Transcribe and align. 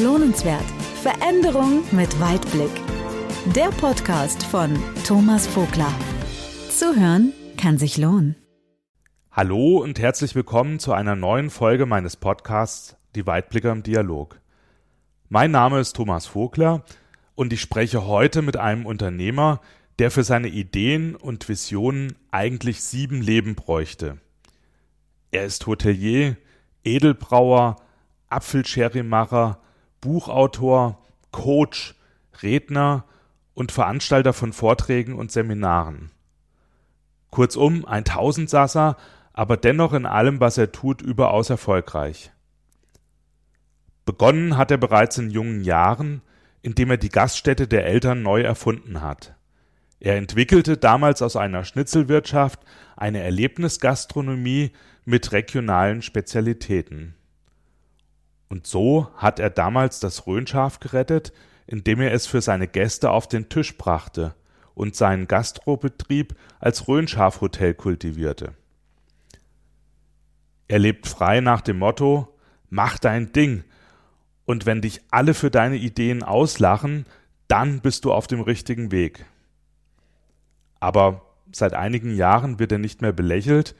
Lohnenswert. 0.00 0.62
Veränderung 1.02 1.82
mit 1.90 2.20
Weitblick. 2.20 2.70
Der 3.56 3.70
Podcast 3.70 4.44
von 4.44 4.78
Thomas 5.04 5.48
Vogler. 5.48 5.92
Zuhören 6.70 7.32
kann 7.56 7.78
sich 7.78 7.98
lohnen. 7.98 8.36
Hallo 9.32 9.78
und 9.78 9.98
herzlich 9.98 10.36
willkommen 10.36 10.78
zu 10.78 10.92
einer 10.92 11.16
neuen 11.16 11.50
Folge 11.50 11.84
meines 11.84 12.14
Podcasts 12.14 12.96
Die 13.16 13.26
Weitblicker 13.26 13.72
im 13.72 13.82
Dialog. 13.82 14.40
Mein 15.30 15.50
Name 15.50 15.80
ist 15.80 15.96
Thomas 15.96 16.26
Vogler 16.26 16.84
und 17.34 17.52
ich 17.52 17.60
spreche 17.60 18.06
heute 18.06 18.40
mit 18.40 18.56
einem 18.56 18.86
Unternehmer, 18.86 19.60
der 19.98 20.12
für 20.12 20.22
seine 20.22 20.48
Ideen 20.48 21.16
und 21.16 21.48
Visionen 21.48 22.14
eigentlich 22.30 22.82
sieben 22.82 23.20
Leben 23.20 23.56
bräuchte. 23.56 24.18
Er 25.32 25.44
ist 25.44 25.66
Hotelier, 25.66 26.36
Edelbrauer, 26.84 27.76
Apfelsherrymacher, 28.28 29.60
Buchautor, 30.00 31.02
Coach, 31.30 31.94
Redner 32.42 33.04
und 33.54 33.72
Veranstalter 33.72 34.32
von 34.32 34.52
Vorträgen 34.52 35.14
und 35.14 35.32
Seminaren. 35.32 36.10
Kurzum 37.30 37.84
ein 37.84 38.04
Tausendsasser, 38.04 38.96
aber 39.32 39.56
dennoch 39.56 39.92
in 39.92 40.06
allem, 40.06 40.40
was 40.40 40.58
er 40.58 40.72
tut, 40.72 41.02
überaus 41.02 41.50
erfolgreich. 41.50 42.32
Begonnen 44.04 44.56
hat 44.56 44.70
er 44.70 44.78
bereits 44.78 45.18
in 45.18 45.30
jungen 45.30 45.62
Jahren, 45.62 46.22
indem 46.62 46.90
er 46.90 46.96
die 46.96 47.10
Gaststätte 47.10 47.68
der 47.68 47.86
Eltern 47.86 48.22
neu 48.22 48.40
erfunden 48.40 49.02
hat. 49.02 49.34
Er 50.00 50.16
entwickelte 50.16 50.76
damals 50.76 51.22
aus 51.22 51.36
einer 51.36 51.64
Schnitzelwirtschaft 51.64 52.60
eine 52.96 53.20
Erlebnisgastronomie 53.22 54.72
mit 55.04 55.32
regionalen 55.32 56.02
Spezialitäten. 56.02 57.14
Und 58.48 58.66
so 58.66 59.08
hat 59.16 59.38
er 59.38 59.50
damals 59.50 60.00
das 60.00 60.26
Rhönschaf 60.26 60.80
gerettet, 60.80 61.32
indem 61.66 62.00
er 62.00 62.12
es 62.12 62.26
für 62.26 62.40
seine 62.40 62.66
Gäste 62.66 63.10
auf 63.10 63.28
den 63.28 63.48
Tisch 63.48 63.76
brachte 63.76 64.34
und 64.74 64.96
seinen 64.96 65.28
Gastrobetrieb 65.28 66.34
als 66.60 66.88
Rhönschafhotel 66.88 67.74
kultivierte. 67.74 68.54
Er 70.66 70.78
lebt 70.78 71.06
frei 71.06 71.40
nach 71.40 71.60
dem 71.60 71.78
Motto 71.78 72.34
Mach 72.70 72.98
dein 72.98 73.32
Ding, 73.32 73.64
und 74.44 74.64
wenn 74.64 74.80
dich 74.80 75.02
alle 75.10 75.34
für 75.34 75.50
deine 75.50 75.76
Ideen 75.76 76.22
auslachen, 76.22 77.04
dann 77.48 77.80
bist 77.80 78.06
du 78.06 78.12
auf 78.12 78.26
dem 78.26 78.40
richtigen 78.40 78.90
Weg. 78.90 79.26
Aber 80.80 81.22
seit 81.52 81.74
einigen 81.74 82.14
Jahren 82.14 82.58
wird 82.58 82.72
er 82.72 82.78
nicht 82.78 83.02
mehr 83.02 83.12
belächelt, 83.12 83.74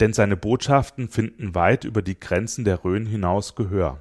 denn 0.00 0.12
seine 0.12 0.36
Botschaften 0.36 1.08
finden 1.08 1.54
weit 1.54 1.84
über 1.84 2.00
die 2.00 2.18
Grenzen 2.18 2.64
der 2.64 2.84
Rhön 2.84 3.06
hinaus 3.06 3.54
Gehör. 3.54 4.00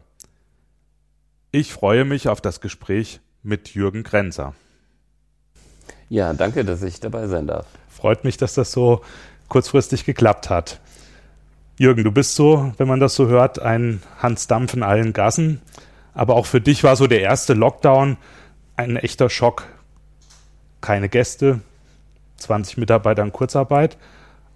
Ich 1.55 1.71
freue 1.71 2.03
mich 2.03 2.29
auf 2.29 2.41
das 2.41 2.61
Gespräch 2.61 3.19
mit 3.43 3.75
Jürgen 3.75 4.01
Grenzer. 4.01 4.55
Ja, 6.09 6.33
danke, 6.33 6.65
dass 6.65 6.81
ich 6.81 6.99
dabei 6.99 7.27
sein 7.27 7.45
darf. 7.45 7.67
Freut 7.89 8.23
mich, 8.23 8.37
dass 8.37 8.55
das 8.55 8.71
so 8.71 9.01
kurzfristig 9.49 10.03
geklappt 10.03 10.49
hat. 10.49 10.79
Jürgen, 11.77 12.03
du 12.03 12.11
bist 12.11 12.33
so, 12.33 12.73
wenn 12.77 12.87
man 12.87 12.99
das 12.99 13.13
so 13.13 13.27
hört, 13.27 13.59
ein 13.59 14.01
Hans 14.17 14.47
Dampf 14.47 14.73
in 14.73 14.81
allen 14.81 15.13
Gassen. 15.13 15.61
Aber 16.15 16.37
auch 16.37 16.47
für 16.47 16.59
dich 16.59 16.83
war 16.83 16.95
so 16.95 17.05
der 17.05 17.21
erste 17.21 17.53
Lockdown 17.53 18.17
ein 18.75 18.95
echter 18.95 19.29
Schock. 19.29 19.67
Keine 20.81 21.07
Gäste, 21.07 21.59
20 22.38 22.77
Mitarbeiter 22.77 23.21
in 23.21 23.31
Kurzarbeit. 23.31 23.99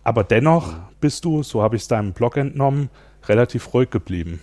Aber 0.04 0.24
dennoch 0.24 0.74
bist 1.00 1.26
du, 1.26 1.44
so 1.44 1.62
habe 1.62 1.76
ich 1.76 1.84
es 1.84 1.88
deinem 1.88 2.14
Blog 2.14 2.38
entnommen, 2.38 2.90
relativ 3.28 3.72
ruhig 3.76 3.92
geblieben. 3.92 4.42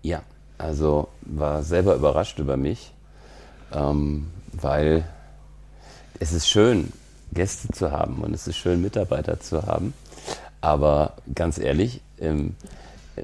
Ja, 0.00 0.22
also 0.58 1.08
war 1.22 1.62
selber 1.62 1.94
überrascht 1.94 2.38
über 2.38 2.56
mich, 2.56 2.92
ähm, 3.72 4.28
weil 4.52 5.04
es 6.18 6.32
ist 6.32 6.48
schön, 6.48 6.92
Gäste 7.32 7.68
zu 7.68 7.90
haben 7.90 8.22
und 8.22 8.34
es 8.34 8.46
ist 8.46 8.56
schön, 8.56 8.80
Mitarbeiter 8.80 9.40
zu 9.40 9.66
haben. 9.66 9.92
Aber 10.60 11.14
ganz 11.34 11.58
ehrlich, 11.58 12.00
ähm, 12.18 12.54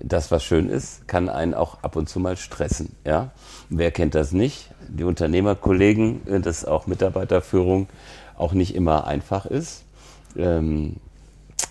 das, 0.03 0.31
was 0.31 0.45
schön 0.45 0.69
ist, 0.69 1.07
kann 1.09 1.29
einen 1.29 1.55
auch 1.55 1.83
ab 1.83 1.97
und 1.97 2.09
zu 2.09 2.19
mal 2.21 2.37
stressen. 2.37 2.95
Ja? 3.05 3.31
Wer 3.69 3.91
kennt 3.91 4.15
das 4.15 4.33
nicht? 4.33 4.71
Die 4.89 5.05
Unternehmerkollegen, 5.05 6.27
äh, 6.27 6.41
dass 6.41 6.65
auch 6.65 6.87
Mitarbeiterführung 6.87 7.89
auch 8.37 8.53
nicht 8.53 8.75
immer 8.75 9.07
einfach 9.07 9.47
ist, 9.47 9.85
ähm, 10.37 10.97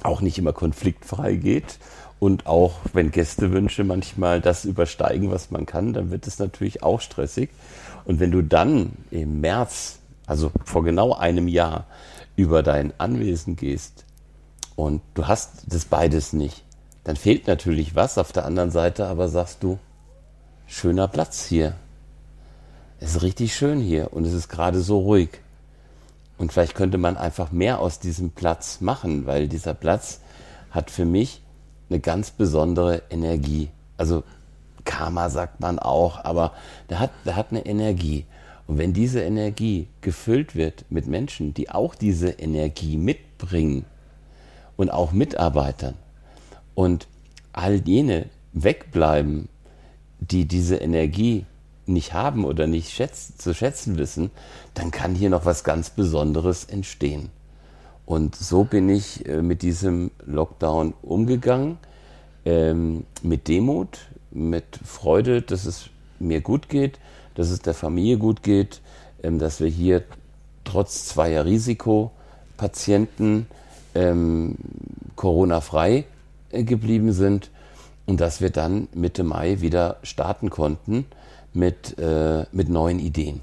auch 0.04 0.22
nicht 0.22 0.38
immer 0.38 0.54
konfliktfrei 0.54 1.36
geht 1.36 1.80
und 2.22 2.46
auch 2.46 2.76
wenn 2.94 3.10
Gästewünsche 3.10 3.84
manchmal 3.84 4.42
das 4.42 4.66
übersteigen, 4.66 5.32
was 5.32 5.50
man 5.50 5.66
kann, 5.66 5.94
dann 5.94 6.12
wird 6.12 6.28
es 6.28 6.38
natürlich 6.38 6.84
auch 6.84 7.02
stressig. 7.02 7.50
Und 8.06 8.20
wenn 8.20 8.30
du 8.30 8.44
dann 8.44 8.92
im 9.10 9.42
März, 9.42 9.98
also 10.28 10.52
vor 10.64 10.84
genau 10.84 11.16
einem 11.16 11.48
Jahr, 11.48 11.86
über 12.36 12.62
dein 12.62 12.94
Anwesen 13.00 13.56
gehst 13.56 14.06
und 14.76 15.02
du 15.16 15.28
hast 15.28 15.64
das 15.68 15.86
beides 15.86 16.32
nicht, 16.32 16.64
dann 17.04 17.16
fehlt 17.16 17.48
natürlich 17.48 17.96
was. 17.96 18.20
Auf 18.20 18.32
der 18.32 18.46
anderen 18.46 18.70
Seite 18.70 19.08
aber 19.08 19.28
sagst 19.28 19.64
du, 19.64 19.80
schöner 20.68 21.08
Platz 21.08 21.46
hier. 21.46 21.76
Es 23.00 23.16
ist 23.16 23.24
richtig 23.24 23.56
schön 23.56 23.80
hier 23.80 24.14
und 24.14 24.26
es 24.26 24.34
ist 24.34 24.48
gerade 24.48 24.82
so 24.82 25.00
ruhig. 25.00 25.30
Und 26.42 26.52
vielleicht 26.52 26.74
könnte 26.74 26.98
man 26.98 27.18
einfach 27.18 27.52
mehr 27.52 27.80
aus 27.80 28.00
diesem 28.00 28.32
Platz 28.32 28.82
machen, 28.82 29.28
weil 29.28 29.48
dieser 29.48 29.76
Platz 29.76 30.22
hat 30.72 30.90
für 30.90 31.06
mich 31.06 31.44
eine 31.88 32.00
ganz 32.00 32.32
besondere 32.32 33.04
Energie. 33.12 33.70
Also 33.96 34.24
Karma 34.84 35.30
sagt 35.30 35.60
man 35.60 35.78
auch, 35.78 36.26
aber 36.26 36.54
der 36.90 36.98
hat, 36.98 37.12
der 37.26 37.36
hat 37.36 37.52
eine 37.52 37.64
Energie. 37.68 38.26
Und 38.66 38.80
wenn 38.80 38.92
diese 38.92 39.22
Energie 39.22 39.88
gefüllt 40.02 40.56
wird 40.56 40.84
mit 40.90 41.06
Menschen, 41.06 41.54
die 41.54 41.70
auch 41.70 41.94
diese 41.94 42.30
Energie 42.30 42.98
mitbringen 42.98 43.86
und 44.78 44.90
auch 44.90 45.12
Mitarbeitern 45.12 45.94
und 46.74 47.08
all 47.54 47.76
jene 47.88 48.26
wegbleiben, 48.54 49.48
die 50.20 50.48
diese 50.48 50.78
Energie 50.78 51.46
nicht 51.94 52.14
haben 52.14 52.46
oder 52.46 52.68
nicht 52.68 52.92
schätzen, 52.92 53.36
zu 53.38 53.54
schätzen 53.54 53.98
wissen, 53.98 54.32
dann 54.74 54.92
kann 54.92 55.16
hier 55.16 55.30
noch 55.30 55.46
was 55.46 55.64
ganz 55.64 55.90
Besonderes 55.90 56.66
entstehen. 56.66 57.30
Und 58.06 58.36
so 58.36 58.64
bin 58.64 58.90
ich 58.90 59.28
äh, 59.28 59.42
mit 59.42 59.62
diesem 59.62 60.12
Lockdown 60.26 60.94
umgegangen, 61.02 61.78
ähm, 62.46 63.06
mit 63.22 63.48
Demut, 63.48 64.00
mit 64.32 64.80
Freude, 64.84 65.42
dass 65.42 65.66
es 65.66 65.90
mir 66.20 66.42
gut 66.42 66.70
geht, 66.70 67.00
dass 67.36 67.50
es 67.50 67.62
der 67.62 67.74
Familie 67.74 68.18
gut 68.18 68.44
geht, 68.44 68.82
ähm, 69.24 69.40
dass 69.40 69.60
wir 69.60 69.68
hier 69.68 70.04
trotz 70.64 71.06
zweier 71.06 71.46
Risikopatienten 71.46 73.48
ähm, 73.96 74.56
Corona-frei 75.16 76.06
äh, 76.52 76.64
geblieben 76.64 77.14
sind 77.14 77.50
und 78.06 78.20
dass 78.20 78.42
wir 78.42 78.50
dann 78.50 78.88
Mitte 78.94 79.24
Mai 79.24 79.62
wieder 79.62 79.98
starten 80.04 80.50
konnten 80.50 81.06
mit, 81.54 81.98
äh, 82.00 82.46
mit 82.52 82.70
neuen 82.70 83.00
Ideen 83.00 83.42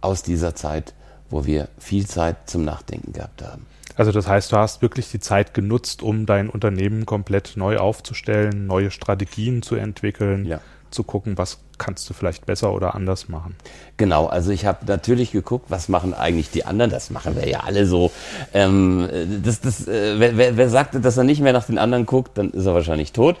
aus 0.00 0.22
dieser 0.22 0.54
Zeit, 0.54 0.94
wo 1.30 1.44
wir 1.44 1.68
viel 1.78 2.06
Zeit 2.06 2.48
zum 2.48 2.64
Nachdenken 2.64 3.12
gehabt 3.12 3.42
haben. 3.42 3.66
Also 3.96 4.12
das 4.12 4.28
heißt, 4.28 4.52
du 4.52 4.56
hast 4.56 4.80
wirklich 4.80 5.10
die 5.10 5.18
Zeit 5.18 5.54
genutzt, 5.54 6.02
um 6.02 6.24
dein 6.24 6.48
Unternehmen 6.48 7.04
komplett 7.04 7.54
neu 7.56 7.78
aufzustellen, 7.78 8.66
neue 8.66 8.92
Strategien 8.92 9.60
zu 9.60 9.74
entwickeln, 9.74 10.44
ja. 10.44 10.60
zu 10.90 11.02
gucken, 11.02 11.36
was 11.36 11.58
kannst 11.78 12.08
du 12.08 12.14
vielleicht 12.14 12.46
besser 12.46 12.72
oder 12.72 12.94
anders 12.94 13.28
machen. 13.28 13.56
Genau, 13.96 14.26
also 14.26 14.52
ich 14.52 14.66
habe 14.66 14.86
natürlich 14.86 15.32
geguckt, 15.32 15.66
was 15.68 15.88
machen 15.88 16.14
eigentlich 16.14 16.50
die 16.50 16.64
anderen, 16.64 16.92
das 16.92 17.10
machen 17.10 17.34
wir 17.34 17.48
ja 17.48 17.60
alle 17.60 17.86
so. 17.86 18.12
Ähm, 18.54 19.08
das, 19.44 19.60
das, 19.60 19.88
äh, 19.88 20.36
wer, 20.36 20.56
wer 20.56 20.70
sagt, 20.70 21.04
dass 21.04 21.16
er 21.16 21.24
nicht 21.24 21.40
mehr 21.40 21.52
nach 21.52 21.64
den 21.64 21.78
anderen 21.78 22.06
guckt, 22.06 22.38
dann 22.38 22.50
ist 22.50 22.66
er 22.66 22.74
wahrscheinlich 22.74 23.12
tot 23.12 23.36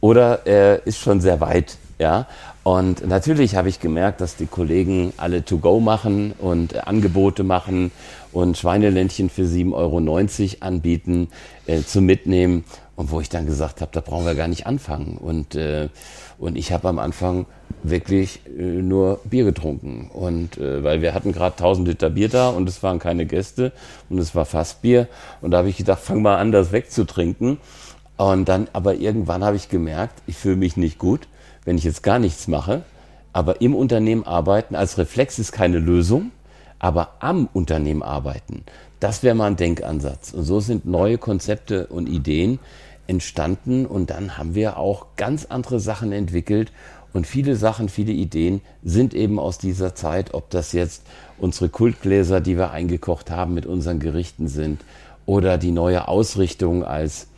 oder 0.00 0.46
er 0.46 0.86
ist 0.86 0.98
schon 0.98 1.20
sehr 1.20 1.40
weit. 1.40 1.78
Ja, 1.98 2.26
und 2.66 3.06
natürlich 3.06 3.54
habe 3.54 3.68
ich 3.68 3.78
gemerkt, 3.78 4.20
dass 4.20 4.34
die 4.34 4.46
Kollegen 4.46 5.12
alle 5.18 5.44
To-Go 5.44 5.78
machen 5.78 6.32
und 6.36 6.88
Angebote 6.88 7.44
machen 7.44 7.92
und 8.32 8.58
Schweineländchen 8.58 9.30
für 9.30 9.44
7,90 9.44 9.72
Euro 9.72 10.66
anbieten 10.66 11.28
äh, 11.68 11.82
zum 11.82 12.06
Mitnehmen. 12.06 12.64
Und 12.96 13.12
wo 13.12 13.20
ich 13.20 13.28
dann 13.28 13.46
gesagt 13.46 13.82
habe, 13.82 13.92
da 13.94 14.00
brauchen 14.00 14.26
wir 14.26 14.34
gar 14.34 14.48
nicht 14.48 14.66
anfangen. 14.66 15.16
Und, 15.16 15.54
äh, 15.54 15.90
und 16.38 16.56
ich 16.56 16.72
habe 16.72 16.88
am 16.88 16.98
Anfang 16.98 17.46
wirklich 17.84 18.40
äh, 18.58 18.62
nur 18.62 19.20
Bier 19.22 19.44
getrunken. 19.44 20.10
Und 20.12 20.58
äh, 20.58 20.82
weil 20.82 21.02
wir 21.02 21.14
hatten 21.14 21.30
gerade 21.30 21.52
1000 21.52 21.86
Liter 21.86 22.10
Bier 22.10 22.30
da 22.30 22.48
und 22.48 22.68
es 22.68 22.82
waren 22.82 22.98
keine 22.98 23.26
Gäste 23.26 23.70
und 24.10 24.18
es 24.18 24.34
war 24.34 24.44
Fassbier. 24.44 25.06
Und 25.40 25.52
da 25.52 25.58
habe 25.58 25.68
ich 25.68 25.76
gedacht, 25.76 26.00
fang 26.00 26.20
mal 26.20 26.38
an, 26.38 26.50
das 26.50 26.72
wegzutrinken. 26.72 27.58
Und 28.16 28.48
dann, 28.48 28.66
aber 28.72 28.96
irgendwann 28.96 29.44
habe 29.44 29.54
ich 29.54 29.68
gemerkt, 29.68 30.20
ich 30.26 30.34
fühle 30.34 30.56
mich 30.56 30.76
nicht 30.76 30.98
gut 30.98 31.28
wenn 31.66 31.76
ich 31.76 31.84
jetzt 31.84 32.02
gar 32.02 32.18
nichts 32.18 32.48
mache, 32.48 32.82
aber 33.34 33.60
im 33.60 33.74
Unternehmen 33.74 34.24
arbeiten, 34.24 34.74
als 34.74 34.96
Reflex 34.96 35.38
ist 35.38 35.52
keine 35.52 35.78
Lösung, 35.78 36.30
aber 36.78 37.16
am 37.20 37.50
Unternehmen 37.52 38.02
arbeiten, 38.02 38.64
das 39.00 39.22
wäre 39.22 39.34
mal 39.34 39.48
ein 39.48 39.56
Denkansatz. 39.56 40.32
Und 40.32 40.44
so 40.44 40.60
sind 40.60 40.86
neue 40.86 41.18
Konzepte 41.18 41.88
und 41.88 42.08
Ideen 42.08 42.58
entstanden 43.06 43.84
und 43.84 44.08
dann 44.08 44.38
haben 44.38 44.54
wir 44.54 44.78
auch 44.78 45.08
ganz 45.16 45.44
andere 45.44 45.78
Sachen 45.78 46.12
entwickelt 46.12 46.72
Und 47.16 47.26
viele 47.26 47.56
Sachen, 47.56 47.88
viele 47.88 48.12
Ideen 48.12 48.60
sind 48.84 49.14
eben 49.14 49.38
aus 49.38 49.56
dieser 49.56 49.94
Zeit, 49.94 50.34
ob 50.34 50.50
das 50.50 50.72
jetzt 50.72 51.02
unsere 51.38 51.70
Kultgläser, 51.70 52.42
die 52.42 52.58
wir 52.58 52.72
eingekocht 52.72 53.30
haben 53.30 53.54
mit 53.54 53.64
unseren 53.64 54.00
Gerichten 54.00 54.48
sind, 54.48 54.82
oder 55.24 55.56
die 55.56 55.70
neue 55.70 56.08
Ausrichtung 56.08 56.84
als, 56.84 57.28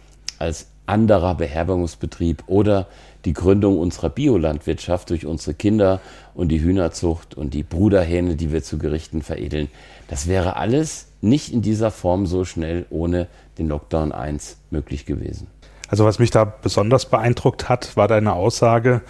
als 0.40 0.66
anderer 0.86 1.36
Beherbergungsbetrieb 1.36 2.42
oder 2.48 2.88
die 3.28 3.34
Gründung 3.34 3.78
unserer 3.78 4.08
Biolandwirtschaft 4.08 5.10
durch 5.10 5.26
unsere 5.26 5.52
Kinder 5.52 6.00
und 6.32 6.48
die 6.48 6.62
Hühnerzucht 6.62 7.34
und 7.34 7.52
die 7.52 7.62
Bruderhähne, 7.62 8.36
die 8.36 8.52
wir 8.52 8.62
zu 8.62 8.78
Gerichten 8.78 9.20
veredeln. 9.20 9.68
Das 10.08 10.28
wäre 10.28 10.56
alles 10.56 11.08
nicht 11.20 11.52
in 11.52 11.60
dieser 11.60 11.90
Form 11.90 12.24
so 12.24 12.46
schnell 12.46 12.86
ohne 12.88 13.26
den 13.58 13.68
Lockdown 13.68 14.12
1 14.12 14.56
möglich 14.70 15.04
gewesen. 15.04 15.46
Also 15.88 16.06
was 16.06 16.18
mich 16.18 16.30
da 16.30 16.44
besonders 16.46 17.04
beeindruckt 17.04 17.68
hat, 17.68 17.98
war 17.98 18.08
deine 18.08 18.32
Aussage, 18.32 19.02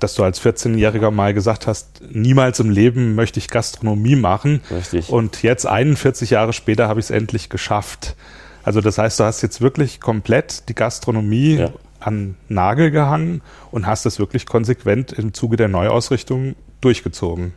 dass 0.00 0.14
du 0.14 0.24
als 0.24 0.42
14-Jähriger 0.42 1.12
mal 1.12 1.32
gesagt 1.32 1.68
hast, 1.68 2.02
niemals 2.10 2.58
im 2.58 2.70
Leben 2.70 3.14
möchte 3.14 3.38
ich 3.38 3.46
Gastronomie 3.46 4.16
machen. 4.16 4.62
Richtig. 4.68 5.10
Und 5.10 5.44
jetzt 5.44 5.64
41 5.64 6.30
Jahre 6.30 6.52
später 6.52 6.88
habe 6.88 6.98
ich 6.98 7.06
es 7.06 7.10
endlich 7.10 7.50
geschafft. 7.50 8.16
Also 8.64 8.80
das 8.80 8.98
heißt, 8.98 9.20
du 9.20 9.24
hast 9.24 9.42
jetzt 9.42 9.60
wirklich 9.60 10.00
komplett 10.00 10.68
die 10.68 10.74
Gastronomie 10.74 11.58
ja. 11.58 11.70
An 12.06 12.36
Nagel 12.48 12.90
gehangen 12.90 13.42
und 13.70 13.86
hast 13.86 14.06
es 14.06 14.18
wirklich 14.18 14.46
konsequent 14.46 15.12
im 15.12 15.32
Zuge 15.34 15.56
der 15.56 15.68
Neuausrichtung 15.68 16.54
durchgezogen. 16.80 17.52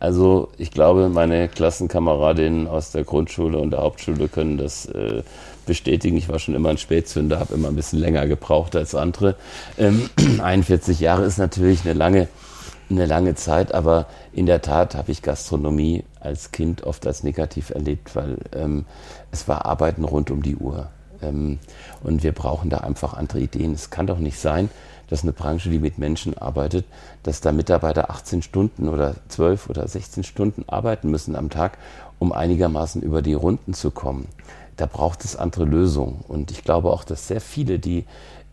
Also 0.00 0.50
ich 0.58 0.70
glaube, 0.70 1.08
meine 1.08 1.48
Klassenkameradinnen 1.48 2.68
aus 2.68 2.92
der 2.92 3.04
Grundschule 3.04 3.58
und 3.58 3.72
der 3.72 3.80
Hauptschule 3.80 4.28
können 4.28 4.56
das 4.56 4.86
äh, 4.86 5.22
bestätigen. 5.66 6.16
Ich 6.16 6.28
war 6.28 6.38
schon 6.38 6.54
immer 6.54 6.70
ein 6.70 6.78
Spätzünder, 6.78 7.40
habe 7.40 7.54
immer 7.54 7.68
ein 7.68 7.76
bisschen 7.76 7.98
länger 7.98 8.26
gebraucht 8.26 8.76
als 8.76 8.94
andere. 8.94 9.34
Ähm, 9.76 10.08
41 10.42 11.00
Jahre 11.00 11.24
ist 11.24 11.38
natürlich 11.38 11.84
eine 11.84 11.94
lange, 11.94 12.28
eine 12.90 13.06
lange 13.06 13.34
Zeit, 13.34 13.74
aber 13.74 14.06
in 14.32 14.46
der 14.46 14.62
Tat 14.62 14.94
habe 14.94 15.10
ich 15.10 15.22
Gastronomie 15.22 16.04
als 16.20 16.52
Kind 16.52 16.84
oft 16.84 17.04
als 17.06 17.24
negativ 17.24 17.70
erlebt, 17.70 18.14
weil 18.14 18.38
ähm, 18.54 18.84
es 19.32 19.48
war 19.48 19.66
Arbeiten 19.66 20.04
rund 20.04 20.30
um 20.30 20.42
die 20.42 20.56
Uhr. 20.56 20.90
Ähm, 21.22 21.58
und 22.02 22.22
wir 22.22 22.32
brauchen 22.32 22.70
da 22.70 22.78
einfach 22.78 23.14
andere 23.14 23.40
Ideen. 23.40 23.72
Es 23.72 23.90
kann 23.90 24.06
doch 24.06 24.18
nicht 24.18 24.38
sein, 24.38 24.70
dass 25.08 25.22
eine 25.22 25.32
Branche, 25.32 25.70
die 25.70 25.78
mit 25.78 25.98
Menschen 25.98 26.36
arbeitet, 26.36 26.84
dass 27.22 27.40
da 27.40 27.52
Mitarbeiter 27.52 28.10
18 28.10 28.42
Stunden 28.42 28.88
oder 28.88 29.14
12 29.28 29.70
oder 29.70 29.88
16 29.88 30.22
Stunden 30.24 30.64
arbeiten 30.66 31.10
müssen 31.10 31.34
am 31.34 31.50
Tag, 31.50 31.78
um 32.18 32.32
einigermaßen 32.32 33.02
über 33.02 33.22
die 33.22 33.34
Runden 33.34 33.74
zu 33.74 33.90
kommen. 33.90 34.28
Da 34.76 34.86
braucht 34.86 35.24
es 35.24 35.34
andere 35.34 35.64
Lösungen. 35.64 36.24
Und 36.28 36.50
ich 36.50 36.62
glaube 36.62 36.90
auch, 36.90 37.04
dass 37.04 37.26
sehr 37.26 37.40
viele, 37.40 37.78
die 37.78 38.04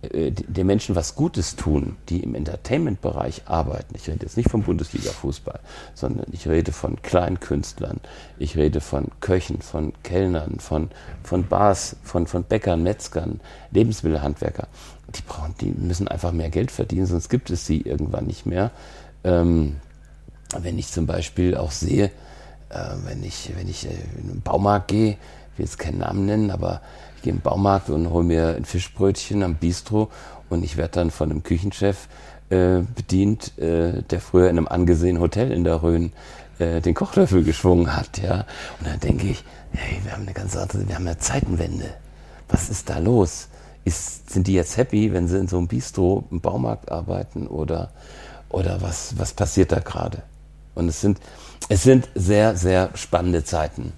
den 0.10 0.68
Menschen 0.68 0.96
was 0.96 1.16
Gutes 1.16 1.56
tun, 1.56 1.98
die 2.10 2.22
im 2.22 2.36
Entertainment-Bereich 2.36 3.44
arbeiten. 3.46 3.96
Ich 3.96 4.07
rede 4.07 4.24
jetzt 4.24 4.38
nicht 4.38 4.50
vom 4.50 4.63
Bundesliga-Fußball, 4.63 5.60
sondern 5.94 6.25
ich 6.31 6.48
rede 6.48 6.72
von 6.72 7.02
Kleinkünstlern, 7.02 8.00
ich 8.38 8.57
rede 8.57 8.81
von 8.81 9.07
Köchen, 9.19 9.62
von 9.62 9.94
Kellnern, 10.04 10.60
von, 10.60 10.90
von 11.24 11.48
Bars, 11.48 11.96
von, 12.04 12.28
von 12.28 12.44
Bäckern, 12.44 12.84
Metzgern, 12.84 13.40
Lebensmittelhandwerker. 13.72 14.68
Die, 15.16 15.22
brauchen, 15.22 15.56
die 15.62 15.72
müssen 15.72 16.07
einfach 16.07 16.31
mehr 16.31 16.50
Geld 16.50 16.72
verdienen, 16.72 17.06
sonst 17.06 17.30
gibt 17.30 17.50
es 17.50 17.66
sie 17.66 17.81
irgendwann 17.81 18.25
nicht 18.25 18.46
mehr. 18.46 18.72
Ähm, 19.24 19.78
wenn 20.60 20.78
ich 20.78 20.88
zum 20.88 21.06
Beispiel 21.06 21.56
auch 21.56 21.72
sehe, 21.72 22.12
äh, 22.69 22.96
wenn 23.06 23.24
ich, 23.24 23.52
wenn 23.56 23.68
ich 23.68 23.86
äh, 23.86 23.94
in 24.19 24.31
einen 24.31 24.42
Baumarkt 24.42 24.90
gehe, 24.90 25.12
ich 25.12 25.60
will 25.60 25.66
jetzt 25.66 25.80
keinen 25.80 26.00
Namen 26.00 26.25
nennen, 26.25 26.52
aber 26.52 26.81
gehe 27.25 27.33
im 27.33 27.42
Baumarkt 27.42 27.89
und 27.89 28.10
hole 28.12 28.24
mir 28.24 28.56
ein 28.56 28.66
Fischbrötchen 28.66 29.44
am 29.44 29.56
Bistro 29.56 30.10
und 30.50 30.63
ich 30.63 30.77
werde 30.77 30.92
dann 30.92 31.12
von 31.12 31.31
einem 31.31 31.44
Küchenchef 31.44 32.07
äh, 32.50 32.81
bedient, 32.95 33.57
äh, 33.57 34.04
der 34.04 34.22
früher 34.22 34.50
in 34.50 34.57
einem 34.57 34.68
angesehenen 34.68 35.22
Hotel 35.22 35.51
in 35.51 35.63
der 35.63 35.81
Rhön 35.81 36.13
äh, 36.60 36.81
den 36.81 36.94
Kochlöffel 36.94 37.44
geschwungen 37.44 37.95
hat, 37.95 38.19
ja. 38.19 38.45
Und 38.80 38.88
dann 38.88 39.00
denke 39.00 39.27
ich, 39.27 39.44
hey, 39.72 40.00
wir 40.04 40.13
haben 40.13 40.22
eine 40.22 40.33
ganz 40.33 40.56
andere, 40.56 40.88
wir 40.88 40.95
haben 40.95 41.07
eine 41.07 41.18
Zeitenwende. 41.18 41.89
Was 42.48 42.69
ist 42.69 42.89
da 42.89 43.00
los? 43.00 43.50
Ist, 43.86 44.30
sind 44.30 44.45
die 44.48 44.54
jetzt 44.54 44.78
happy, 44.78 45.12
wenn 45.12 45.28
sie 45.28 45.39
in 45.39 45.48
so 45.48 45.57
einem 45.57 45.68
Bistro 45.68 46.25
im 46.30 46.42
Baumarkt 46.42 46.92
arbeiten 46.92 47.48
oder, 47.48 47.92
oder 48.50 48.81
was, 48.81 49.18
was 49.18 49.33
passiert 49.33 49.71
da 49.71 49.80
gerade? 49.80 50.21
Und 50.75 50.89
es 50.89 51.01
sind, 51.01 51.19
es 51.69 51.81
sind 51.81 52.07
sehr, 52.13 52.56
sehr 52.56 52.92
spannende 52.94 53.44
Zeiten. 53.44 53.94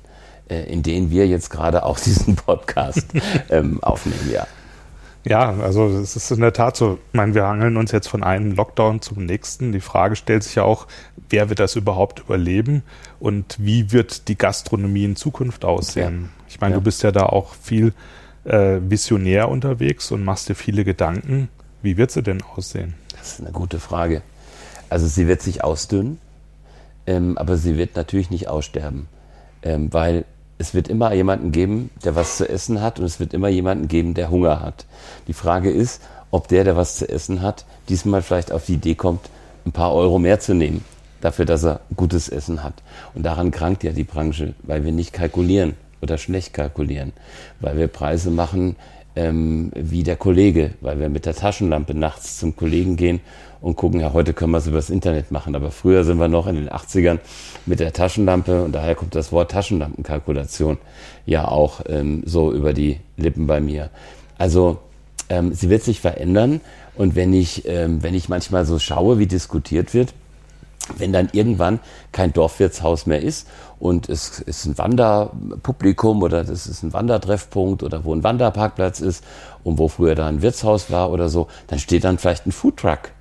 Äh, 0.49 0.63
in 0.63 0.81
denen 0.81 1.11
wir 1.11 1.27
jetzt 1.27 1.49
gerade 1.49 1.83
auch 1.83 1.99
diesen 2.05 2.35
Podcast 2.35 3.07
ähm, 3.49 3.83
aufnehmen, 3.83 4.29
ja. 4.31 4.47
Ja, 5.25 5.55
also 5.59 5.87
es 5.87 6.15
ist 6.15 6.31
in 6.31 6.39
der 6.39 6.53
Tat 6.53 6.77
so. 6.77 6.99
Ich 7.09 7.13
meine, 7.13 7.33
wir 7.33 7.45
hangeln 7.45 7.75
uns 7.75 7.91
jetzt 7.91 8.07
von 8.07 8.23
einem 8.23 8.53
Lockdown 8.53 9.01
zum 9.01 9.25
nächsten. 9.25 9.73
Die 9.73 9.81
Frage 9.81 10.15
stellt 10.15 10.43
sich 10.43 10.55
ja 10.55 10.63
auch, 10.63 10.87
wer 11.29 11.49
wird 11.49 11.59
das 11.59 11.75
überhaupt 11.75 12.21
überleben 12.21 12.83
und 13.19 13.57
wie 13.59 13.91
wird 13.91 14.29
die 14.29 14.37
Gastronomie 14.37 15.03
in 15.03 15.15
Zukunft 15.17 15.65
aussehen? 15.65 16.29
Ja. 16.31 16.45
Ich 16.47 16.61
meine, 16.61 16.75
ja. 16.75 16.79
du 16.79 16.83
bist 16.83 17.03
ja 17.03 17.11
da 17.11 17.23
auch 17.23 17.55
viel 17.55 17.93
äh, 18.45 18.79
visionär 18.79 19.49
unterwegs 19.49 20.11
und 20.11 20.23
machst 20.23 20.47
dir 20.47 20.55
viele 20.55 20.85
Gedanken. 20.85 21.49
Wie 21.81 21.97
wird 21.97 22.11
sie 22.11 22.23
denn 22.23 22.41
aussehen? 22.41 22.93
Das 23.11 23.33
ist 23.33 23.41
eine 23.41 23.51
gute 23.51 23.81
Frage. 23.81 24.21
Also 24.89 25.07
sie 25.07 25.27
wird 25.27 25.41
sich 25.41 25.61
ausdünnen, 25.61 26.19
ähm, 27.05 27.37
aber 27.37 27.57
sie 27.57 27.77
wird 27.77 27.97
natürlich 27.97 28.29
nicht 28.29 28.47
aussterben, 28.47 29.09
ähm, 29.61 29.91
weil 29.91 30.23
es 30.57 30.73
wird 30.73 30.87
immer 30.87 31.13
jemanden 31.13 31.51
geben, 31.51 31.89
der 32.03 32.15
was 32.15 32.37
zu 32.37 32.49
essen 32.49 32.81
hat 32.81 32.99
und 32.99 33.05
es 33.05 33.19
wird 33.19 33.33
immer 33.33 33.47
jemanden 33.47 33.87
geben, 33.87 34.13
der 34.13 34.29
Hunger 34.29 34.61
hat. 34.61 34.85
Die 35.27 35.33
Frage 35.33 35.69
ist, 35.69 36.01
ob 36.31 36.47
der, 36.47 36.63
der 36.63 36.75
was 36.75 36.97
zu 36.97 37.07
essen 37.07 37.41
hat, 37.41 37.65
diesmal 37.89 38.21
vielleicht 38.21 38.51
auf 38.51 38.65
die 38.65 38.73
Idee 38.73 38.95
kommt, 38.95 39.29
ein 39.65 39.71
paar 39.71 39.93
Euro 39.93 40.19
mehr 40.19 40.39
zu 40.39 40.53
nehmen, 40.53 40.83
dafür, 41.21 41.45
dass 41.45 41.63
er 41.63 41.81
gutes 41.95 42.29
Essen 42.29 42.63
hat. 42.63 42.73
Und 43.13 43.23
daran 43.23 43.51
krankt 43.51 43.83
ja 43.83 43.91
die 43.91 44.03
Branche, 44.03 44.53
weil 44.63 44.83
wir 44.83 44.91
nicht 44.91 45.13
kalkulieren 45.13 45.75
oder 46.01 46.17
schlecht 46.17 46.53
kalkulieren, 46.53 47.13
weil 47.59 47.77
wir 47.77 47.87
Preise 47.87 48.31
machen 48.31 48.75
ähm, 49.17 49.71
wie 49.75 50.03
der 50.03 50.15
Kollege, 50.15 50.71
weil 50.79 50.99
wir 50.99 51.09
mit 51.09 51.25
der 51.25 51.33
Taschenlampe 51.33 51.95
nachts 51.95 52.37
zum 52.37 52.55
Kollegen 52.55 52.95
gehen 52.95 53.19
und 53.61 53.75
gucken, 53.75 53.99
ja, 53.99 54.13
heute 54.13 54.33
können 54.33 54.51
wir 54.51 54.59
es 54.59 54.67
übers 54.67 54.91
Internet 54.91 55.31
machen. 55.31 55.55
Aber 55.55 55.71
früher 55.71 56.03
sind 56.03 56.19
wir 56.19 56.27
noch 56.27 56.45
in 56.45 56.55
den 56.55 56.69
80ern 56.69 57.17
mit 57.65 57.79
der 57.79 57.93
Taschenlampe 57.93 58.63
und 58.63 58.73
daher 58.73 58.93
kommt 58.93 59.15
das 59.15 59.31
Wort 59.31 59.51
Taschenlampenkalkulation 59.51 60.77
ja 61.25 61.47
auch 61.47 61.81
ähm, 61.87 62.21
so 62.25 62.53
über 62.53 62.73
die 62.73 62.99
Lippen 63.17 63.47
bei 63.47 63.59
mir. 63.59 63.89
Also 64.37 64.77
ähm, 65.29 65.53
sie 65.53 65.69
wird 65.69 65.83
sich 65.83 65.99
verändern 65.99 66.61
und 66.95 67.15
wenn 67.15 67.33
ich, 67.33 67.67
ähm, 67.67 68.03
wenn 68.03 68.13
ich 68.13 68.29
manchmal 68.29 68.65
so 68.65 68.77
schaue, 68.77 69.17
wie 69.17 69.27
diskutiert 69.27 69.95
wird, 69.95 70.13
wenn 70.97 71.13
dann 71.13 71.29
irgendwann 71.31 71.79
kein 72.11 72.33
Dorfwirtshaus 72.33 73.05
mehr 73.05 73.21
ist 73.21 73.47
und 73.79 74.09
es 74.09 74.39
ist 74.39 74.65
ein 74.65 74.77
Wanderpublikum 74.77 76.23
oder 76.23 76.43
das 76.43 76.67
ist 76.67 76.83
ein 76.83 76.93
Wandertreffpunkt 76.93 77.83
oder 77.83 78.03
wo 78.05 78.13
ein 78.13 78.23
Wanderparkplatz 78.23 78.99
ist 78.99 79.23
und 79.63 79.77
wo 79.77 79.87
früher 79.87 80.15
da 80.15 80.27
ein 80.27 80.41
Wirtshaus 80.41 80.89
war 80.91 81.11
oder 81.11 81.29
so, 81.29 81.47
dann 81.67 81.79
steht 81.79 82.03
dann 82.03 82.17
vielleicht 82.17 82.45
ein 82.47 82.51
Foodtruck 82.51 83.11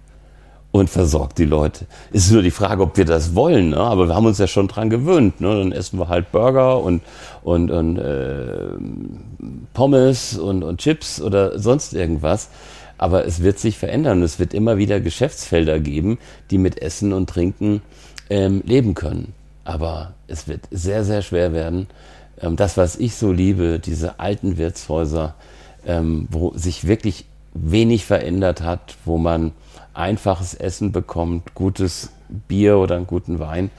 und 0.79 0.90
versorgt 0.90 1.38
die 1.38 1.45
Leute. 1.45 1.87
Es 2.12 2.26
ist 2.26 2.33
nur 2.33 2.43
die 2.43 2.50
Frage, 2.50 2.83
ob 2.83 2.97
wir 2.97 3.05
das 3.05 3.35
wollen, 3.35 3.71
ne? 3.71 3.79
aber 3.79 4.09
wir 4.09 4.14
haben 4.14 4.26
uns 4.26 4.38
ja 4.38 4.47
schon 4.47 4.69
dran 4.69 4.90
gewöhnt. 4.90 5.40
Ne? 5.40 5.49
Dann 5.49 5.73
essen 5.73 5.99
wir 5.99 6.09
halt 6.09 6.33
Burger 6.33 6.83
und, 6.83 7.02
und, 7.43 7.71
und 7.71 7.97
äh, 7.97 8.73
Pommes 9.73 10.37
und, 10.37 10.62
und 10.62 10.79
Chips 10.79 11.21
oder 11.21 11.59
sonst 11.59 11.95
irgendwas. 11.95 12.50
Aber 12.99 13.26
es 13.26 13.43
wird 13.43 13.59
sich 13.59 13.79
verändern 13.79 14.23
es 14.23 14.38
wird 14.38 14.55
immer 14.55 14.79
wieder 14.79 15.00
Geschäftsfelder 15.00 15.81
geben, 15.81 16.19
die 16.50 16.59
mit 16.59 16.81
Essen 16.81 17.12
und 17.12 17.29
Trinken 17.29 17.83
ähm, 18.31 18.62
leben 18.65 18.95
können. 18.95 19.33
Aber 19.65 20.15
es 20.29 20.49
wird 20.49 20.62
sehr, 20.71 21.05
sehr 21.05 21.23
schwer 21.23 21.53
werden. 21.53 21.88
Ähm, 22.41 22.57
das, 22.57 22.76
was 22.76 22.97
ich 22.97 23.15
so 23.15 23.33
liebe, 23.33 23.79
diese 23.79 24.21
alten 24.21 24.57
Wirtshäuser, 24.57 25.35
ähm, 25.87 26.29
wo 26.31 26.53
sich 26.57 26.87
wirklich 26.87 27.26
wenig 27.55 28.05
verändert 28.05 28.61
hat, 28.61 28.97
wo 29.05 29.19
man 29.19 29.53
einfaches 29.95 30.55
Essen 30.55 30.93
bekommt, 30.93 31.55
gutes 31.55 32.11
Bier 32.49 32.79
oder 32.79 32.97
einen 32.97 33.07
guten 33.07 33.38
Wein, 33.38 33.71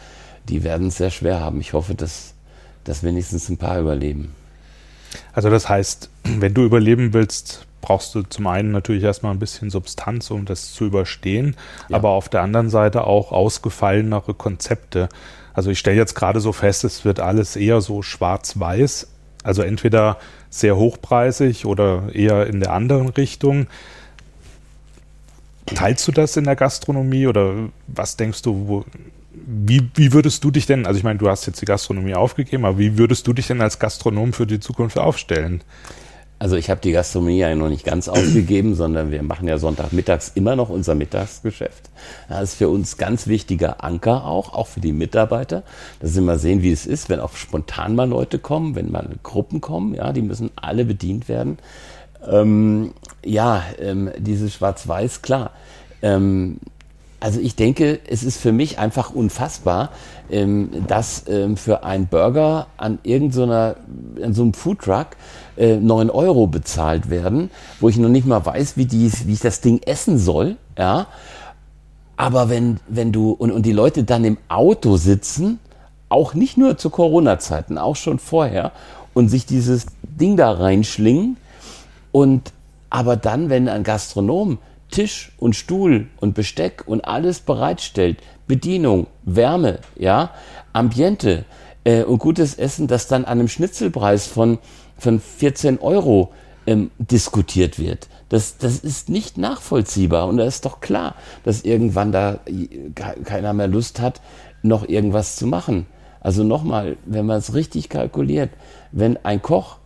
die 0.50 0.64
werden 0.64 0.88
es 0.88 0.98
sehr 0.98 1.12
schwer 1.12 1.40
haben. 1.40 1.60
Ich 1.62 1.74
hoffe, 1.74 1.94
dass, 1.94 2.34
dass 2.84 3.04
wenigstens 3.04 3.50
ein 3.50 3.58
paar 3.58 3.80
überleben. 3.80 4.34
Also 5.34 5.50
das 5.50 5.70
heißt, 5.70 6.10
wenn 6.24 6.54
du 6.54 6.64
überleben 6.64 7.14
willst, 7.14 7.67
brauchst 7.88 8.14
du 8.16 8.24
zum 8.24 8.48
einen 8.48 8.72
natürlich 8.72 9.04
erstmal 9.04 9.32
ein 9.32 9.40
bisschen 9.40 9.70
Substanz, 9.70 10.30
um 10.30 10.44
das 10.44 10.74
zu 10.74 10.84
überstehen, 10.84 11.56
ja. 11.88 11.96
aber 11.96 12.10
auf 12.10 12.28
der 12.28 12.42
anderen 12.42 12.70
Seite 12.70 13.08
auch 13.08 13.32
ausgefallenere 13.32 14.34
Konzepte. 14.34 15.08
Also 15.54 15.72
ich 15.72 15.80
stelle 15.80 15.96
jetzt 15.96 16.14
gerade 16.14 16.42
so 16.42 16.52
fest, 16.52 16.84
es 16.84 17.06
wird 17.06 17.22
alles 17.22 17.56
eher 17.56 17.80
so 17.80 18.02
schwarz-weiß, 18.02 19.08
also 19.42 19.62
entweder 19.62 20.18
sehr 20.50 20.76
hochpreisig 20.76 21.66
oder 21.66 22.14
eher 22.14 22.48
in 22.48 22.60
der 22.60 22.74
anderen 22.74 23.08
Richtung. 23.08 23.68
Teilst 25.68 26.06
du 26.10 26.12
das 26.12 26.36
in 26.36 26.44
der 26.44 26.58
Gastronomie 26.58 27.28
oder 27.28 27.54
was 27.88 28.18
denkst 28.18 28.42
du, 28.42 28.68
wo, 28.68 28.86
wie, 29.32 29.90
wie 29.96 30.12
würdest 30.12 30.44
du 30.44 30.52
dich 30.52 30.66
denn, 30.66 30.86
also 30.86 30.98
ich 30.98 31.06
meine, 31.06 31.20
du 31.20 31.30
hast 31.30 31.46
jetzt 31.46 31.62
die 31.62 31.66
Gastronomie 31.66 32.16
aufgegeben, 32.16 32.66
aber 32.66 32.80
wie 32.80 32.98
würdest 32.98 33.26
du 33.28 33.32
dich 33.32 33.48
denn 33.48 33.62
als 33.62 33.80
Gastronom 33.80 34.34
für 34.34 34.46
die 34.46 34.60
Zukunft 34.60 34.98
aufstellen? 34.98 35.64
Also 36.40 36.56
ich 36.56 36.70
habe 36.70 36.80
die 36.82 36.92
Gastronomie 36.92 37.40
ja 37.40 37.54
noch 37.56 37.70
nicht 37.70 37.84
ganz 37.84 38.08
aufgegeben, 38.08 38.76
sondern 38.76 39.12
wir 39.12 39.24
machen 39.24 39.48
ja 39.48 39.58
Sonntagmittags 39.58 40.32
immer 40.36 40.56
noch 40.56 40.70
unser 40.70 40.96
Mittagsgeschäft. 40.96 41.90
Das 42.30 42.44
ist 42.44 42.56
für 42.56 42.70
uns 42.70 42.98
ganz 42.98 43.28
wichtiger 43.28 43.84
Anker 43.84 44.26
auch, 44.26 44.54
auch 44.54 44.68
für 44.68 44.80
die 44.80 44.94
Mitarbeiter, 44.94 45.64
dass 46.00 46.14
sie 46.14 46.22
mal 46.22 46.40
sehen, 46.40 46.62
wie 46.62 46.72
es 46.72 46.86
ist, 46.86 47.10
wenn 47.10 47.20
auch 47.20 47.36
spontan 47.36 47.96
mal 47.96 48.08
Leute 48.08 48.40
kommen, 48.40 48.76
wenn 48.76 48.92
mal 48.92 49.10
Gruppen 49.24 49.62
kommen, 49.62 49.94
ja, 49.94 50.14
die 50.14 50.22
müssen 50.22 50.52
alle 50.56 50.86
bedient 50.86 51.28
werden. 51.28 51.58
Ähm, 52.30 52.94
ja, 53.24 53.64
ähm, 53.80 54.12
dieses 54.18 54.54
Schwarz-Weiß, 54.54 55.22
klar. 55.22 55.52
Ähm, 56.02 56.58
also 57.20 57.40
ich 57.40 57.56
denke, 57.56 58.00
es 58.08 58.24
ist 58.24 58.38
für 58.38 58.52
mich 58.52 58.78
einfach 58.78 59.12
unfassbar, 59.12 59.92
ähm, 60.30 60.70
dass 60.88 61.24
ähm, 61.28 61.58
für 61.58 61.84
einen 61.84 62.08
Burger 62.08 62.68
an 62.78 63.00
irgendeiner, 63.02 63.76
an 64.22 64.34
so 64.34 64.44
einem 64.44 64.54
Foodtruck 64.54 65.08
äh, 65.58 65.78
9 65.78 66.10
Euro 66.10 66.48
bezahlt 66.48 67.10
werden, 67.10 67.50
wo 67.80 67.90
ich 67.90 67.98
noch 67.98 68.10
nicht 68.10 68.28
mal 68.28 68.46
weiß, 68.46 68.78
wie, 68.78 68.86
die, 68.86 69.12
wie 69.26 69.34
ich 69.34 69.40
das 69.40 69.62
Ding 69.62 69.82
essen 69.84 70.18
soll, 70.18 70.58
ja. 70.78 71.08
Aber 72.16 72.50
wenn, 72.50 72.80
wenn 72.88 73.12
du, 73.12 73.32
und, 73.32 73.52
und 73.52 73.66
die 73.66 73.74
Leute 73.74 74.04
dann 74.04 74.26
im 74.26 74.38
Auto 74.48 74.98
sitzen, 74.98 75.60
auch 76.10 76.34
nicht 76.34 76.58
nur 76.58 76.78
zu 76.78 76.90
Corona-Zeiten, 76.90 77.78
auch 77.78 77.96
schon 77.96 78.18
vorher, 78.18 78.72
und 79.14 79.30
sich 79.30 79.46
dieses 79.46 79.88
Ding 80.04 80.38
da 80.38 80.52
reinschlingen, 80.52 81.38
und 82.12 82.54
aber 82.90 83.18
dann, 83.18 83.50
wenn 83.50 83.68
ein 83.68 83.84
Gastronom 83.84 84.60
Tisch 84.90 85.32
und 85.38 85.56
Stuhl 85.56 86.08
und 86.20 86.34
Besteck 86.34 86.84
und 86.86 87.06
alles 87.06 87.42
bereitstellt, 87.42 88.18
Bedienung, 88.48 89.08
Wärme, 89.24 89.80
ja, 89.98 90.32
Ambiente 90.74 91.46
äh, 91.88 92.04
und 92.04 92.20
gutes 92.20 92.56
Essen, 92.56 92.88
das 92.88 93.08
dann 93.08 93.24
an 93.24 93.40
einem 93.40 93.48
Schnitzelpreis 93.48 94.28
von, 94.28 94.60
von 94.98 95.22
14 95.22 95.80
Euro 95.80 96.34
ähm, 96.66 96.92
diskutiert 97.00 97.80
wird. 97.80 98.10
Das, 98.28 98.58
das 98.58 98.80
ist 98.80 99.08
nicht 99.08 99.38
nachvollziehbar 99.38 100.28
und 100.28 100.36
da 100.36 100.44
ist 100.44 100.66
doch 100.66 100.82
klar, 100.82 101.16
dass 101.46 101.62
irgendwann 101.62 102.12
da 102.12 102.40
keiner 103.24 103.54
mehr 103.54 103.70
Lust 103.70 104.02
hat, 104.02 104.20
noch 104.64 104.88
irgendwas 104.88 105.38
zu 105.38 105.48
machen. 105.48 105.88
Also 106.20 106.44
nochmal, 106.44 106.98
wenn 107.06 107.26
man 107.26 107.38
es 107.38 107.54
richtig 107.54 107.88
kalkuliert, 107.88 108.50
wenn 108.92 109.16
ein 109.24 109.42
Koch 109.42 109.78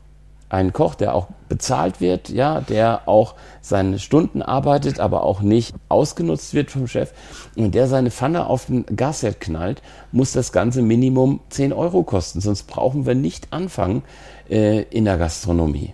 ein 0.52 0.74
Koch, 0.74 0.96
der 0.96 1.16
auch 1.16 1.28
bezahlt 1.48 2.02
wird, 2.02 2.28
ja, 2.30 2.60
der 2.60 3.08
auch 3.08 3.36
seine 3.62 4.00
Stunden 4.00 4.42
arbeitet, 4.42 5.00
aber 5.00 5.24
auch 5.24 5.42
nicht 5.42 5.74
ausgenutzt 5.88 6.54
wird 6.54 6.72
vom 6.72 6.88
Chef 6.88 7.14
und 7.56 7.74
der 7.74 7.88
seine 7.88 8.12
Pfanne 8.12 8.48
auf 8.48 8.66
den 8.66 8.86
Gasherd 8.86 9.40
knallt, 9.40 9.82
muss 10.12 10.34
das 10.34 10.52
ganze 10.52 10.82
Minimum 10.82 11.40
10 11.50 11.72
Euro 11.72 12.04
kosten. 12.04 12.42
Sonst 12.42 12.64
brauchen 12.64 13.06
wir 13.06 13.16
nicht 13.16 13.54
anfangen 13.54 14.04
äh, 14.50 14.82
in 14.84 15.06
der 15.06 15.18
Gastronomie. 15.18 15.94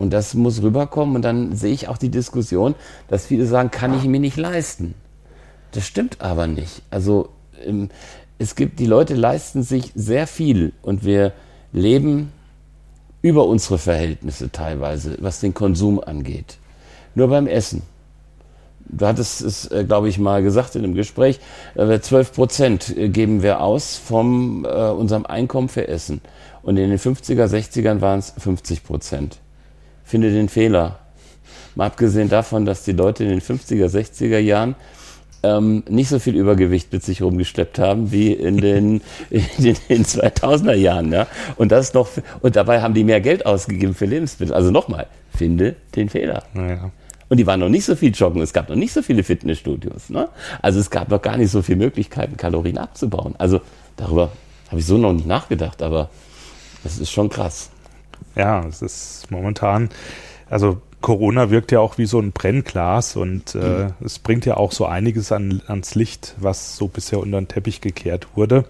Und 0.00 0.12
das 0.12 0.34
muss 0.34 0.62
rüberkommen 0.62 1.14
und 1.14 1.22
dann 1.22 1.54
sehe 1.54 1.72
ich 1.72 1.86
auch 1.86 1.98
die 1.98 2.10
Diskussion, 2.10 2.74
dass 3.06 3.26
viele 3.26 3.46
sagen, 3.46 3.70
kann 3.70 3.96
ich 3.96 4.04
mir 4.04 4.18
nicht 4.18 4.36
leisten. 4.36 4.94
Das 5.70 5.86
stimmt 5.86 6.20
aber 6.20 6.48
nicht. 6.48 6.82
Also 6.90 7.28
ähm, 7.64 7.88
es 8.40 8.56
gibt, 8.56 8.80
die 8.80 8.86
Leute 8.86 9.14
leisten 9.14 9.62
sich 9.62 9.92
sehr 9.94 10.26
viel 10.26 10.72
und 10.82 11.04
wir 11.04 11.32
leben 11.72 12.32
über 13.22 13.46
unsere 13.46 13.78
Verhältnisse 13.78 14.50
teilweise, 14.50 15.16
was 15.20 15.40
den 15.40 15.54
Konsum 15.54 16.00
angeht. 16.00 16.58
Nur 17.14 17.28
beim 17.28 17.46
Essen. 17.46 17.82
Du 18.84 19.06
hattest 19.06 19.40
es, 19.40 19.70
äh, 19.70 19.84
glaube 19.84 20.08
ich, 20.08 20.18
mal 20.18 20.42
gesagt 20.42 20.74
in 20.74 20.84
einem 20.84 20.94
Gespräch, 20.94 21.40
äh, 21.76 22.00
12 22.00 22.32
Prozent 22.32 22.96
äh, 22.96 23.08
geben 23.08 23.42
wir 23.42 23.60
aus 23.60 23.96
von 23.96 24.64
äh, 24.64 24.68
unserem 24.68 25.24
Einkommen 25.24 25.68
für 25.68 25.88
Essen. 25.88 26.20
Und 26.62 26.76
in 26.76 26.90
den 26.90 26.98
50er, 26.98 27.46
60ern 27.46 28.00
waren 28.00 28.18
es 28.18 28.34
50 28.36 28.84
Prozent. 28.84 29.38
Finde 30.04 30.32
den 30.32 30.48
Fehler. 30.48 30.98
Mal 31.74 31.86
abgesehen 31.86 32.28
davon, 32.28 32.66
dass 32.66 32.84
die 32.84 32.92
Leute 32.92 33.24
in 33.24 33.30
den 33.30 33.40
50er, 33.40 33.86
60er 33.86 34.38
Jahren 34.38 34.74
ähm, 35.42 35.82
nicht 35.88 36.08
so 36.08 36.18
viel 36.18 36.36
Übergewicht 36.36 36.92
mit 36.92 37.02
sich 37.02 37.22
rumgeschleppt 37.22 37.78
haben 37.78 38.12
wie 38.12 38.32
in 38.32 38.58
den, 38.58 39.00
in 39.30 39.44
den, 39.58 39.76
in 39.88 40.04
2000er 40.04 40.74
Jahren. 40.74 41.12
Ja? 41.12 41.26
Und 41.56 41.72
das 41.72 41.94
noch, 41.94 42.08
und 42.40 42.56
dabei 42.56 42.82
haben 42.82 42.94
die 42.94 43.04
mehr 43.04 43.20
Geld 43.20 43.46
ausgegeben 43.46 43.94
für 43.94 44.06
Lebensmittel. 44.06 44.54
Also 44.54 44.70
nochmal, 44.70 45.06
finde 45.34 45.76
den 45.94 46.08
Fehler. 46.08 46.44
Naja. 46.54 46.90
Und 47.28 47.38
die 47.38 47.46
waren 47.46 47.60
noch 47.60 47.70
nicht 47.70 47.86
so 47.86 47.96
viel 47.96 48.12
joggen, 48.14 48.42
es 48.42 48.52
gab 48.52 48.68
noch 48.68 48.76
nicht 48.76 48.92
so 48.92 49.00
viele 49.00 49.24
Fitnessstudios. 49.24 50.10
Ne? 50.10 50.28
Also 50.60 50.80
es 50.80 50.90
gab 50.90 51.08
noch 51.08 51.22
gar 51.22 51.38
nicht 51.38 51.50
so 51.50 51.62
viele 51.62 51.78
Möglichkeiten, 51.78 52.36
Kalorien 52.36 52.76
abzubauen. 52.76 53.34
Also 53.38 53.62
darüber 53.96 54.32
habe 54.68 54.80
ich 54.80 54.86
so 54.86 54.98
noch 54.98 55.14
nicht 55.14 55.26
nachgedacht, 55.26 55.82
aber 55.82 56.10
das 56.84 56.98
ist 56.98 57.10
schon 57.10 57.30
krass. 57.30 57.70
Ja, 58.36 58.66
es 58.66 58.82
ist 58.82 59.30
momentan, 59.30 59.88
also 60.50 60.82
Corona 61.02 61.50
wirkt 61.50 61.72
ja 61.72 61.80
auch 61.80 61.98
wie 61.98 62.06
so 62.06 62.18
ein 62.18 62.32
Brennglas 62.32 63.16
und 63.16 63.54
äh, 63.54 63.58
mhm. 63.58 63.94
es 64.04 64.18
bringt 64.18 64.46
ja 64.46 64.56
auch 64.56 64.72
so 64.72 64.86
einiges 64.86 65.32
an, 65.32 65.60
ans 65.66 65.94
Licht, 65.94 66.34
was 66.38 66.76
so 66.76 66.88
bisher 66.88 67.18
unter 67.20 67.40
den 67.40 67.48
Teppich 67.48 67.80
gekehrt 67.80 68.28
wurde. 68.34 68.64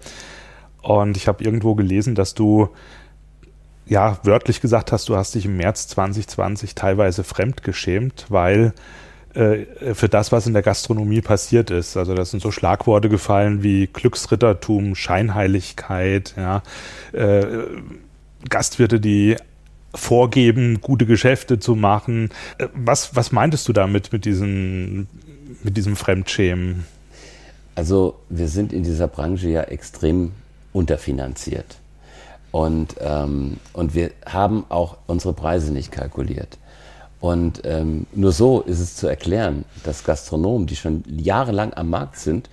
Und 0.81 1.15
ich 1.15 1.29
habe 1.29 1.43
irgendwo 1.43 1.75
gelesen, 1.75 2.15
dass 2.15 2.33
du 2.33 2.69
ja 3.85 4.17
wörtlich 4.23 4.59
gesagt 4.59 4.91
hast, 4.91 5.07
du 5.09 5.15
hast 5.15 5.35
dich 5.35 5.45
im 5.45 5.57
März 5.57 5.87
2020 5.89 6.75
teilweise 6.75 7.23
fremdgeschämt, 7.23 8.25
weil 8.29 8.73
äh, 9.33 9.93
für 9.93 10.09
das, 10.09 10.31
was 10.31 10.45
in 10.45 10.53
der 10.53 10.61
Gastronomie 10.61 11.21
passiert 11.21 11.71
ist. 11.71 11.97
Also 11.97 12.13
das 12.13 12.31
sind 12.31 12.41
so 12.41 12.51
Schlagworte 12.51 13.09
gefallen 13.09 13.63
wie 13.63 13.87
Glücksrittertum, 13.87 14.95
Scheinheiligkeit, 14.95 16.33
ja, 16.37 16.63
äh, 17.13 17.45
Gastwirte, 18.49 18.99
die 18.99 19.37
vorgeben, 19.93 20.81
gute 20.81 21.05
Geschäfte 21.05 21.59
zu 21.59 21.75
machen. 21.75 22.29
Äh, 22.57 22.67
was, 22.73 23.15
was 23.15 23.31
meintest 23.31 23.67
du 23.67 23.73
damit 23.73 24.11
mit, 24.11 24.25
diesen, 24.25 25.07
mit 25.63 25.77
diesem 25.77 25.95
Fremdschämen? 25.95 26.85
Also 27.75 28.15
wir 28.29 28.47
sind 28.47 28.71
in 28.73 28.83
dieser 28.83 29.07
Branche 29.07 29.49
ja 29.49 29.61
extrem 29.63 30.31
unterfinanziert. 30.73 31.77
Und, 32.51 32.95
ähm, 32.99 33.57
und 33.73 33.95
wir 33.95 34.11
haben 34.25 34.65
auch 34.69 34.97
unsere 35.07 35.33
Preise 35.33 35.73
nicht 35.73 35.91
kalkuliert. 35.91 36.59
Und 37.19 37.61
ähm, 37.63 38.05
nur 38.13 38.31
so 38.31 38.61
ist 38.61 38.79
es 38.79 38.95
zu 38.95 39.07
erklären, 39.07 39.65
dass 39.83 40.03
Gastronomen, 40.03 40.67
die 40.67 40.75
schon 40.75 41.03
jahrelang 41.07 41.73
am 41.73 41.89
Markt 41.89 42.19
sind, 42.19 42.49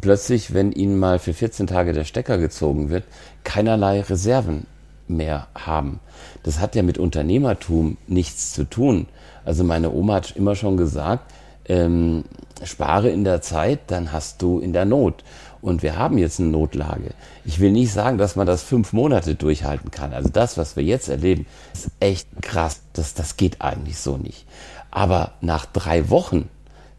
plötzlich, 0.00 0.54
wenn 0.54 0.72
ihnen 0.72 0.98
mal 0.98 1.18
für 1.18 1.34
14 1.34 1.66
Tage 1.66 1.92
der 1.92 2.04
Stecker 2.04 2.38
gezogen 2.38 2.90
wird, 2.90 3.04
keinerlei 3.44 4.00
Reserven 4.00 4.66
mehr 5.08 5.48
haben. 5.54 6.00
Das 6.42 6.60
hat 6.60 6.74
ja 6.74 6.82
mit 6.82 6.98
Unternehmertum 6.98 7.96
nichts 8.06 8.52
zu 8.52 8.64
tun. 8.64 9.06
Also 9.44 9.64
meine 9.64 9.92
Oma 9.92 10.14
hat 10.14 10.36
immer 10.36 10.54
schon 10.54 10.76
gesagt, 10.76 11.32
ähm, 11.68 12.24
spare 12.62 13.10
in 13.10 13.24
der 13.24 13.42
Zeit, 13.42 13.80
dann 13.88 14.12
hast 14.12 14.42
du 14.42 14.58
in 14.58 14.72
der 14.72 14.84
Not. 14.84 15.24
Und 15.62 15.82
wir 15.82 15.98
haben 15.98 16.18
jetzt 16.18 16.38
eine 16.38 16.50
Notlage. 16.50 17.10
Ich 17.44 17.58
will 17.58 17.72
nicht 17.72 17.92
sagen, 17.92 18.18
dass 18.18 18.36
man 18.36 18.46
das 18.46 18.62
fünf 18.62 18.92
Monate 18.92 19.34
durchhalten 19.34 19.90
kann. 19.90 20.12
Also 20.12 20.28
das, 20.28 20.56
was 20.56 20.76
wir 20.76 20.84
jetzt 20.84 21.08
erleben, 21.08 21.46
ist 21.72 21.90
echt 21.98 22.28
krass. 22.40 22.82
Das, 22.92 23.14
das 23.14 23.36
geht 23.36 23.60
eigentlich 23.60 23.98
so 23.98 24.16
nicht. 24.16 24.46
Aber 24.90 25.32
nach 25.40 25.66
drei 25.66 26.08
Wochen 26.08 26.48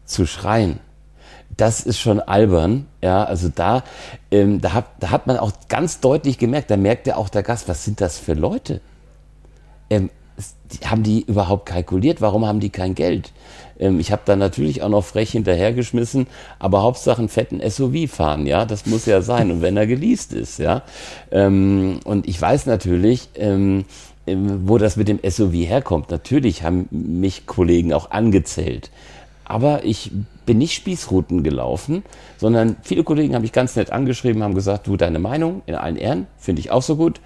zu 0.04 0.26
schreien, 0.26 0.80
das 1.56 1.80
ist 1.80 1.98
schon 1.98 2.20
albern. 2.20 2.86
Ja, 3.02 3.24
also 3.24 3.48
da, 3.52 3.82
ähm, 4.30 4.60
da, 4.60 4.72
hat, 4.72 4.86
da 5.00 5.10
hat 5.10 5.26
man 5.26 5.36
auch 5.38 5.52
ganz 5.68 6.00
deutlich 6.00 6.38
gemerkt, 6.38 6.70
da 6.70 6.76
merkt 6.76 7.06
ja 7.06 7.16
auch 7.16 7.28
der 7.28 7.42
Gast, 7.42 7.68
was 7.68 7.84
sind 7.84 8.00
das 8.00 8.18
für 8.18 8.34
Leute? 8.34 8.80
Ähm, 9.90 10.10
haben 10.84 11.02
die 11.02 11.22
überhaupt 11.22 11.66
kalkuliert? 11.66 12.20
Warum 12.20 12.46
haben 12.46 12.60
die 12.60 12.70
kein 12.70 12.94
Geld? 12.94 13.32
Ähm, 13.78 13.98
ich 13.98 14.12
habe 14.12 14.22
da 14.24 14.36
natürlich 14.36 14.82
auch 14.82 14.88
noch 14.88 15.04
frech 15.04 15.32
hinterhergeschmissen, 15.32 16.26
aber 16.58 16.82
Hauptsache 16.82 17.18
einen 17.18 17.28
fetten 17.28 17.60
SUV 17.68 18.08
fahren, 18.08 18.46
ja, 18.46 18.64
das 18.64 18.86
muss 18.86 19.06
ja 19.06 19.22
sein. 19.22 19.50
Und 19.50 19.62
wenn 19.62 19.76
er 19.76 19.86
geleast 19.86 20.32
ist, 20.32 20.58
ja. 20.58 20.82
Ähm, 21.30 22.00
und 22.04 22.28
ich 22.28 22.40
weiß 22.40 22.66
natürlich, 22.66 23.30
ähm, 23.34 23.84
ähm, 24.26 24.68
wo 24.68 24.78
das 24.78 24.96
mit 24.96 25.08
dem 25.08 25.20
SUV 25.28 25.54
herkommt. 25.54 26.10
Natürlich 26.10 26.62
haben 26.62 26.86
mich 26.90 27.46
Kollegen 27.46 27.92
auch 27.92 28.10
angezählt. 28.10 28.90
Aber 29.44 29.84
ich 29.84 30.12
bin 30.48 30.56
nicht 30.56 30.72
Spießrouten 30.72 31.44
gelaufen, 31.44 32.02
sondern 32.38 32.76
viele 32.82 33.04
Kollegen 33.04 33.34
haben 33.34 33.42
mich 33.42 33.52
ganz 33.52 33.76
nett 33.76 33.92
angeschrieben, 33.92 34.42
haben 34.42 34.54
gesagt, 34.54 34.86
du, 34.86 34.96
deine 34.96 35.18
Meinung 35.18 35.60
in 35.66 35.74
allen 35.74 35.96
Ehren, 35.96 36.26
finde 36.38 36.60
ich 36.60 36.70
auch 36.70 36.80
so 36.80 36.96
gut. 36.96 37.20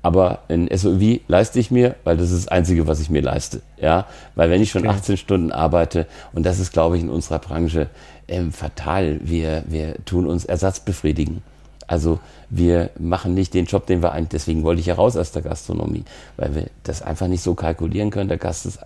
Aber 0.00 0.42
ein 0.48 0.68
SOV 0.72 1.18
leiste 1.26 1.58
ich 1.58 1.72
mir, 1.72 1.96
weil 2.04 2.16
das 2.16 2.30
ist 2.30 2.46
das 2.46 2.52
Einzige, 2.52 2.86
was 2.86 3.00
ich 3.00 3.10
mir 3.10 3.20
leiste. 3.20 3.62
Ja, 3.82 4.06
weil 4.36 4.48
wenn 4.48 4.62
ich 4.62 4.70
schon 4.70 4.86
18 4.86 5.16
Stunden 5.16 5.50
arbeite, 5.50 6.06
und 6.32 6.46
das 6.46 6.60
ist, 6.60 6.72
glaube 6.72 6.96
ich, 6.96 7.02
in 7.02 7.10
unserer 7.10 7.40
Branche 7.40 7.90
ähm, 8.28 8.52
fatal, 8.52 9.18
wir, 9.24 9.64
wir 9.66 9.96
tun 10.04 10.28
uns 10.28 10.44
Ersatz 10.44 10.78
befriedigen. 10.78 11.42
Also 11.88 12.20
wir 12.48 12.90
machen 12.96 13.34
nicht 13.34 13.54
den 13.54 13.64
Job, 13.64 13.86
den 13.86 14.02
wir 14.02 14.12
eigentlich, 14.12 14.28
deswegen 14.28 14.62
wollte 14.62 14.78
ich 14.80 14.86
ja 14.86 14.94
raus 14.94 15.16
aus 15.16 15.32
der 15.32 15.42
Gastronomie, 15.42 16.04
weil 16.36 16.54
wir 16.54 16.66
das 16.84 17.02
einfach 17.02 17.26
nicht 17.26 17.42
so 17.42 17.54
kalkulieren 17.54 18.10
können, 18.10 18.28
der 18.28 18.38
Gast 18.38 18.66
ist 18.66 18.78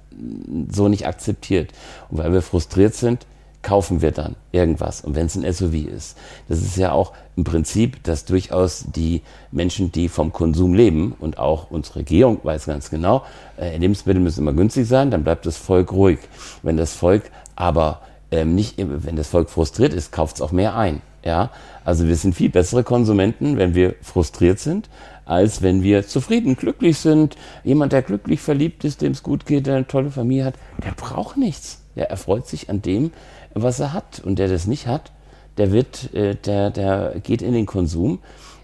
so 0.70 0.88
nicht 0.88 1.06
akzeptiert. 1.06 1.72
Und 2.08 2.16
weil 2.16 2.32
wir 2.32 2.40
frustriert 2.40 2.94
sind, 2.94 3.26
kaufen 3.62 4.02
wir 4.02 4.10
dann 4.10 4.36
irgendwas. 4.50 5.00
Und 5.02 5.14
wenn 5.14 5.26
es 5.26 5.36
ein 5.36 5.50
SUV 5.50 5.74
ist, 5.86 6.18
das 6.48 6.60
ist 6.60 6.76
ja 6.76 6.92
auch 6.92 7.12
im 7.36 7.44
Prinzip, 7.44 8.02
dass 8.04 8.24
durchaus 8.24 8.86
die 8.94 9.22
Menschen, 9.50 9.92
die 9.92 10.08
vom 10.08 10.32
Konsum 10.32 10.74
leben 10.74 11.14
und 11.18 11.38
auch 11.38 11.70
unsere 11.70 12.00
Regierung 12.00 12.40
weiß 12.42 12.66
ganz 12.66 12.90
genau, 12.90 13.24
äh, 13.58 13.76
Lebensmittel 13.76 14.20
müssen 14.20 14.40
immer 14.40 14.52
günstig 14.52 14.86
sein, 14.86 15.10
dann 15.10 15.24
bleibt 15.24 15.46
das 15.46 15.56
Volk 15.56 15.92
ruhig. 15.92 16.18
Wenn 16.62 16.76
das 16.76 16.92
Volk 16.94 17.30
aber 17.56 18.00
ähm, 18.30 18.54
nicht, 18.54 18.74
wenn 18.78 19.16
das 19.16 19.28
Volk 19.28 19.50
frustriert 19.50 19.94
ist, 19.94 20.10
kauft 20.10 20.36
es 20.36 20.42
auch 20.42 20.52
mehr 20.52 20.76
ein. 20.76 21.02
Ja, 21.24 21.50
also 21.84 22.08
wir 22.08 22.16
sind 22.16 22.34
viel 22.34 22.50
bessere 22.50 22.82
Konsumenten, 22.82 23.56
wenn 23.56 23.76
wir 23.76 23.94
frustriert 24.02 24.58
sind, 24.58 24.90
als 25.24 25.62
wenn 25.62 25.84
wir 25.84 26.04
zufrieden, 26.06 26.56
glücklich 26.56 26.98
sind. 26.98 27.36
Jemand, 27.62 27.92
der 27.92 28.02
glücklich 28.02 28.40
verliebt 28.40 28.82
ist, 28.82 29.02
dem 29.02 29.12
es 29.12 29.22
gut 29.22 29.46
geht, 29.46 29.68
der 29.68 29.76
eine 29.76 29.86
tolle 29.86 30.10
Familie 30.10 30.46
hat, 30.46 30.54
der 30.84 30.92
braucht 30.92 31.36
nichts. 31.36 31.80
Der 31.94 32.10
erfreut 32.10 32.48
sich 32.48 32.70
an 32.70 32.82
dem, 32.82 33.12
was 33.54 33.80
er 33.80 33.92
hat. 33.92 34.20
Und 34.24 34.38
der 34.38 34.48
das 34.48 34.66
nicht 34.66 34.86
hat, 34.86 35.12
der 35.56 35.72
wird, 35.72 36.12
äh, 36.14 36.34
der, 36.34 36.70
der 36.70 37.14
geht 37.22 37.42
in 37.42 37.52
den 37.52 37.66
Konsum. 37.66 38.20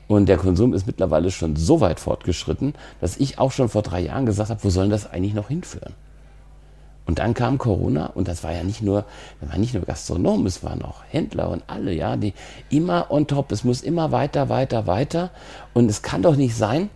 Und 0.07 0.27
der 0.27 0.39
Konsum 0.39 0.73
ist 0.73 0.87
mittlerweile 0.87 1.31
schon 1.31 1.57
so 1.57 1.81
weit 1.81 2.01
fortgeschritten, 2.01 2.75
dass 3.01 3.19
ich 3.19 3.39
auch 3.39 3.53
schon 3.53 3.69
vor 3.69 3.83
drei 3.83 4.01
Jahren 4.01 4.25
gesagt 4.25 4.49
habe, 4.51 4.65
wo 4.65 4.71
soll 4.71 4.89
das 4.89 5.11
eigentlich 5.11 5.35
noch 5.35 5.49
hinführen? 5.49 5.95
Und 7.09 7.21
dann 7.21 7.33
kam 7.33 7.57
Corona 7.57 8.07
und 8.07 8.29
das 8.29 8.45
war 8.45 8.53
ja 8.53 8.63
nicht 8.63 8.83
nur, 8.83 9.07
das 9.41 9.51
war 9.51 9.59
nicht 9.59 9.73
nur 9.73 9.83
Gastronomen, 9.83 10.47
es 10.47 10.63
waren 10.63 10.83
auch 10.83 11.03
Händler 11.09 11.49
und 11.49 11.63
alle, 11.67 11.93
ja, 11.95 12.17
die 12.17 12.35
immer 12.69 13.11
on 13.11 13.27
top, 13.27 13.51
es 13.51 13.65
muss 13.65 13.81
immer 13.81 14.13
weiter, 14.13 14.51
weiter, 14.51 14.87
weiter. 14.87 15.31
Und 15.73 15.91
es 15.91 16.03
kann 16.03 16.21
doch 16.21 16.37
nicht 16.37 16.55
sein, 16.55 16.91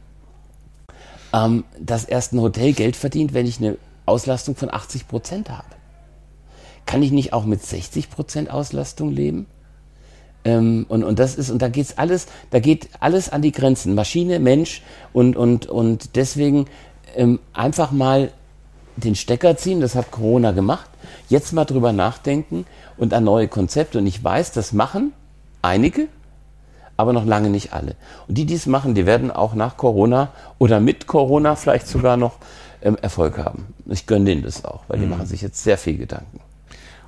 ähm, 1.32 1.64
dass 1.80 2.04
erst 2.04 2.34
ein 2.34 2.40
Hotel 2.40 2.74
Geld 2.74 2.94
verdient, 2.96 3.32
wenn 3.32 3.46
ich 3.46 3.58
eine 3.58 3.78
Auslastung 4.04 4.54
von 4.54 4.72
80 4.72 5.08
Prozent 5.08 5.48
habe. 5.48 5.64
Kann 6.92 7.02
ich 7.02 7.10
nicht 7.10 7.32
auch 7.32 7.46
mit 7.46 7.64
60 7.64 8.10
Prozent 8.10 8.50
Auslastung 8.50 9.12
leben? 9.12 9.46
Ähm, 10.44 10.84
und, 10.90 11.04
und 11.04 11.18
das 11.18 11.36
ist, 11.36 11.48
und 11.48 11.62
da 11.62 11.70
geht's 11.70 11.96
alles, 11.96 12.26
da 12.50 12.60
geht 12.60 12.90
alles 13.00 13.30
an 13.30 13.40
die 13.40 13.50
Grenzen. 13.50 13.94
Maschine, 13.94 14.38
Mensch 14.38 14.82
und, 15.14 15.34
und, 15.34 15.64
und 15.64 16.16
deswegen 16.16 16.66
ähm, 17.16 17.38
einfach 17.54 17.92
mal 17.92 18.30
den 18.96 19.14
Stecker 19.14 19.56
ziehen, 19.56 19.80
das 19.80 19.94
hat 19.94 20.10
Corona 20.10 20.52
gemacht. 20.52 20.90
Jetzt 21.30 21.54
mal 21.54 21.64
drüber 21.64 21.94
nachdenken 21.94 22.66
und 22.98 23.14
an 23.14 23.24
neue 23.24 23.48
Konzepte. 23.48 23.96
Und 23.96 24.06
ich 24.06 24.22
weiß, 24.22 24.52
das 24.52 24.74
machen 24.74 25.14
einige, 25.62 26.08
aber 26.98 27.14
noch 27.14 27.24
lange 27.24 27.48
nicht 27.48 27.72
alle. 27.72 27.96
Und 28.28 28.36
die, 28.36 28.44
die 28.44 28.56
es 28.56 28.66
machen, 28.66 28.94
die 28.94 29.06
werden 29.06 29.30
auch 29.30 29.54
nach 29.54 29.78
Corona 29.78 30.28
oder 30.58 30.78
mit 30.78 31.06
Corona 31.06 31.56
vielleicht 31.56 31.88
sogar 31.88 32.18
noch 32.18 32.36
ähm, 32.82 32.98
Erfolg 33.00 33.38
haben. 33.38 33.68
Ich 33.86 34.06
gönne 34.06 34.26
denen 34.26 34.42
das 34.42 34.66
auch, 34.66 34.82
weil 34.88 34.98
die 34.98 35.06
mhm. 35.06 35.12
machen 35.12 35.24
sich 35.24 35.40
jetzt 35.40 35.64
sehr 35.64 35.78
viel 35.78 35.96
Gedanken. 35.96 36.40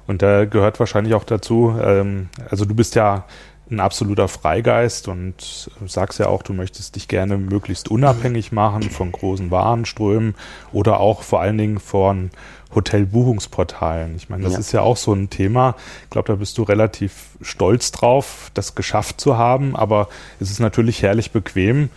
Und 0.06 0.22
da 0.22 0.44
gehört 0.44 0.80
wahrscheinlich 0.80 1.14
auch 1.14 1.24
dazu, 1.24 1.74
ähm, 1.82 2.28
also 2.50 2.64
du 2.64 2.74
bist 2.74 2.94
ja 2.94 3.24
ein 3.70 3.80
absoluter 3.80 4.28
Freigeist 4.28 5.08
und 5.08 5.70
sagst 5.86 6.18
ja 6.18 6.26
auch, 6.26 6.42
du 6.42 6.52
möchtest 6.52 6.96
dich 6.96 7.08
gerne 7.08 7.38
möglichst 7.38 7.90
unabhängig 7.90 8.52
machen 8.52 8.82
von 8.82 9.10
großen 9.10 9.50
Warenströmen 9.50 10.34
oder 10.72 11.00
auch 11.00 11.22
vor 11.22 11.40
allen 11.40 11.56
Dingen 11.56 11.80
von 11.80 12.30
Hotelbuchungsportalen. 12.74 14.16
Ich 14.16 14.28
meine, 14.28 14.44
das 14.44 14.54
ja. 14.54 14.58
ist 14.58 14.72
ja 14.72 14.80
auch 14.82 14.96
so 14.96 15.14
ein 15.14 15.30
Thema. 15.30 15.76
Ich 16.04 16.10
glaube, 16.10 16.28
da 16.28 16.34
bist 16.36 16.58
du 16.58 16.62
relativ 16.62 17.12
stolz 17.40 17.90
drauf, 17.92 18.50
das 18.52 18.74
geschafft 18.74 19.20
zu 19.20 19.38
haben, 19.38 19.76
aber 19.76 20.08
es 20.40 20.50
ist 20.50 20.60
natürlich 20.60 21.02
herrlich 21.02 21.30
bequem, 21.30 21.88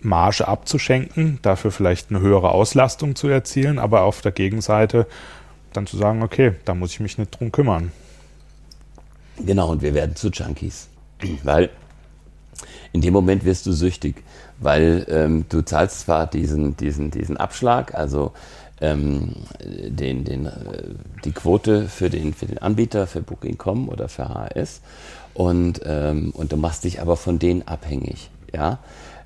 Marge 0.00 0.46
abzuschenken, 0.46 1.38
dafür 1.42 1.70
vielleicht 1.70 2.10
eine 2.10 2.20
höhere 2.20 2.50
Auslastung 2.50 3.16
zu 3.16 3.28
erzielen, 3.28 3.78
aber 3.78 4.02
auf 4.02 4.20
der 4.20 4.32
Gegenseite 4.32 5.06
dann 5.76 5.86
zu 5.86 5.96
sagen, 5.96 6.22
okay, 6.22 6.52
da 6.64 6.74
muss 6.74 6.92
ich 6.92 7.00
mich 7.00 7.18
nicht 7.18 7.38
drum 7.38 7.52
kümmern. 7.52 7.92
Genau, 9.44 9.70
und 9.70 9.82
wir 9.82 9.94
werden 9.94 10.16
zu 10.16 10.28
Junkies. 10.28 10.88
Weil 11.42 11.70
in 12.92 13.00
dem 13.00 13.12
Moment 13.12 13.44
wirst 13.44 13.66
du 13.66 13.72
süchtig, 13.72 14.22
weil 14.60 15.04
ähm, 15.08 15.46
du 15.48 15.62
zahlst 15.62 16.00
zwar 16.00 16.28
diesen, 16.28 16.76
diesen, 16.76 17.10
diesen 17.10 17.36
Abschlag, 17.36 17.92
also 17.94 18.32
ähm, 18.80 19.34
den, 19.60 20.24
den, 20.24 20.46
äh, 20.46 20.52
die 21.24 21.32
Quote 21.32 21.88
für 21.88 22.08
den, 22.08 22.32
für 22.32 22.46
den 22.46 22.58
Anbieter, 22.58 23.08
für 23.08 23.20
Booking.com 23.20 23.88
oder 23.88 24.08
für 24.08 24.28
HRS 24.28 24.80
und, 25.34 25.80
ähm, 25.84 26.30
und 26.30 26.52
du 26.52 26.56
machst 26.56 26.84
dich 26.84 27.00
aber 27.00 27.16
von 27.16 27.40
denen 27.40 27.66
abhängig. 27.66 28.30
Ja? 28.52 28.78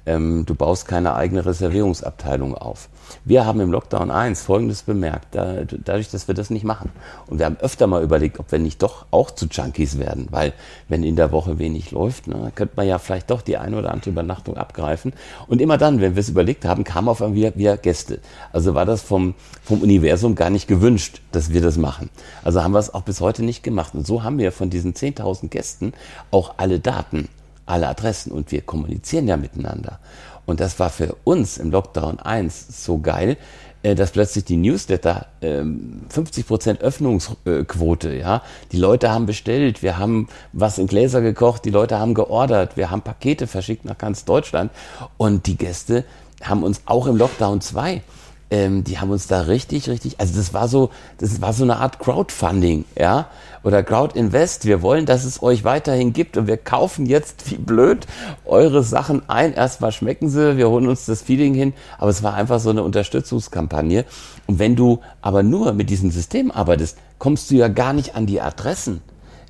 Ähm, 0.09 0.47
du 0.47 0.55
baust 0.55 0.88
keine 0.88 1.15
eigene 1.15 1.44
Reservierungsabteilung 1.44 2.55
auf. 2.55 2.88
Wir 3.25 3.44
haben 3.44 3.61
im 3.61 3.71
Lockdown 3.71 4.11
1 4.11 4.42
Folgendes 4.42 4.83
bemerkt, 4.83 5.35
da, 5.35 5.64
dadurch, 5.85 6.11
dass 6.11 6.29
wir 6.29 6.35
das 6.35 6.49
nicht 6.49 6.64
machen. 6.64 6.90
Und 7.27 7.38
wir 7.38 7.47
haben 7.47 7.59
öfter 7.61 7.87
mal 7.87 8.03
überlegt, 8.03 8.40
ob 8.40 8.51
wir 8.51 8.59
nicht 8.59 8.83
doch 8.83 9.05
auch 9.11 9.31
zu 9.31 9.47
Junkies 9.47 9.99
werden, 9.99 10.29
weil 10.31 10.55
wenn 10.88 11.03
in 11.03 11.16
der 11.16 11.31
Woche 11.31 11.59
wenig 11.59 11.90
läuft, 11.90 12.27
ne, 12.27 12.51
könnte 12.55 12.75
man 12.77 12.87
ja 12.87 12.99
vielleicht 12.99 13.31
doch 13.31 13.42
die 13.42 13.59
eine 13.59 13.77
oder 13.77 13.92
andere 13.92 14.11
Übernachtung 14.11 14.57
abgreifen. 14.57 15.12
Und 15.47 15.61
immer 15.61 15.77
dann, 15.77 16.01
wenn 16.01 16.16
wir 16.16 16.21
es 16.21 16.31
überlegt 16.31 16.64
haben, 16.64 16.85
kamen 16.85 17.09
auf 17.09 17.21
einmal 17.21 17.37
wieder, 17.37 17.57
wieder 17.57 17.77
Gäste. 17.77 18.21
Also 18.51 18.75
war 18.75 18.87
das 18.87 19.03
vom, 19.03 19.35
vom 19.62 19.83
Universum 19.83 20.35
gar 20.35 20.49
nicht 20.49 20.68
gewünscht, 20.68 21.21
dass 21.33 21.53
wir 21.53 21.61
das 21.61 21.77
machen. 21.77 22.09
Also 22.42 22.62
haben 22.62 22.73
wir 22.73 22.79
es 22.79 22.94
auch 22.94 23.03
bis 23.03 23.21
heute 23.21 23.44
nicht 23.44 23.62
gemacht. 23.62 23.94
Und 23.94 24.07
so 24.07 24.23
haben 24.23 24.38
wir 24.38 24.53
von 24.53 24.71
diesen 24.71 24.94
10.000 24.94 25.49
Gästen 25.49 25.92
auch 26.31 26.55
alle 26.57 26.81
Daten 26.81 27.29
alle 27.68 27.88
Adressen 27.88 28.33
und 28.33 28.52
wir 28.52 28.62
kommunizieren 28.62 29.28
ja 29.28 29.37
miteinander. 29.37 29.98
Und 30.46 30.61
das 30.61 30.78
war 30.78 30.90
für 30.90 31.14
uns 31.24 31.59
im 31.59 31.70
Lockdown 31.70 32.20
1 32.20 32.85
so 32.85 32.98
geil, 32.98 33.37
äh, 33.83 33.94
dass 33.94 34.12
plötzlich 34.12 34.44
die 34.44 34.57
Newsletter 34.57 35.26
50% 35.42 36.68
ähm, 36.70 36.76
Öffnungsquote, 36.81 38.14
ja. 38.14 38.42
Die 38.72 38.78
Leute 38.78 39.11
haben 39.11 39.26
bestellt, 39.26 39.83
wir 39.83 39.98
haben 39.98 40.28
was 40.52 40.78
in 40.78 40.87
Gläser 40.87 41.20
gekocht, 41.20 41.64
die 41.64 41.70
Leute 41.70 41.98
haben 41.98 42.14
geordert, 42.14 42.76
wir 42.76 42.90
haben 42.90 43.02
Pakete 43.02 43.46
verschickt 43.46 43.85
nach 43.85 43.98
ganz 43.98 44.24
Deutschland 44.24 44.72
und 45.16 45.46
die 45.46 45.57
Gäste 45.57 46.04
haben 46.42 46.62
uns 46.62 46.83
auch 46.87 47.07
im 47.07 47.16
Lockdown 47.16 47.61
2 47.61 48.02
ähm, 48.50 48.84
die 48.84 48.98
haben 48.98 49.11
uns 49.11 49.26
da 49.26 49.42
richtig, 49.42 49.88
richtig, 49.88 50.20
also 50.20 50.37
das 50.37 50.54
war 50.54 50.68
so, 50.68 50.90
das 51.18 51.40
war 51.40 51.52
so 51.52 51.64
eine 51.64 51.76
Art 51.76 51.98
Crowdfunding, 51.98 52.84
ja, 52.98 53.28
oder 53.62 53.82
Crowdinvest. 53.82 54.64
Wir 54.64 54.80
wollen, 54.80 55.04
dass 55.04 55.24
es 55.24 55.42
euch 55.42 55.64
weiterhin 55.64 56.12
gibt 56.12 56.37
und 56.37 56.46
wir 56.46 56.56
kaufen 56.56 57.06
jetzt 57.06 57.50
wie 57.50 57.56
blöd 57.56 58.06
eure 58.46 58.82
Sachen 58.82 59.28
ein. 59.28 59.52
Erstmal 59.52 59.92
schmecken 59.92 60.30
sie, 60.30 60.56
wir 60.56 60.70
holen 60.70 60.88
uns 60.88 61.04
das 61.04 61.22
Feeling 61.22 61.54
hin, 61.54 61.74
aber 61.98 62.11
es 62.11 62.22
war 62.22 62.34
einfach 62.34 62.61
so 62.61 62.70
eine 62.70 62.82
Unterstützungskampagne. 62.82 64.04
Und 64.46 64.58
wenn 64.58 64.76
du 64.76 65.00
aber 65.20 65.42
nur 65.42 65.72
mit 65.72 65.90
diesem 65.90 66.11
System 66.11 66.50
arbeitest, 66.50 66.96
kommst 67.18 67.50
du 67.50 67.56
ja 67.56 67.68
gar 67.68 67.92
nicht 67.92 68.14
an 68.14 68.26
die 68.26 68.40
Adressen. 68.40 69.02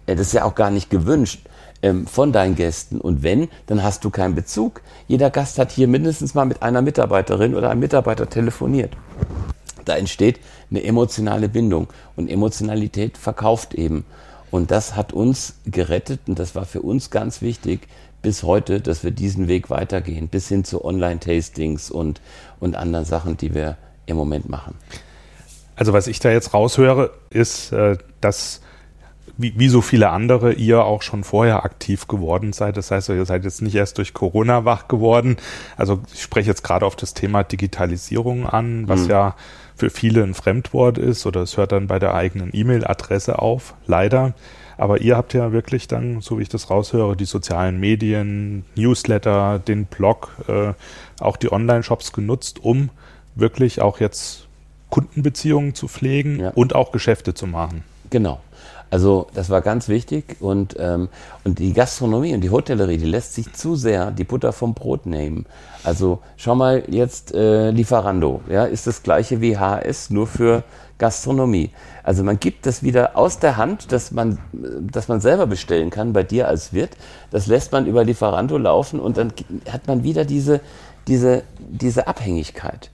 Das 0.07 0.19
ist 0.21 0.33
ja 0.33 0.45
auch 0.45 0.55
gar 0.55 0.71
nicht 0.71 0.91
gewünscht 0.91 1.41
ähm, 1.83 2.07
von 2.07 2.33
deinen 2.33 2.55
Gästen. 2.55 3.01
Und 3.01 3.23
wenn, 3.23 3.49
dann 3.67 3.83
hast 3.83 4.05
du 4.05 4.11
keinen 4.11 4.35
Bezug. 4.35 4.83
Jeder 5.07 5.31
Gast 5.31 5.59
hat 5.59 5.71
hier 5.71 5.89
mindestens 5.89 6.35
mal 6.35 6.45
mit 6.45 6.63
einer 6.63 6.83
Mitarbeiterin 6.83 7.55
oder 7.55 7.71
einem 7.71 7.81
Mitarbeiter 7.81 8.29
telefoniert. 8.29 8.97
Da 9.85 9.97
entsteht 9.97 10.41
eine 10.71 10.85
emotionale 10.85 11.49
Bindung 11.49 11.89
und 12.17 12.29
Emotionalität 12.29 13.17
verkauft 13.17 13.75
eben. 13.75 14.05
Und 14.51 14.71
das 14.71 14.97
hat 14.97 15.13
uns 15.13 15.55
gerettet 15.67 16.21
und 16.27 16.39
das 16.39 16.55
war 16.55 16.65
für 16.65 16.83
uns 16.83 17.11
ganz 17.11 17.43
wichtig 17.43 17.89
bis 18.23 18.43
heute, 18.43 18.81
dass 18.81 19.05
wir 19.05 19.11
diesen 19.11 19.47
Weg 19.49 19.71
weitergehen, 19.71 20.29
bis 20.29 20.49
hin 20.49 20.65
zu 20.65 20.85
Online-Tastings 20.85 21.91
und, 21.91 22.21
und 22.59 22.75
anderen 22.77 23.05
Sachen, 23.05 23.37
die 23.37 23.55
wir 23.55 23.77
im 24.07 24.17
Moment 24.17 24.49
machen. 24.49 24.75
Also 25.77 25.93
was 25.93 26.09
ich 26.09 26.19
da 26.19 26.31
jetzt 26.31 26.55
raushöre, 26.55 27.13
ist, 27.31 27.73
äh, 27.73 27.97
dass 28.21 28.61
wie, 29.39 29.55
wie 29.57 29.69
so 29.69 29.81
viele 29.81 30.11
andere, 30.11 30.53
ihr 30.53 30.85
auch 30.85 31.03
schon 31.03 31.25
vorher 31.25 31.65
aktiv 31.65 32.09
geworden 32.09 32.53
seid. 32.53 32.77
Das 32.77 32.91
heißt, 32.91 33.09
ihr 33.09 33.25
seid 33.25 33.45
jetzt 33.45 33.63
nicht 33.63 33.77
erst 33.77 33.97
durch 33.97 34.13
Corona 34.13 34.65
wach 34.65 34.89
geworden. 34.89 35.37
Also 35.77 36.01
ich 36.13 36.23
spreche 36.23 36.49
jetzt 36.49 36.65
gerade 36.65 36.85
auf 36.85 36.97
das 36.97 37.15
Thema 37.15 37.45
Digitalisierung 37.45 38.47
an, 38.47 38.89
was 38.89 39.05
mhm. 39.05 39.11
ja 39.11 39.37
für 39.77 39.91
viele 39.91 40.25
ein 40.25 40.35
Fremdwort 40.35 40.99
ist 40.99 41.25
oder 41.25 41.43
es 41.43 41.57
hört 41.57 41.71
dann 41.71 41.87
bei 41.87 42.01
der 42.01 42.15
eigenen 42.15 42.51
E-Mail-Adresse 42.53 43.39
auf, 43.39 43.75
leider. 43.87 44.35
Aber 44.77 45.01
ihr 45.01 45.17
habt 45.17 45.35
ja 45.35 45.53
wirklich 45.53 45.87
dann, 45.87 46.21
so 46.21 46.39
wie 46.39 46.43
ich 46.43 46.49
das 46.49 46.69
raushöre, 46.69 47.17
die 47.17 47.25
sozialen 47.25 47.79
Medien, 47.79 48.65
Newsletter, 48.75 49.61
den 49.61 49.87
Blog, 49.87 50.31
äh, 50.49 50.73
auch 51.21 51.37
die 51.37 51.51
Online-Shops 51.51 52.13
genutzt, 52.13 52.59
um 52.63 52.91
wirklich 53.37 53.81
auch 53.81 54.01
jetzt 54.01 54.49
Kundenbeziehungen 54.91 55.75
zu 55.75 55.87
pflegen 55.87 56.41
ja. 56.41 56.51
und 56.51 56.75
auch 56.75 56.91
Geschäfte 56.91 57.35
zu 57.35 57.47
machen. 57.47 57.85
Genau. 58.11 58.41
Also 58.91 59.27
das 59.35 59.51
war 59.51 59.61
ganz 59.61 59.89
wichtig 59.89 60.37
und, 60.41 60.77
ähm, 60.79 61.09
und 61.45 61.59
die 61.59 61.73
Gastronomie 61.73 62.35
und 62.35 62.41
die 62.41 62.51
Hotellerie, 62.51 62.97
die 62.97 63.07
lässt 63.07 63.35
sich 63.35 63.53
zu 63.53 63.77
sehr 63.77 64.11
die 64.11 64.25
Butter 64.25 64.53
vom 64.53 64.75
Brot 64.75 65.05
nehmen. 65.05 65.45
Also 65.85 66.21
schau 66.37 66.55
mal 66.55 66.85
jetzt 66.89 67.35
äh, 67.35 67.71
Lieferando, 67.71 68.41
ja, 68.49 68.65
ist 68.65 68.87
das 68.87 69.03
gleiche 69.03 69.41
wie 69.41 69.59
HS, 69.59 70.11
nur 70.11 70.27
für 70.27 70.65
Gastronomie. 70.97 71.71
Also 72.03 72.25
man 72.25 72.41
gibt 72.41 72.67
das 72.67 72.83
wieder 72.83 73.17
aus 73.17 73.39
der 73.39 73.57
Hand, 73.57 73.93
dass 73.93 74.11
man, 74.11 74.39
dass 74.53 75.09
man 75.09 75.21
selber 75.21 75.47
bestellen 75.47 75.91
kann 75.91 76.13
bei 76.13 76.23
dir 76.23 76.49
als 76.49 76.73
Wirt. 76.73 76.97
Das 77.31 77.47
lässt 77.47 77.73
man 77.73 77.87
über 77.87 78.05
Lieferando 78.05 78.59
laufen 78.59 79.01
und 79.01 79.17
dann 79.17 79.33
hat 79.71 79.87
man 79.87 80.03
wieder 80.03 80.25
diese, 80.25 80.61
diese, 81.07 81.43
diese 81.59 82.07
Abhängigkeit. 82.07 82.91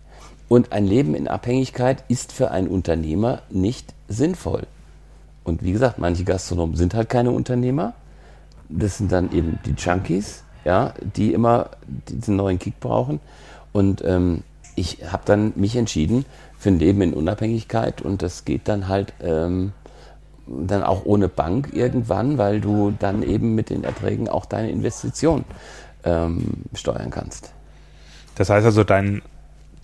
Und 0.49 0.73
ein 0.73 0.87
Leben 0.87 1.15
in 1.15 1.29
Abhängigkeit 1.29 2.05
ist 2.09 2.33
für 2.33 2.51
einen 2.51 2.69
Unternehmer 2.69 3.43
nicht 3.49 3.95
sinnvoll. 4.09 4.67
Und 5.45 5.63
wie 5.63 5.73
gesagt, 5.73 5.99
manche 5.99 6.25
Gastronomen 6.25 6.77
sind 6.77 6.95
halt 6.95 7.09
keine 7.09 7.31
Unternehmer. 7.31 7.93
Das 8.69 8.99
sind 8.99 9.13
dann 9.13 9.31
eben 9.33 9.59
die 9.67 9.75
Junkies, 9.77 10.43
ja, 10.65 10.95
die 11.15 11.33
immer 11.33 11.71
diesen 12.09 12.37
neuen 12.37 12.59
Kick 12.59 12.81
brauchen. 12.81 13.21
Und 13.73 14.03
ähm, 14.05 14.43
ich 14.75 14.99
habe 15.07 15.23
dann 15.27 15.53
mich 15.57 15.77
entschieden 15.77 16.25
für 16.59 16.71
ein 16.71 16.79
Leben 16.79 17.03
in 17.03 17.13
Unabhängigkeit 17.13 18.01
und 18.01 18.23
das 18.23 18.45
geht 18.45 18.69
dann 18.69 18.89
halt 18.89 19.13
ähm, 19.21 19.73
dann 20.47 20.83
auch 20.83 21.05
ohne 21.05 21.29
Bank 21.29 21.71
irgendwann, 21.73 22.39
weil 22.39 22.61
du 22.61 22.95
dann 22.99 23.23
eben 23.23 23.55
mit 23.55 23.71
den 23.71 23.85
Erträgen 23.85 24.29
auch 24.29 24.47
deine 24.47 24.71
Investition 24.71 25.45
ähm, 26.05 26.65
steuern 26.75 27.11
kannst. 27.11 27.53
Das 28.35 28.51
heißt 28.51 28.67
also, 28.67 28.85
dein 28.85 29.23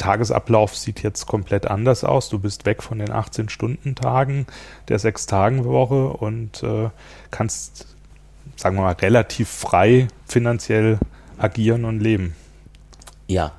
Tagesablauf 0.00 0.76
sieht 0.76 1.02
jetzt 1.02 1.26
komplett 1.26 1.66
anders 1.66 2.04
aus. 2.04 2.28
Du 2.30 2.38
bist 2.38 2.66
weg 2.66 2.82
von 2.82 2.98
den 2.98 3.10
18-Stunden-Tagen 3.10 4.46
der 4.88 4.98
Sechs-Tagen-Woche 4.98 6.08
und 6.08 6.62
äh, 6.62 6.88
kannst, 7.30 7.86
sagen 8.56 8.76
wir 8.76 8.82
mal, 8.82 8.94
relativ 8.94 9.48
frei 9.48 10.08
finanziell 10.26 10.98
agieren 11.38 11.84
und 11.84 12.00
leben. 12.00 12.34
Ja. 13.28 13.52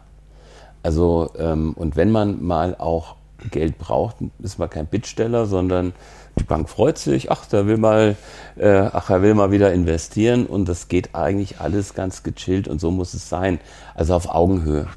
Also, 0.84 1.32
ähm, 1.38 1.74
und 1.74 1.96
wenn 1.96 2.10
man 2.10 2.44
mal 2.44 2.76
auch 2.76 3.16
Geld 3.52 3.78
braucht, 3.78 4.18
ist 4.40 4.58
man 4.58 4.70
kein 4.70 4.88
Bittsteller, 4.88 5.46
sondern 5.46 5.94
die 6.40 6.44
Bank 6.44 6.70
freut 6.70 6.98
sich, 6.98 7.32
ach, 7.32 7.46
der 7.46 7.68
will 7.68 7.78
mal, 7.78 8.16
äh, 8.58 8.90
ach, 8.92 9.10
er 9.10 9.22
will 9.22 9.36
mal 9.36 9.52
wieder 9.52 9.74
investieren 9.74 10.48
und 10.48 10.68
das 10.68 10.88
geht 10.88 11.14
eigentlich 11.14 11.60
alles 11.60 11.94
ganz 11.94 12.24
gechillt 12.24 12.68
und 12.68 12.82
so 12.82 12.90
muss 12.90 13.14
es 13.14 13.30
sein. 13.30 13.60
Also 13.94 14.16
auf 14.16 14.30
Augenhöhe. 14.30 14.88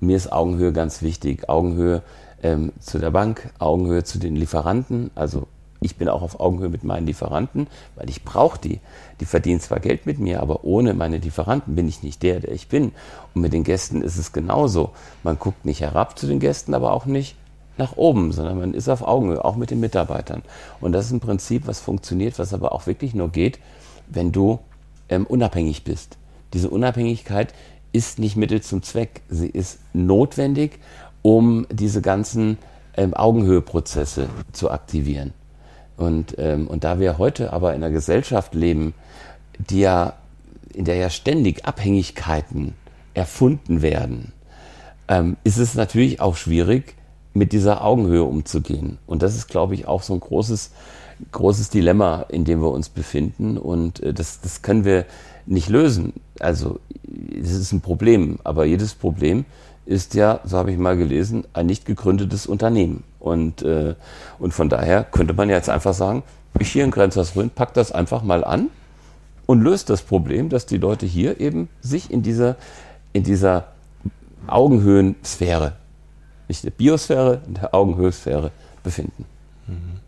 Mir 0.00 0.16
ist 0.16 0.32
Augenhöhe 0.32 0.72
ganz 0.72 1.02
wichtig. 1.02 1.48
Augenhöhe 1.48 2.02
ähm, 2.42 2.72
zu 2.80 2.98
der 2.98 3.10
Bank, 3.10 3.52
Augenhöhe 3.58 4.02
zu 4.02 4.18
den 4.18 4.34
Lieferanten. 4.34 5.10
Also 5.14 5.46
ich 5.80 5.96
bin 5.96 6.08
auch 6.08 6.22
auf 6.22 6.40
Augenhöhe 6.40 6.68
mit 6.68 6.84
meinen 6.84 7.06
Lieferanten, 7.06 7.66
weil 7.96 8.10
ich 8.10 8.24
brauche 8.24 8.58
die. 8.58 8.80
Die 9.20 9.24
verdienen 9.24 9.60
zwar 9.60 9.80
Geld 9.80 10.06
mit 10.06 10.18
mir, 10.18 10.40
aber 10.40 10.64
ohne 10.64 10.94
meine 10.94 11.18
Lieferanten 11.18 11.74
bin 11.74 11.88
ich 11.88 12.02
nicht 12.02 12.22
der, 12.22 12.40
der 12.40 12.52
ich 12.52 12.68
bin. 12.68 12.92
Und 13.34 13.42
mit 13.42 13.52
den 13.52 13.64
Gästen 13.64 14.02
ist 14.02 14.18
es 14.18 14.32
genauso. 14.32 14.90
Man 15.22 15.38
guckt 15.38 15.64
nicht 15.64 15.80
herab 15.80 16.18
zu 16.18 16.26
den 16.26 16.38
Gästen, 16.38 16.74
aber 16.74 16.92
auch 16.92 17.06
nicht 17.06 17.36
nach 17.78 17.96
oben, 17.96 18.32
sondern 18.32 18.58
man 18.58 18.74
ist 18.74 18.88
auf 18.88 19.02
Augenhöhe, 19.02 19.44
auch 19.44 19.56
mit 19.56 19.70
den 19.70 19.80
Mitarbeitern. 19.80 20.42
Und 20.80 20.92
das 20.92 21.06
ist 21.06 21.12
ein 21.12 21.20
Prinzip, 21.20 21.66
was 21.66 21.80
funktioniert, 21.80 22.38
was 22.38 22.52
aber 22.52 22.72
auch 22.72 22.86
wirklich 22.86 23.14
nur 23.14 23.30
geht, 23.30 23.58
wenn 24.06 24.32
du 24.32 24.58
ähm, 25.08 25.26
unabhängig 25.26 25.84
bist. 25.84 26.18
Diese 26.52 26.68
Unabhängigkeit 26.68 27.54
ist 27.92 28.18
nicht 28.18 28.36
Mittel 28.36 28.62
zum 28.62 28.82
Zweck. 28.82 29.22
Sie 29.28 29.48
ist 29.48 29.78
notwendig, 29.92 30.78
um 31.22 31.66
diese 31.70 32.02
ganzen 32.02 32.58
ähm, 32.96 33.14
Augenhöheprozesse 33.14 34.28
zu 34.52 34.70
aktivieren. 34.70 35.32
Und, 35.96 36.36
ähm, 36.38 36.66
und 36.66 36.84
da 36.84 36.98
wir 36.98 37.18
heute 37.18 37.52
aber 37.52 37.74
in 37.74 37.82
einer 37.82 37.92
Gesellschaft 37.92 38.54
leben, 38.54 38.94
die 39.58 39.80
ja, 39.80 40.14
in 40.72 40.84
der 40.84 40.96
ja 40.96 41.10
ständig 41.10 41.66
Abhängigkeiten 41.66 42.74
erfunden 43.12 43.82
werden, 43.82 44.32
ähm, 45.08 45.36
ist 45.44 45.58
es 45.58 45.74
natürlich 45.74 46.20
auch 46.20 46.36
schwierig, 46.36 46.94
mit 47.34 47.52
dieser 47.52 47.84
Augenhöhe 47.84 48.24
umzugehen. 48.24 48.98
Und 49.06 49.22
das 49.22 49.36
ist, 49.36 49.48
glaube 49.48 49.74
ich, 49.74 49.86
auch 49.86 50.02
so 50.02 50.14
ein 50.14 50.20
großes, 50.20 50.72
großes 51.32 51.70
Dilemma, 51.70 52.22
in 52.28 52.44
dem 52.44 52.60
wir 52.60 52.70
uns 52.70 52.88
befinden. 52.88 53.56
Und 53.58 54.00
äh, 54.00 54.12
das, 54.14 54.40
das 54.40 54.62
können 54.62 54.84
wir 54.84 55.06
nicht 55.46 55.68
lösen. 55.68 56.14
Also, 56.40 56.80
es 57.40 57.52
ist 57.52 57.72
ein 57.72 57.80
Problem. 57.80 58.38
Aber 58.44 58.64
jedes 58.64 58.94
Problem 58.94 59.44
ist 59.86 60.14
ja, 60.14 60.40
so 60.44 60.56
habe 60.56 60.72
ich 60.72 60.78
mal 60.78 60.96
gelesen, 60.96 61.44
ein 61.52 61.66
nicht 61.66 61.84
gegründetes 61.84 62.46
Unternehmen. 62.46 63.04
Und, 63.18 63.62
äh, 63.62 63.94
und 64.38 64.52
von 64.52 64.68
daher 64.68 65.04
könnte 65.04 65.34
man 65.34 65.48
jetzt 65.48 65.68
einfach 65.68 65.94
sagen, 65.94 66.22
ich 66.58 66.72
hier 66.72 66.84
in 66.84 66.90
Grenzers-Rhön 66.90 67.50
pack 67.50 67.74
das 67.74 67.92
einfach 67.92 68.22
mal 68.22 68.44
an 68.44 68.68
und 69.46 69.62
löst 69.62 69.90
das 69.90 70.02
Problem, 70.02 70.48
dass 70.48 70.66
die 70.66 70.78
Leute 70.78 71.06
hier 71.06 71.40
eben 71.40 71.68
sich 71.80 72.10
in 72.10 72.22
dieser, 72.22 72.56
in 73.12 73.24
dieser 73.24 73.68
Augenhöhensphäre 74.46 75.74
nicht 76.50 76.64
der 76.64 76.70
Biosphäre, 76.70 77.40
in 77.46 77.54
der 77.54 77.74
Augenhöhesphäre 77.74 78.50
befinden. 78.82 79.24
Mhm. 79.68 80.00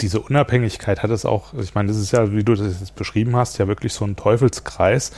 Diese 0.00 0.20
Unabhängigkeit 0.20 1.02
hat 1.02 1.10
es 1.10 1.26
auch, 1.26 1.52
ich 1.54 1.74
meine, 1.74 1.88
das 1.88 1.98
ist 1.98 2.10
ja, 2.10 2.32
wie 2.32 2.42
du 2.42 2.54
das 2.54 2.80
jetzt 2.80 2.96
beschrieben 2.96 3.36
hast, 3.36 3.58
ja 3.58 3.68
wirklich 3.68 3.92
so 3.92 4.06
ein 4.06 4.16
Teufelskreis. 4.16 5.12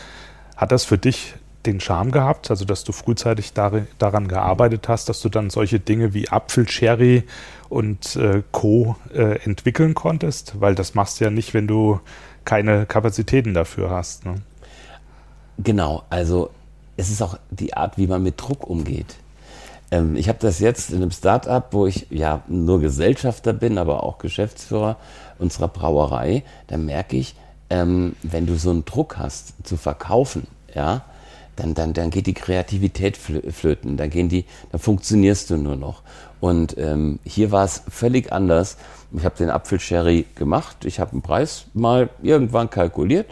Hat 0.56 0.72
das 0.72 0.84
für 0.84 0.98
dich 0.98 1.34
den 1.66 1.80
Charme 1.80 2.12
gehabt, 2.12 2.50
also 2.50 2.64
dass 2.64 2.84
du 2.84 2.92
frühzeitig 2.92 3.52
daran 3.52 4.28
gearbeitet 4.28 4.88
hast, 4.88 5.08
dass 5.08 5.20
du 5.20 5.28
dann 5.28 5.50
solche 5.50 5.80
Dinge 5.80 6.14
wie 6.14 6.28
Apfelsherry 6.28 7.24
und 7.68 8.16
äh, 8.16 8.42
Co. 8.52 8.96
Äh, 9.12 9.40
entwickeln 9.44 9.94
konntest? 9.94 10.60
Weil 10.60 10.74
das 10.74 10.94
machst 10.94 11.20
du 11.20 11.24
ja 11.24 11.30
nicht, 11.30 11.54
wenn 11.54 11.66
du 11.66 12.00
keine 12.44 12.86
Kapazitäten 12.86 13.52
dafür 13.52 13.90
hast. 13.90 14.24
Ne? 14.24 14.36
Genau, 15.58 16.04
also 16.08 16.50
es 16.96 17.10
ist 17.10 17.20
auch 17.20 17.38
die 17.50 17.74
Art, 17.74 17.98
wie 17.98 18.06
man 18.06 18.22
mit 18.22 18.40
Druck 18.40 18.66
umgeht. 18.68 19.16
Ähm, 19.90 20.16
ich 20.16 20.28
habe 20.28 20.38
das 20.40 20.60
jetzt 20.60 20.90
in 20.90 20.96
einem 20.96 21.10
Start-up, 21.10 21.72
wo 21.72 21.86
ich 21.86 22.06
ja 22.10 22.42
nur 22.48 22.80
Gesellschafter 22.80 23.52
bin, 23.52 23.78
aber 23.78 24.02
auch 24.02 24.18
Geschäftsführer 24.18 24.96
unserer 25.38 25.68
Brauerei. 25.68 26.44
Da 26.68 26.76
merke 26.76 27.16
ich, 27.16 27.34
ähm, 27.70 28.14
wenn 28.22 28.46
du 28.46 28.56
so 28.56 28.70
einen 28.70 28.84
Druck 28.84 29.18
hast 29.18 29.54
zu 29.66 29.76
verkaufen, 29.76 30.46
ja, 30.74 31.04
dann, 31.56 31.74
dann, 31.74 31.94
dann 31.94 32.10
geht 32.10 32.26
die 32.26 32.34
Kreativität 32.34 33.16
flöten, 33.16 33.96
dann 33.96 34.10
gehen 34.10 34.28
die, 34.28 34.44
dann 34.70 34.80
funktionierst 34.80 35.50
du 35.50 35.56
nur 35.56 35.76
noch. 35.76 36.02
Und 36.40 36.76
ähm, 36.78 37.18
hier 37.24 37.50
war 37.50 37.64
es 37.64 37.82
völlig 37.88 38.30
anders. 38.32 38.76
Ich 39.12 39.24
habe 39.24 39.36
den 39.36 39.50
Apfelsherry 39.50 40.26
gemacht, 40.34 40.84
ich 40.84 41.00
habe 41.00 41.12
einen 41.12 41.22
Preis 41.22 41.66
mal 41.72 42.10
irgendwann 42.22 42.68
kalkuliert 42.68 43.26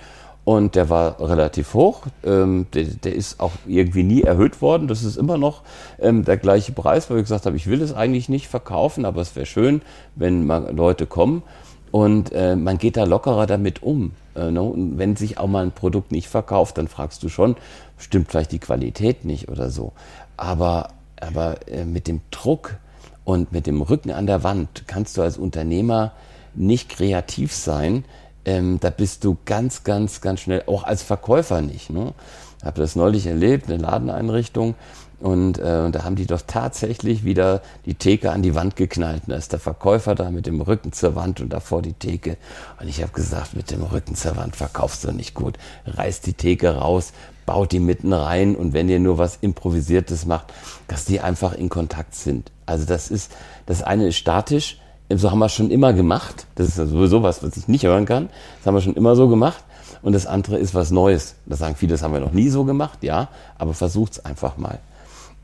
und 0.44 0.74
der 0.74 0.88
war 0.88 1.20
relativ 1.20 1.74
hoch. 1.74 2.02
Ähm, 2.24 2.66
der, 2.72 2.84
der, 2.84 3.14
ist 3.14 3.40
auch 3.40 3.52
irgendwie 3.66 4.02
nie 4.02 4.22
erhöht 4.22 4.62
worden. 4.62 4.88
Das 4.88 5.02
ist 5.02 5.16
immer 5.16 5.36
noch 5.36 5.62
ähm, 5.98 6.24
der 6.24 6.36
gleiche 6.38 6.72
Preis, 6.72 7.10
weil 7.10 7.18
ich 7.18 7.24
gesagt 7.24 7.46
habe, 7.46 7.56
ich 7.56 7.66
will 7.66 7.82
es 7.82 7.92
eigentlich 7.92 8.28
nicht 8.28 8.48
verkaufen, 8.48 9.04
aber 9.04 9.20
es 9.20 9.36
wäre 9.36 9.46
schön, 9.46 9.82
wenn 10.14 10.46
mal 10.46 10.74
Leute 10.74 11.06
kommen. 11.06 11.42
Und 11.90 12.32
äh, 12.32 12.56
man 12.56 12.78
geht 12.78 12.96
da 12.96 13.04
lockerer 13.04 13.46
damit 13.46 13.82
um. 13.82 14.12
Äh, 14.34 14.50
ne? 14.50 14.62
Und 14.62 14.98
wenn 14.98 15.16
sich 15.16 15.38
auch 15.38 15.46
mal 15.46 15.64
ein 15.64 15.72
Produkt 15.72 16.12
nicht 16.12 16.28
verkauft, 16.28 16.78
dann 16.78 16.88
fragst 16.88 17.22
du 17.22 17.28
schon, 17.28 17.56
stimmt 17.98 18.30
vielleicht 18.30 18.52
die 18.52 18.58
Qualität 18.58 19.24
nicht 19.24 19.48
oder 19.48 19.70
so. 19.70 19.92
Aber, 20.36 20.88
aber 21.20 21.68
äh, 21.68 21.84
mit 21.84 22.08
dem 22.08 22.20
Druck 22.30 22.76
und 23.24 23.52
mit 23.52 23.66
dem 23.66 23.82
Rücken 23.82 24.10
an 24.10 24.26
der 24.26 24.42
Wand 24.42 24.84
kannst 24.86 25.16
du 25.16 25.22
als 25.22 25.38
Unternehmer 25.38 26.12
nicht 26.54 26.88
kreativ 26.88 27.52
sein, 27.52 28.04
ähm, 28.44 28.78
da 28.80 28.90
bist 28.90 29.24
du 29.24 29.36
ganz, 29.44 29.84
ganz, 29.84 30.20
ganz 30.20 30.40
schnell, 30.40 30.64
auch 30.66 30.84
als 30.84 31.02
Verkäufer 31.02 31.62
nicht. 31.62 31.90
Ne? 31.90 32.12
Ich 32.58 32.64
habe 32.64 32.80
das 32.80 32.96
neulich 32.96 33.26
erlebt, 33.26 33.70
eine 33.70 33.78
Ladeneinrichtung. 33.78 34.74
Und, 35.20 35.58
äh, 35.58 35.90
da 35.90 36.04
haben 36.04 36.16
die 36.16 36.26
doch 36.26 36.42
tatsächlich 36.46 37.24
wieder 37.24 37.62
die 37.86 37.94
Theke 37.94 38.32
an 38.32 38.42
die 38.42 38.54
Wand 38.54 38.76
geknallt. 38.76 39.22
Da 39.26 39.36
ist 39.36 39.52
der 39.52 39.58
Verkäufer 39.58 40.14
da 40.14 40.30
mit 40.30 40.46
dem 40.46 40.60
Rücken 40.60 40.92
zur 40.92 41.14
Wand 41.14 41.40
und 41.40 41.52
davor 41.52 41.82
die 41.82 41.92
Theke. 41.92 42.36
Und 42.80 42.88
ich 42.88 43.02
habe 43.02 43.12
gesagt, 43.12 43.54
mit 43.54 43.70
dem 43.70 43.82
Rücken 43.82 44.14
zur 44.14 44.36
Wand 44.36 44.56
verkaufst 44.56 45.04
du 45.04 45.12
nicht 45.12 45.34
gut. 45.34 45.56
Reißt 45.86 46.26
die 46.26 46.34
Theke 46.34 46.76
raus, 46.76 47.12
baut 47.46 47.72
die 47.72 47.80
mitten 47.80 48.12
rein 48.12 48.56
und 48.56 48.72
wenn 48.72 48.88
ihr 48.88 49.00
nur 49.00 49.18
was 49.18 49.38
Improvisiertes 49.40 50.26
macht, 50.26 50.52
dass 50.88 51.04
die 51.04 51.20
einfach 51.20 51.52
in 51.52 51.68
Kontakt 51.68 52.14
sind. 52.14 52.50
Also 52.66 52.84
das 52.84 53.10
ist, 53.10 53.32
das 53.66 53.82
eine 53.82 54.08
ist 54.08 54.16
statisch, 54.16 54.78
so 55.10 55.30
haben 55.30 55.38
wir 55.38 55.48
schon 55.48 55.70
immer 55.70 55.92
gemacht. 55.92 56.46
Das 56.54 56.68
ist 56.68 56.76
sowieso 56.76 57.22
was, 57.22 57.42
was 57.42 57.56
ich 57.56 57.68
nicht 57.68 57.84
hören 57.84 58.06
kann. 58.06 58.30
Das 58.58 58.66
haben 58.66 58.74
wir 58.74 58.80
schon 58.80 58.94
immer 58.94 59.16
so 59.16 59.28
gemacht. 59.28 59.62
Und 60.02 60.12
das 60.12 60.26
andere 60.26 60.58
ist 60.58 60.74
was 60.74 60.90
Neues. 60.90 61.34
Das 61.46 61.60
sagen 61.60 61.76
viele, 61.76 61.92
das 61.92 62.02
haben 62.02 62.12
wir 62.12 62.20
noch 62.20 62.32
nie 62.32 62.50
so 62.50 62.64
gemacht, 62.64 63.02
ja, 63.02 63.28
aber 63.58 63.72
versucht's 63.74 64.20
einfach 64.20 64.58
mal. 64.58 64.78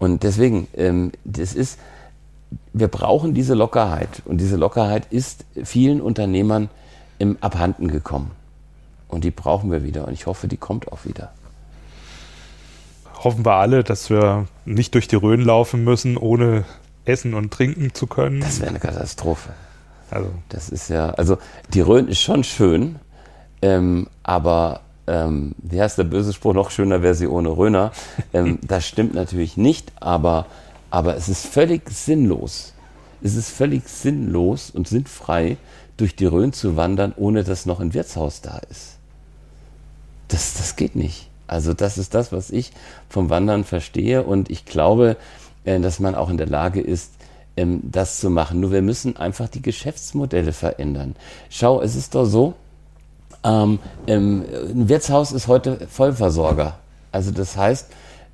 Und 0.00 0.24
deswegen, 0.24 0.66
ähm, 0.76 1.12
das 1.24 1.54
ist, 1.54 1.78
wir 2.72 2.88
brauchen 2.88 3.34
diese 3.34 3.54
Lockerheit. 3.54 4.22
Und 4.24 4.38
diese 4.38 4.56
Lockerheit 4.56 5.06
ist 5.10 5.44
vielen 5.62 6.00
Unternehmern 6.00 6.68
im 7.18 7.36
Abhanden 7.40 7.86
gekommen. 7.86 8.32
Und 9.06 9.24
die 9.24 9.30
brauchen 9.30 9.70
wir 9.70 9.84
wieder. 9.84 10.08
Und 10.08 10.14
ich 10.14 10.26
hoffe, 10.26 10.48
die 10.48 10.56
kommt 10.56 10.90
auch 10.90 11.04
wieder. 11.04 11.30
Hoffen 13.22 13.44
wir 13.44 13.52
alle, 13.52 13.84
dass 13.84 14.08
wir 14.08 14.46
nicht 14.64 14.94
durch 14.94 15.06
die 15.06 15.16
Rhön 15.16 15.42
laufen 15.42 15.84
müssen, 15.84 16.16
ohne 16.16 16.64
essen 17.04 17.34
und 17.34 17.52
trinken 17.52 17.92
zu 17.92 18.06
können. 18.06 18.40
Das 18.40 18.60
wäre 18.60 18.70
eine 18.70 18.80
Katastrophe. 18.80 19.50
Also. 20.10 20.30
Das 20.48 20.70
ist 20.70 20.88
ja, 20.88 21.10
also 21.10 21.36
die 21.74 21.82
Rhön 21.82 22.08
ist 22.08 22.20
schon 22.20 22.42
schön, 22.42 22.98
ähm, 23.60 24.08
aber 24.22 24.80
ähm, 25.10 25.54
wie 25.58 25.80
heißt 25.80 25.98
der 25.98 26.04
böse 26.04 26.32
Spruch, 26.32 26.54
noch 26.54 26.70
schöner 26.70 27.02
wäre 27.02 27.14
sie 27.14 27.26
ohne 27.26 27.50
Röner. 27.50 27.90
Ähm, 28.32 28.58
das 28.66 28.86
stimmt 28.86 29.14
natürlich 29.14 29.56
nicht, 29.56 29.92
aber, 29.98 30.46
aber 30.90 31.16
es 31.16 31.28
ist 31.28 31.46
völlig 31.46 31.90
sinnlos. 31.90 32.74
Es 33.22 33.34
ist 33.34 33.50
völlig 33.50 33.88
sinnlos 33.88 34.70
und 34.70 34.88
sinnfrei, 34.88 35.56
durch 35.96 36.16
die 36.16 36.26
Rhön 36.26 36.52
zu 36.52 36.76
wandern, 36.76 37.12
ohne 37.16 37.44
dass 37.44 37.66
noch 37.66 37.80
ein 37.80 37.92
Wirtshaus 37.92 38.40
da 38.40 38.58
ist. 38.70 38.96
Das, 40.28 40.54
das 40.54 40.76
geht 40.76 40.96
nicht. 40.96 41.28
Also 41.46 41.74
das 41.74 41.98
ist 41.98 42.14
das, 42.14 42.32
was 42.32 42.50
ich 42.50 42.72
vom 43.08 43.28
Wandern 43.28 43.64
verstehe 43.64 44.22
und 44.22 44.48
ich 44.48 44.64
glaube, 44.64 45.16
äh, 45.64 45.80
dass 45.80 45.98
man 45.98 46.14
auch 46.14 46.30
in 46.30 46.38
der 46.38 46.46
Lage 46.46 46.80
ist, 46.80 47.12
ähm, 47.56 47.80
das 47.82 48.20
zu 48.20 48.30
machen. 48.30 48.60
Nur 48.60 48.70
wir 48.70 48.82
müssen 48.82 49.16
einfach 49.16 49.48
die 49.48 49.60
Geschäftsmodelle 49.60 50.52
verändern. 50.52 51.16
Schau, 51.50 51.82
es 51.82 51.96
ist 51.96 52.14
doch 52.14 52.24
so, 52.24 52.54
ähm, 53.44 53.79
ähm, 54.07 54.44
ein 54.70 54.88
Wirtshaus 54.88 55.33
ist 55.33 55.48
heute 55.48 55.87
Vollversorger. 55.88 56.79
Also 57.12 57.31
das 57.31 57.57
heißt, 57.57 57.88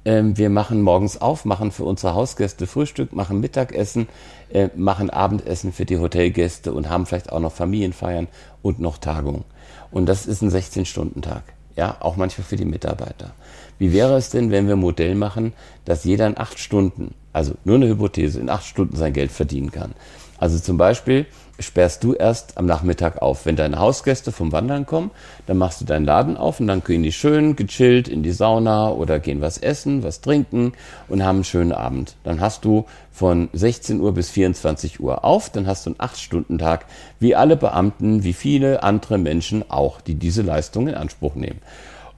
ähm, 0.05 0.37
wir 0.37 0.51
machen 0.51 0.83
morgens 0.83 1.21
auf, 1.21 1.45
machen 1.45 1.73
für 1.73 1.85
unsere 1.85 2.15
Hausgäste 2.15 2.67
Frühstück, 2.67 3.13
machen 3.13 3.41
Mittagessen, 3.41 4.09
äh, 4.53 4.69
machen 4.77 5.11
Abendessen 5.11 5.73
für 5.73 5.85
die 5.85 5.99
Hotelgäste 5.99 6.73
und 6.73 6.89
haben 6.89 7.07
vielleicht 7.07 7.33
auch 7.33 7.41
noch 7.41 7.53
Familienfeiern 7.53 8.29
und 8.63 8.79
noch 8.79 8.99
Tagungen. 8.99 9.45
Und 9.91 10.07
das 10.07 10.27
ist 10.27 10.43
ein 10.43 10.51
16-Stunden-Tag. 10.51 11.43
Ja, 11.75 11.97
auch 12.01 12.17
manchmal 12.17 12.47
für 12.47 12.57
die 12.57 12.65
Mitarbeiter. 12.65 13.33
Wie 13.79 13.93
wäre 13.93 14.17
es 14.17 14.31
denn, 14.31 14.51
wenn 14.51 14.67
wir 14.67 14.77
ein 14.77 14.81
Modell 14.81 15.15
machen, 15.15 15.53
dass 15.85 16.05
jeder 16.05 16.27
in 16.27 16.39
acht 16.39 16.59
Stunden, 16.59 17.15
also 17.33 17.55
nur 17.65 17.77
eine 17.77 17.89
Hypothese, 17.89 18.41
in 18.41 18.49
acht 18.49 18.65
Stunden 18.65 18.97
sein 18.97 19.13
Geld 19.13 19.31
verdienen 19.31 19.71
kann? 19.71 19.93
Also 20.39 20.59
zum 20.59 20.79
Beispiel, 20.79 21.27
sperrst 21.59 22.05
du 22.05 22.15
erst 22.15 22.59
am 22.59 22.67
Nachmittag 22.67 23.23
auf. 23.23 23.47
Wenn 23.47 23.57
deine 23.57 23.79
Hausgäste 23.79 24.33
vom 24.33 24.53
Wandern 24.53 24.87
kommen, 24.87 25.11
dann 25.47 25.59
machst 25.59 25.81
du 25.81 25.85
deinen 25.85 26.05
Laden 26.05 26.37
auf 26.37 26.61
und 26.61 26.67
dann 26.67 26.83
gehen 26.83 27.03
die 27.03 27.13
schön 27.13 27.57
gechillt 27.57 28.09
in 28.09 28.23
die 28.23 28.33
Sauna 28.33 28.91
oder 28.91 29.19
gehen 29.19 29.41
was 29.41 29.59
essen, 29.59 30.03
was 30.03 30.21
trinken 30.21 30.73
und 31.09 31.25
haben 31.25 31.37
einen 31.37 31.45
schönen 31.45 31.73
Abend. 31.73 32.17
Dann 32.25 32.41
hast 32.41 32.65
du 32.65 32.85
von 33.11 33.49
16 33.53 34.01
Uhr 34.01 34.13
bis 34.13 34.29
24 34.31 35.01
Uhr 35.01 35.25
auf, 35.25 35.51
dann 35.51 35.67
hast 35.67 35.87
du 35.87 35.91
einen 35.91 35.99
8-Stunden-Tag, 35.99 36.87
wie 37.19 37.35
alle 37.35 37.57
Beamten, 37.57 38.25
wie 38.25 38.35
viele 38.35 38.83
andere 38.83 39.19
Menschen 39.19 39.71
auch, 39.71 40.01
die 40.01 40.17
diese 40.17 40.43
Leistung 40.43 40.89
in 40.89 40.95
Anspruch 40.95 41.35
nehmen. 41.35 41.61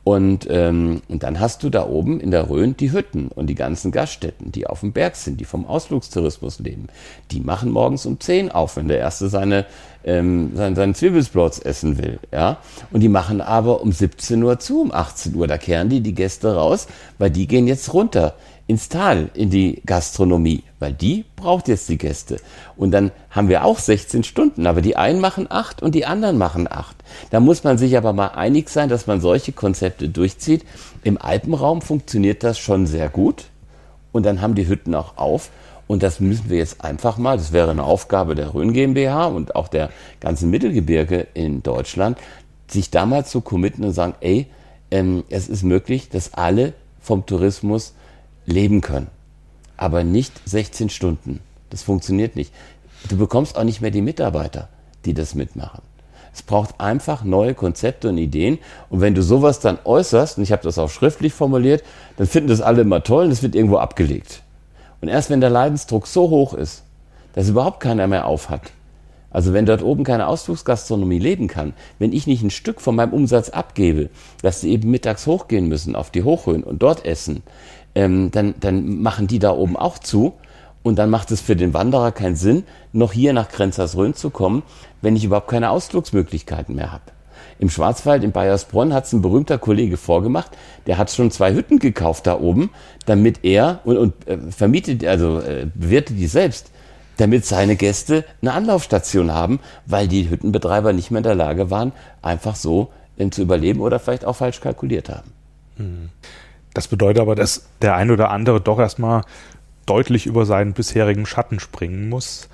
Und, 0.08 0.46
ähm, 0.48 1.02
und 1.08 1.22
dann 1.22 1.38
hast 1.38 1.62
du 1.62 1.68
da 1.68 1.86
oben 1.86 2.18
in 2.18 2.30
der 2.30 2.48
Rhön 2.48 2.74
die 2.78 2.92
Hütten 2.92 3.28
und 3.28 3.46
die 3.48 3.54
ganzen 3.54 3.92
Gaststätten, 3.92 4.50
die 4.50 4.66
auf 4.66 4.80
dem 4.80 4.92
Berg 4.92 5.16
sind, 5.16 5.38
die 5.38 5.44
vom 5.44 5.66
Ausflugstourismus 5.66 6.60
leben. 6.60 6.86
Die 7.30 7.40
machen 7.40 7.70
morgens 7.70 8.06
um 8.06 8.18
10 8.18 8.50
auf, 8.50 8.78
wenn 8.78 8.88
der 8.88 9.00
Erste 9.00 9.28
seine, 9.28 9.66
ähm, 10.04 10.52
seinen, 10.54 10.76
seinen 10.76 10.94
Zwiebelsplotz 10.94 11.60
essen 11.62 11.98
will. 11.98 12.20
Ja? 12.32 12.56
Und 12.90 13.00
die 13.00 13.10
machen 13.10 13.42
aber 13.42 13.82
um 13.82 13.92
17 13.92 14.42
Uhr 14.42 14.58
zu, 14.58 14.80
um 14.80 14.92
18 14.92 15.34
Uhr. 15.34 15.46
Da 15.46 15.58
kehren 15.58 15.90
die 15.90 16.00
die 16.00 16.14
Gäste 16.14 16.54
raus, 16.54 16.86
weil 17.18 17.30
die 17.30 17.46
gehen 17.46 17.66
jetzt 17.66 17.92
runter 17.92 18.34
ins 18.68 18.90
Tal, 18.90 19.31
in 19.33 19.48
die 19.48 19.81
Gastronomie, 19.87 20.62
weil 20.78 20.92
die 20.92 21.24
braucht 21.37 21.68
jetzt 21.68 21.88
die 21.88 21.96
Gäste. 21.96 22.37
Und 22.76 22.90
dann 22.90 23.12
haben 23.31 23.48
wir 23.48 23.64
auch 23.64 23.78
16 23.78 24.24
Stunden, 24.24 24.66
aber 24.66 24.83
die 24.83 24.94
einen 24.94 25.20
machen 25.20 25.46
acht 25.50 25.83
und 25.83 25.94
die 25.94 26.04
anderen 26.04 26.37
machen 26.37 26.70
acht. 26.70 26.94
Da 27.31 27.40
muss 27.40 27.64
man 27.64 27.78
sich 27.78 27.96
aber 27.96 28.12
mal 28.12 28.28
einig 28.28 28.68
sein, 28.68 28.90
dass 28.90 29.07
man 29.07 29.22
solche 29.22 29.52
Konzepte 29.52 30.11
durchzieht. 30.11 30.66
Im 31.02 31.16
Alpenraum 31.16 31.81
funktioniert 31.81 32.44
das 32.44 32.59
schon 32.59 32.87
sehr 32.87 33.09
gut 33.09 33.46
und 34.12 34.26
dann 34.26 34.42
haben 34.42 34.54
die 34.54 34.68
Hütten 34.68 34.94
auch 34.94 35.16
auf. 35.16 35.50
Und 35.87 36.02
das 36.02 36.20
müssen 36.20 36.50
wir 36.50 36.59
jetzt 36.59 36.85
einfach 36.85 37.16
mal, 37.16 37.38
das 37.38 37.52
wäre 37.52 37.70
eine 37.70 37.85
Aufgabe 37.85 38.35
der 38.35 38.52
Rhön 38.52 38.74
GmbH 38.74 39.28
und 39.28 39.57
auch 39.57 39.68
der 39.68 39.88
ganzen 40.20 40.50
Mittelgebirge 40.50 41.26
in 41.33 41.62
Deutschland, 41.62 42.18
sich 42.66 42.90
da 42.90 43.07
mal 43.07 43.24
zu 43.24 43.40
committen 43.40 43.83
und 43.83 43.92
sagen, 43.94 44.14
ey, 44.20 44.46
ähm, 44.90 45.24
es 45.31 45.48
ist 45.48 45.62
möglich, 45.62 46.11
dass 46.11 46.35
alle 46.35 46.74
vom 47.00 47.24
Tourismus 47.24 47.94
leben 48.48 48.80
können. 48.80 49.08
Aber 49.76 50.04
nicht 50.04 50.32
16 50.44 50.88
Stunden. 50.88 51.40
Das 51.70 51.82
funktioniert 51.82 52.34
nicht. 52.37 52.52
Du 53.08 53.16
bekommst 53.16 53.56
auch 53.56 53.64
nicht 53.64 53.80
mehr 53.80 53.90
die 53.90 54.02
Mitarbeiter, 54.02 54.68
die 55.04 55.14
das 55.14 55.34
mitmachen. 55.34 55.82
Es 56.32 56.42
braucht 56.42 56.80
einfach 56.80 57.24
neue 57.24 57.54
Konzepte 57.54 58.08
und 58.08 58.18
Ideen. 58.18 58.58
Und 58.90 59.00
wenn 59.00 59.14
du 59.14 59.22
sowas 59.22 59.61
dann 59.61 59.78
äußerst, 59.84 60.38
und 60.38 60.44
ich 60.44 60.52
habe 60.52 60.62
das 60.62 60.78
auch 60.78 60.90
schriftlich 60.90 61.32
formuliert, 61.32 61.82
dann 62.16 62.26
finden 62.26 62.48
das 62.48 62.61
alle 62.61 62.82
immer 62.82 63.02
toll 63.02 63.26
und 63.26 63.30
es 63.30 63.42
wird 63.42 63.54
irgendwo 63.54 63.78
abgelegt. 63.78 64.42
Und 65.00 65.08
erst 65.08 65.30
wenn 65.30 65.40
der 65.40 65.50
Leidensdruck 65.50 66.06
so 66.06 66.30
hoch 66.30 66.54
ist, 66.54 66.82
dass 67.34 67.48
überhaupt 67.48 67.80
keiner 67.80 68.06
mehr 68.06 68.26
aufhat, 68.26 68.72
also 69.30 69.52
wenn 69.52 69.66
dort 69.66 69.82
oben 69.82 70.04
keine 70.04 70.26
Ausflugsgastronomie 70.26 71.18
leben 71.18 71.48
kann, 71.48 71.74
wenn 71.98 72.12
ich 72.12 72.26
nicht 72.26 72.42
ein 72.42 72.50
Stück 72.50 72.80
von 72.80 72.96
meinem 72.96 73.12
Umsatz 73.12 73.50
abgebe, 73.50 74.08
dass 74.42 74.62
sie 74.62 74.70
eben 74.70 74.90
mittags 74.90 75.26
hochgehen 75.26 75.68
müssen 75.68 75.94
auf 75.94 76.11
die 76.11 76.22
Hochhöhen 76.22 76.64
und 76.64 76.82
dort 76.82 77.04
essen, 77.04 77.42
ähm, 77.94 78.31
dann, 78.31 78.55
dann 78.61 79.03
machen 79.03 79.27
die 79.27 79.38
da 79.38 79.51
oben 79.53 79.77
auch 79.77 79.98
zu. 79.98 80.35
Und 80.83 80.96
dann 80.96 81.11
macht 81.11 81.31
es 81.33 81.40
für 81.40 81.57
den 81.57 81.74
Wanderer 81.74 82.12
keinen 82.12 82.37
Sinn, 82.37 82.64
noch 82.92 83.12
hier 83.12 83.33
nach 83.33 83.48
Grenzers-Rhön 83.48 84.14
zu 84.14 84.31
kommen, 84.31 84.62
wenn 85.03 85.16
ich 85.16 85.24
überhaupt 85.24 85.48
keine 85.48 85.70
Ausflugsmöglichkeiten 85.70 86.74
mehr 86.74 86.92
habe. 86.92 87.03
Im 87.59 87.70
Schwarzwald, 87.70 88.22
in 88.22 88.33
Bayersbronn, 88.33 88.94
hat 88.94 89.05
es 89.05 89.12
ein 89.12 89.20
berühmter 89.20 89.59
Kollege 89.59 89.96
vorgemacht, 89.96 90.57
der 90.87 90.96
hat 90.96 91.11
schon 91.11 91.31
zwei 91.31 91.53
Hütten 91.53 91.79
gekauft 91.81 92.27
da 92.27 92.38
oben, 92.38 92.70
damit 93.07 93.44
er 93.44 93.81
und, 93.85 93.98
und 93.98 94.29
äh, 94.29 94.38
vermietet, 94.51 95.05
also 95.05 95.40
äh, 95.40 95.66
bewirtet 95.74 96.16
die 96.18 96.29
selbst, 96.29 96.70
damit 97.16 97.44
seine 97.44 97.74
Gäste 97.74 98.24
eine 98.40 98.53
Anlaufstation 98.53 99.33
haben, 99.33 99.59
weil 99.87 100.07
die 100.07 100.31
Hüttenbetreiber 100.31 100.92
nicht 100.92 101.11
mehr 101.11 101.18
in 101.18 101.24
der 101.24 101.35
Lage 101.35 101.70
waren, 101.70 101.92
einfach 102.22 102.55
so 102.55 102.90
äh, 103.16 103.29
zu 103.31 103.42
überleben 103.42 103.81
oder 103.81 103.98
vielleicht 103.98 104.24
auch 104.24 104.37
falsch 104.37 104.61
kalkuliert 104.61 105.09
haben. 105.09 105.33
Hm. 105.77 106.11
Das 106.74 106.88
bedeutet 106.88 107.20
aber, 107.20 107.35
dass 107.35 107.68
der 107.83 107.94
ein 107.94 108.11
oder 108.11 108.31
andere 108.31 108.61
doch 108.61 108.78
erstmal 108.78 109.22
deutlich 109.87 110.26
über 110.26 110.44
seinen 110.44 110.74
bisherigen 110.74 111.26
Schatten 111.26 111.61
springen 111.61 112.09
muss 112.09 112.48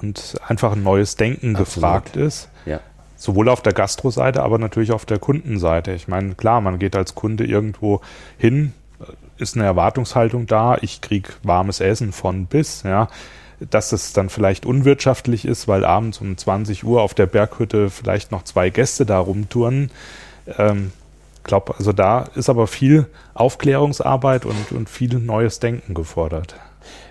und 0.00 0.36
einfach 0.46 0.72
ein 0.72 0.82
neues 0.82 1.16
Denken 1.16 1.56
Absolut. 1.56 1.74
gefragt 1.74 2.16
ist. 2.16 2.48
Ja. 2.66 2.80
Sowohl 3.16 3.48
auf 3.48 3.62
der 3.62 3.72
Gastro-Seite, 3.72 4.42
aber 4.42 4.58
natürlich 4.58 4.92
auf 4.92 5.04
der 5.04 5.18
Kundenseite. 5.18 5.92
Ich 5.92 6.08
meine, 6.08 6.34
klar, 6.34 6.60
man 6.60 6.78
geht 6.78 6.94
als 6.96 7.14
Kunde 7.14 7.44
irgendwo 7.44 8.00
hin, 8.38 8.72
ist 9.38 9.56
eine 9.56 9.64
Erwartungshaltung 9.64 10.46
da, 10.46 10.76
ich 10.80 11.00
kriege 11.00 11.30
warmes 11.42 11.80
Essen 11.80 12.12
von 12.12 12.46
bis, 12.46 12.82
ja. 12.84 13.08
Dass 13.60 13.90
es 13.90 14.12
dann 14.12 14.28
vielleicht 14.28 14.66
unwirtschaftlich 14.66 15.44
ist, 15.44 15.66
weil 15.66 15.84
abends 15.84 16.20
um 16.20 16.36
20 16.36 16.84
Uhr 16.84 17.02
auf 17.02 17.14
der 17.14 17.26
Berghütte 17.26 17.90
vielleicht 17.90 18.30
noch 18.30 18.44
zwei 18.44 18.70
Gäste 18.70 19.04
da 19.04 19.18
rumtouren, 19.18 19.90
ähm, 20.58 20.92
glaube, 21.48 21.74
also 21.76 21.92
da 21.92 22.26
ist 22.36 22.48
aber 22.48 22.68
viel 22.68 23.06
Aufklärungsarbeit 23.34 24.46
und, 24.46 24.70
und 24.70 24.88
viel 24.88 25.18
neues 25.18 25.58
Denken 25.58 25.94
gefordert. 25.94 26.54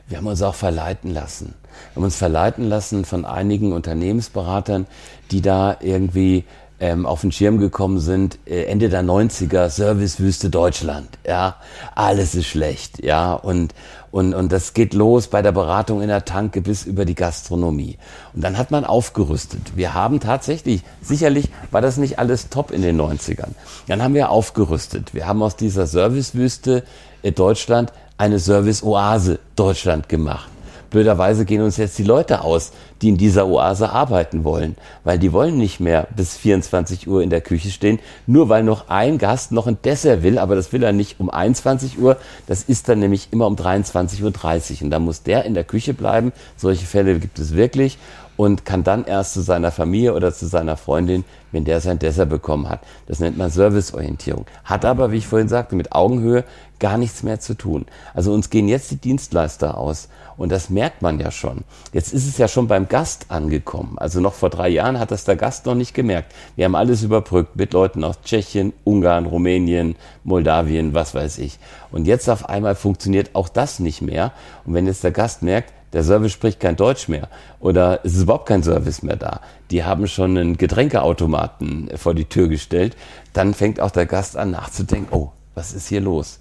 Wir 0.08 0.18
haben 0.18 0.28
uns 0.28 0.42
auch 0.42 0.56
verleiten 0.56 1.14
lassen. 1.14 1.54
Wir 1.92 1.98
haben 1.98 2.06
uns 2.06 2.16
verleiten 2.16 2.64
lassen 2.64 3.04
von 3.04 3.26
einigen 3.26 3.74
Unternehmensberatern, 3.74 4.88
die 5.32 5.42
da 5.42 5.76
irgendwie 5.82 6.46
ähm, 6.80 7.06
auf 7.06 7.22
den 7.22 7.32
Schirm 7.32 7.58
gekommen 7.58 8.00
sind, 8.00 8.40
äh, 8.46 8.66
Ende 8.66 8.90
der 8.90 9.04
90er, 9.04 9.70
Servicewüste 9.70 10.50
Deutschland, 10.50 11.08
ja, 11.26 11.56
alles 11.96 12.36
ist 12.36 12.48
schlecht, 12.48 13.04
ja, 13.04 13.34
und, 13.34 13.74
und, 14.12 14.34
und 14.34 14.52
das 14.52 14.74
geht 14.74 14.94
los 14.94 15.28
bei 15.28 15.42
der 15.42 15.52
Beratung 15.52 16.02
in 16.02 16.08
der 16.08 16.26
Tanke 16.26 16.62
bis 16.62 16.86
über 16.86 17.06
die 17.06 17.16
Gastronomie. 17.16 17.98
Und 18.34 18.44
dann 18.44 18.58
hat 18.58 18.72
man 18.72 18.86
aufgerüstet. 18.86 19.76
Wir 19.76 19.94
haben 19.94 20.20
tatsächlich, 20.20 20.84
sicherlich 21.02 21.50
war 21.72 21.82
das 21.82 21.98
nicht 21.98 22.20
alles 22.20 22.50
top 22.50 22.72
in 22.72 22.82
den 22.82 23.00
90ern. 23.00 23.50
Dann 23.88 24.02
haben 24.02 24.14
wir 24.14 24.30
aufgerüstet. 24.30 25.14
Wir 25.14 25.28
haben 25.28 25.42
aus 25.42 25.56
dieser 25.56 25.88
Servicewüste 25.88 26.84
äh, 27.24 27.32
Deutschland 27.32 27.92
eine 28.18 28.40
Service-Oase 28.40 29.40
Deutschland 29.56 30.10
gemacht. 30.10 30.50
Blöderweise 30.90 31.46
gehen 31.46 31.62
uns 31.62 31.78
jetzt 31.78 31.98
die 31.98 32.04
Leute 32.04 32.42
aus, 32.42 32.72
die 33.02 33.10
in 33.10 33.18
dieser 33.18 33.48
Oase 33.48 33.90
arbeiten 33.90 34.44
wollen, 34.44 34.76
weil 35.04 35.20
die 35.20 35.34
wollen 35.34 35.58
nicht 35.58 35.80
mehr 35.80 36.08
bis 36.16 36.38
24 36.38 37.08
Uhr 37.08 37.22
in 37.22 37.30
der 37.30 37.42
Küche 37.42 37.70
stehen, 37.70 38.00
nur 38.26 38.50
weil 38.50 38.64
noch 38.64 38.90
ein 38.90 39.18
Gast 39.18 39.52
noch 39.52 39.68
ein 39.68 39.78
Dessert 39.84 40.24
will, 40.24 40.40
aber 40.40 40.56
das 40.56 40.72
will 40.72 40.84
er 40.84 40.94
nicht 40.94 41.20
um 41.20 41.30
21 41.30 42.00
Uhr, 42.00 42.18
das 42.48 42.64
ist 42.64 42.90
dann 42.90 43.00
nämlich 43.00 43.30
immer 43.32 43.48
um 43.48 43.56
23.30 43.56 44.24
Uhr 44.24 44.84
und 44.84 44.90
da 44.92 45.00
muss 45.00 45.24
der 45.24 45.46
in 45.46 45.54
der 45.54 45.64
Küche 45.64 45.94
bleiben. 45.94 46.32
Solche 46.56 46.86
Fälle 46.86 47.20
gibt 47.20 47.40
es 47.40 47.56
wirklich 47.56 47.98
und 48.38 48.66
kann 48.66 48.84
dann 48.84 49.04
erst 49.04 49.34
zu 49.34 49.42
seiner 49.42 49.72
Familie 49.72 50.14
oder 50.14 50.34
zu 50.34 50.46
seiner 50.48 50.78
Freundin, 50.78 51.26
wenn 51.52 51.66
der 51.66 51.82
sein 51.82 52.00
Dessert 52.00 52.30
bekommen 52.30 52.70
hat. 52.70 52.82
Das 53.08 53.20
nennt 53.20 53.38
man 53.38 53.50
Serviceorientierung. 53.50 54.46
Hat 54.64 54.86
aber, 54.86 55.12
wie 55.12 55.18
ich 55.18 55.28
vorhin 55.28 55.50
sagte, 55.50 55.76
mit 55.76 55.92
Augenhöhe 55.92 56.44
gar 56.80 56.98
nichts 56.98 57.24
mehr 57.24 57.40
zu 57.40 57.56
tun. 57.56 57.86
Also 58.14 58.32
uns 58.32 58.50
gehen 58.50 58.68
jetzt 58.68 58.92
die 58.92 58.98
Dienstleister 58.98 59.78
aus 59.78 60.08
und 60.38 60.52
das 60.52 60.70
merkt 60.70 61.02
man 61.02 61.20
ja 61.20 61.32
schon. 61.32 61.64
Jetzt 61.94 62.14
ist 62.14 62.28
es 62.28 62.38
ja 62.38 62.48
schon 62.48 62.68
beim 62.68 62.88
Gast 62.88 63.26
angekommen. 63.30 63.98
Also 63.98 64.22
noch 64.22 64.34
vor 64.34 64.50
drei 64.50 64.70
Jahren 64.70 65.00
hat 65.00 65.12
das 65.12 65.26
der 65.26 65.36
Gast 65.36 65.66
noch 65.66 65.76
nicht 65.76 65.94
gemerkt. 65.94 66.34
Wir 66.56 66.66
haben 66.66 66.76
alles 66.76 67.04
überbrückt 67.04 67.56
mit 67.56 67.74
Leuten 67.74 68.04
aus 68.04 68.22
Tschechien, 68.24 68.74
Ungarn, 68.84 69.26
Rumänien, 69.26 69.96
Moldawien, 70.24 70.94
was 70.94 71.16
weiß 71.16 71.40
ich. 71.40 71.60
Und 71.92 72.06
jetzt 72.06 72.30
auf 72.30 72.48
einmal 72.50 72.76
funktioniert 72.76 73.32
auch 73.34 73.50
das 73.50 73.80
nicht 73.80 74.02
mehr. 74.02 74.32
Und 74.66 74.74
wenn 74.74 74.86
jetzt 74.86 75.04
der 75.04 75.12
Gast 75.12 75.42
merkt, 75.42 75.74
der 75.94 76.04
Service 76.04 76.34
spricht 76.34 76.60
kein 76.60 76.76
Deutsch 76.76 77.08
mehr 77.08 77.30
oder 77.60 78.02
es 78.04 78.14
ist 78.14 78.24
überhaupt 78.24 78.48
kein 78.48 78.62
Service 78.62 79.04
mehr 79.04 79.16
da. 79.16 79.40
Die 79.72 79.84
haben 79.84 80.08
schon 80.08 80.38
einen 80.38 80.58
Getränkeautomaten 80.58 81.90
vor 81.96 82.14
die 82.14 82.26
Tür 82.26 82.50
gestellt. 82.50 82.96
Dann 83.34 83.54
fängt 83.54 83.80
auch 83.80 83.92
der 83.92 84.06
Gast 84.06 84.36
an 84.36 84.52
nachzudenken, 84.52 85.08
oh, 85.12 85.32
was 85.56 85.74
ist 85.74 85.88
hier 85.88 86.02
los? 86.02 86.40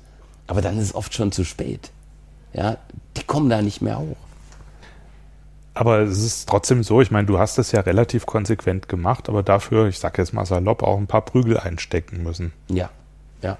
Aber 0.48 0.62
dann 0.62 0.76
ist 0.78 0.84
es 0.84 0.94
oft 0.94 1.14
schon 1.14 1.32
zu 1.32 1.44
spät. 1.44 1.90
Ja, 2.52 2.76
die 3.16 3.22
kommen 3.22 3.48
da 3.48 3.62
nicht 3.62 3.82
mehr 3.82 3.98
hoch. 3.98 4.16
Aber 5.74 6.00
es 6.00 6.22
ist 6.22 6.48
trotzdem 6.48 6.82
so, 6.82 7.02
ich 7.02 7.10
meine, 7.10 7.26
du 7.26 7.38
hast 7.38 7.58
das 7.58 7.70
ja 7.70 7.80
relativ 7.80 8.24
konsequent 8.24 8.88
gemacht, 8.88 9.28
aber 9.28 9.42
dafür, 9.42 9.88
ich 9.88 9.98
sag 9.98 10.16
jetzt 10.16 10.32
mal 10.32 10.46
salopp, 10.46 10.82
auch 10.82 10.96
ein 10.96 11.06
paar 11.06 11.20
Prügel 11.20 11.58
einstecken 11.58 12.22
müssen. 12.22 12.52
Ja, 12.68 12.88
ja. 13.42 13.58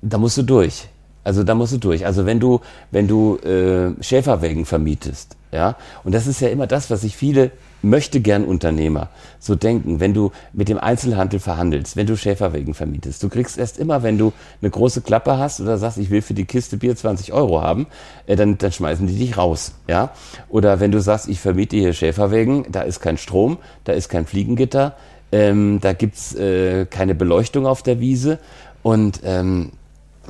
Da 0.00 0.16
musst 0.16 0.38
du 0.38 0.42
durch. 0.42 0.88
Also 1.24 1.42
da 1.44 1.54
musst 1.54 1.74
du 1.74 1.78
durch. 1.78 2.06
Also 2.06 2.24
wenn 2.24 2.40
du, 2.40 2.60
wenn 2.90 3.06
du 3.06 3.36
äh, 3.38 4.02
Schäferwägen 4.02 4.64
vermietest, 4.64 5.36
ja, 5.52 5.76
und 6.04 6.14
das 6.14 6.26
ist 6.26 6.40
ja 6.40 6.48
immer 6.48 6.66
das, 6.66 6.90
was 6.90 7.02
sich 7.02 7.16
viele 7.16 7.50
möchte 7.86 8.20
gern 8.20 8.44
Unternehmer 8.44 9.08
so 9.38 9.54
denken, 9.54 10.00
wenn 10.00 10.12
du 10.12 10.32
mit 10.52 10.68
dem 10.68 10.78
Einzelhandel 10.78 11.40
verhandelst, 11.40 11.96
wenn 11.96 12.06
du 12.06 12.16
Schäferwegen 12.16 12.74
vermietest. 12.74 13.22
Du 13.22 13.28
kriegst 13.28 13.58
erst 13.58 13.78
immer, 13.78 14.02
wenn 14.02 14.18
du 14.18 14.32
eine 14.60 14.70
große 14.70 15.00
Klappe 15.00 15.38
hast 15.38 15.60
oder 15.60 15.78
sagst, 15.78 15.98
ich 15.98 16.10
will 16.10 16.22
für 16.22 16.34
die 16.34 16.44
Kiste 16.44 16.76
Bier 16.76 16.94
20 16.94 17.32
Euro 17.32 17.62
haben, 17.62 17.86
äh, 18.26 18.36
dann, 18.36 18.58
dann 18.58 18.72
schmeißen 18.72 19.06
die 19.06 19.16
dich 19.16 19.36
raus. 19.36 19.72
Ja? 19.88 20.10
Oder 20.48 20.80
wenn 20.80 20.92
du 20.92 21.00
sagst, 21.00 21.28
ich 21.28 21.40
vermiete 21.40 21.76
hier 21.76 21.92
Schäferwegen, 21.92 22.66
da 22.70 22.82
ist 22.82 23.00
kein 23.00 23.16
Strom, 23.16 23.58
da 23.84 23.92
ist 23.92 24.08
kein 24.08 24.26
Fliegengitter, 24.26 24.96
ähm, 25.32 25.80
da 25.80 25.92
gibt's 25.92 26.34
äh, 26.34 26.86
keine 26.86 27.14
Beleuchtung 27.14 27.66
auf 27.66 27.82
der 27.82 28.00
Wiese 28.00 28.38
und, 28.82 29.20
ähm, 29.24 29.72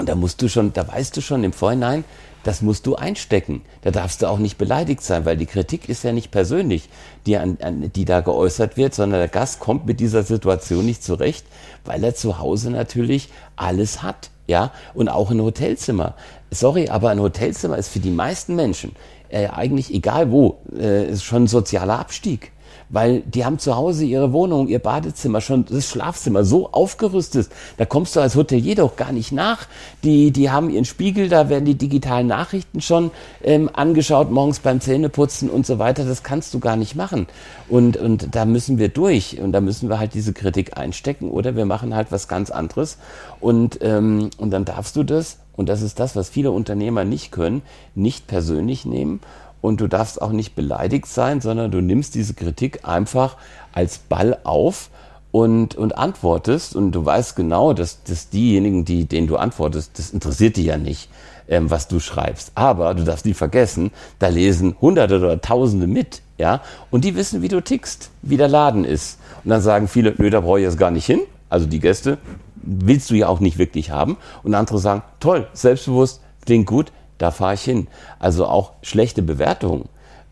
da 0.04 0.14
musst 0.14 0.42
du 0.42 0.48
schon, 0.48 0.72
da 0.74 0.86
weißt 0.86 1.16
du 1.16 1.22
schon 1.22 1.42
im 1.42 1.52
Vorhinein, 1.52 2.04
das 2.46 2.62
musst 2.62 2.86
du 2.86 2.94
einstecken. 2.94 3.62
Da 3.82 3.90
darfst 3.90 4.22
du 4.22 4.28
auch 4.28 4.38
nicht 4.38 4.56
beleidigt 4.56 5.02
sein, 5.02 5.24
weil 5.24 5.36
die 5.36 5.46
Kritik 5.46 5.88
ist 5.88 6.04
ja 6.04 6.12
nicht 6.12 6.30
persönlich, 6.30 6.88
die, 7.26 7.36
an, 7.36 7.58
an, 7.60 7.90
die 7.92 8.04
da 8.04 8.20
geäußert 8.20 8.76
wird, 8.76 8.94
sondern 8.94 9.18
der 9.18 9.28
Gast 9.28 9.58
kommt 9.58 9.86
mit 9.86 9.98
dieser 9.98 10.22
Situation 10.22 10.86
nicht 10.86 11.02
zurecht, 11.02 11.44
weil 11.84 12.04
er 12.04 12.14
zu 12.14 12.38
Hause 12.38 12.70
natürlich 12.70 13.30
alles 13.56 14.02
hat. 14.02 14.30
Ja, 14.46 14.70
und 14.94 15.08
auch 15.08 15.32
ein 15.32 15.42
Hotelzimmer. 15.42 16.14
Sorry, 16.52 16.88
aber 16.88 17.10
ein 17.10 17.18
Hotelzimmer 17.18 17.78
ist 17.78 17.88
für 17.88 17.98
die 17.98 18.12
meisten 18.12 18.54
Menschen 18.54 18.94
äh, 19.28 19.48
eigentlich 19.48 19.92
egal 19.92 20.30
wo, 20.30 20.58
äh, 20.78 21.10
ist 21.10 21.24
schon 21.24 21.44
ein 21.44 21.48
sozialer 21.48 21.98
Abstieg 21.98 22.52
weil 22.88 23.20
die 23.20 23.44
haben 23.44 23.58
zu 23.58 23.76
Hause 23.76 24.04
ihre 24.04 24.32
Wohnung, 24.32 24.68
ihr 24.68 24.78
Badezimmer, 24.78 25.40
schon 25.40 25.64
das 25.64 25.88
Schlafzimmer 25.88 26.44
so 26.44 26.70
aufgerüstet. 26.72 27.48
Da 27.76 27.84
kommst 27.84 28.16
du 28.16 28.20
als 28.20 28.36
Hotelier 28.36 28.76
doch 28.76 28.96
gar 28.96 29.12
nicht 29.12 29.32
nach. 29.32 29.66
Die, 30.04 30.30
die 30.30 30.50
haben 30.50 30.70
ihren 30.70 30.84
Spiegel, 30.84 31.28
da 31.28 31.48
werden 31.48 31.64
die 31.64 31.74
digitalen 31.74 32.26
Nachrichten 32.26 32.80
schon 32.80 33.10
ähm, 33.42 33.70
angeschaut, 33.72 34.30
morgens 34.30 34.60
beim 34.60 34.80
Zähneputzen 34.80 35.50
und 35.50 35.66
so 35.66 35.78
weiter. 35.78 36.04
Das 36.04 36.22
kannst 36.22 36.54
du 36.54 36.60
gar 36.60 36.76
nicht 36.76 36.94
machen. 36.94 37.26
Und, 37.68 37.96
und 37.96 38.34
da 38.34 38.44
müssen 38.44 38.78
wir 38.78 38.88
durch 38.88 39.40
und 39.40 39.52
da 39.52 39.60
müssen 39.60 39.88
wir 39.88 39.98
halt 39.98 40.14
diese 40.14 40.32
Kritik 40.32 40.76
einstecken 40.76 41.30
oder 41.30 41.56
wir 41.56 41.66
machen 41.66 41.94
halt 41.94 42.08
was 42.10 42.28
ganz 42.28 42.50
anderes. 42.50 42.98
Und, 43.40 43.78
ähm, 43.82 44.30
und 44.38 44.50
dann 44.50 44.64
darfst 44.64 44.96
du 44.96 45.02
das, 45.02 45.38
und 45.56 45.70
das 45.70 45.80
ist 45.80 45.98
das, 45.98 46.14
was 46.14 46.28
viele 46.28 46.50
Unternehmer 46.50 47.04
nicht 47.04 47.32
können, 47.32 47.62
nicht 47.94 48.26
persönlich 48.26 48.84
nehmen 48.84 49.20
und 49.66 49.80
du 49.80 49.88
darfst 49.88 50.22
auch 50.22 50.30
nicht 50.30 50.54
beleidigt 50.54 51.06
sein, 51.06 51.40
sondern 51.40 51.72
du 51.72 51.80
nimmst 51.80 52.14
diese 52.14 52.34
Kritik 52.34 52.86
einfach 52.86 53.36
als 53.72 53.98
Ball 53.98 54.38
auf 54.44 54.90
und, 55.32 55.74
und 55.74 55.98
antwortest 55.98 56.76
und 56.76 56.92
du 56.92 57.04
weißt 57.04 57.34
genau, 57.34 57.72
dass, 57.72 58.04
dass 58.04 58.30
diejenigen, 58.30 58.84
die, 58.84 59.06
denen 59.06 59.26
du 59.26 59.36
antwortest, 59.36 59.98
das 59.98 60.10
interessiert 60.10 60.56
die 60.56 60.66
ja 60.66 60.76
nicht, 60.76 61.10
ähm, 61.48 61.68
was 61.68 61.88
du 61.88 61.98
schreibst. 61.98 62.52
Aber 62.54 62.94
du 62.94 63.02
darfst 63.02 63.26
nie 63.26 63.34
vergessen, 63.34 63.90
da 64.20 64.28
lesen 64.28 64.76
Hunderte 64.80 65.16
oder 65.16 65.40
Tausende 65.40 65.88
mit, 65.88 66.22
ja, 66.38 66.62
und 66.92 67.04
die 67.04 67.16
wissen, 67.16 67.42
wie 67.42 67.48
du 67.48 67.60
tickst, 67.60 68.10
wie 68.22 68.36
der 68.36 68.46
Laden 68.46 68.84
ist. 68.84 69.18
Und 69.42 69.50
dann 69.50 69.62
sagen 69.62 69.88
viele, 69.88 70.14
nö, 70.16 70.30
da 70.30 70.42
brauche 70.42 70.60
ich 70.60 70.64
jetzt 70.64 70.78
gar 70.78 70.92
nicht 70.92 71.06
hin. 71.06 71.22
Also 71.48 71.66
die 71.66 71.80
Gäste 71.80 72.18
willst 72.54 73.10
du 73.10 73.16
ja 73.16 73.26
auch 73.26 73.40
nicht 73.40 73.58
wirklich 73.58 73.90
haben. 73.90 74.16
Und 74.44 74.54
andere 74.54 74.78
sagen, 74.78 75.02
toll, 75.18 75.48
selbstbewusst, 75.54 76.20
klingt 76.44 76.66
gut, 76.66 76.92
da 77.18 77.30
fahre 77.30 77.54
ich 77.54 77.62
hin. 77.62 77.88
Also 78.18 78.46
auch 78.46 78.72
schlechte 78.82 79.22
Bewertungen 79.22 79.88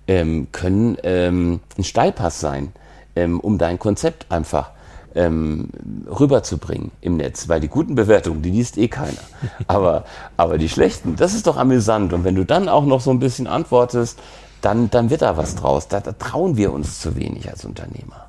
ähm, 0.07 0.49
können 0.53 0.97
ähm, 1.03 1.61
ein 1.79 1.85
Steilpass 1.85 2.41
sein, 2.41 2.73
ähm, 3.17 3.41
um 3.41 3.59
dein 3.59 3.79
Konzept 3.79 4.27
einfach 4.31 4.71
ähm, 5.15 5.69
rüberzubringen 6.09 6.91
im 7.01 7.17
Netz. 7.17 7.49
Weil 7.49 7.61
die 7.61 7.69
guten 7.69 7.95
Bewertungen, 7.95 8.43
die 8.43 8.51
liest 8.51 8.77
eh 8.79 8.89
keiner. 8.89 9.13
Aber, 9.67 10.05
aber 10.37 10.59
die 10.59 10.69
schlechten, 10.69 11.17
das 11.17 11.35
ist 11.35 11.47
doch 11.47 11.57
amüsant. 11.57 12.13
Und 12.13 12.25
wenn 12.25 12.35
du 12.35 12.45
dann 12.45 12.69
auch 12.69 12.85
noch 12.85 13.01
so 13.01 13.11
ein 13.11 13.21
bisschen 13.21 13.47
antwortest, 13.47 14.19
dann, 14.61 14.91
dann 14.91 15.11
wird 15.11 15.23
da 15.23 15.37
was 15.37 15.55
draus. 15.55 15.89
Da, 15.89 16.01
da 16.01 16.13
trauen 16.13 16.57
wir 16.57 16.73
uns 16.73 17.01
zu 17.01 17.17
wenig 17.17 17.49
als 17.49 17.65
Unternehmer. 17.65 18.27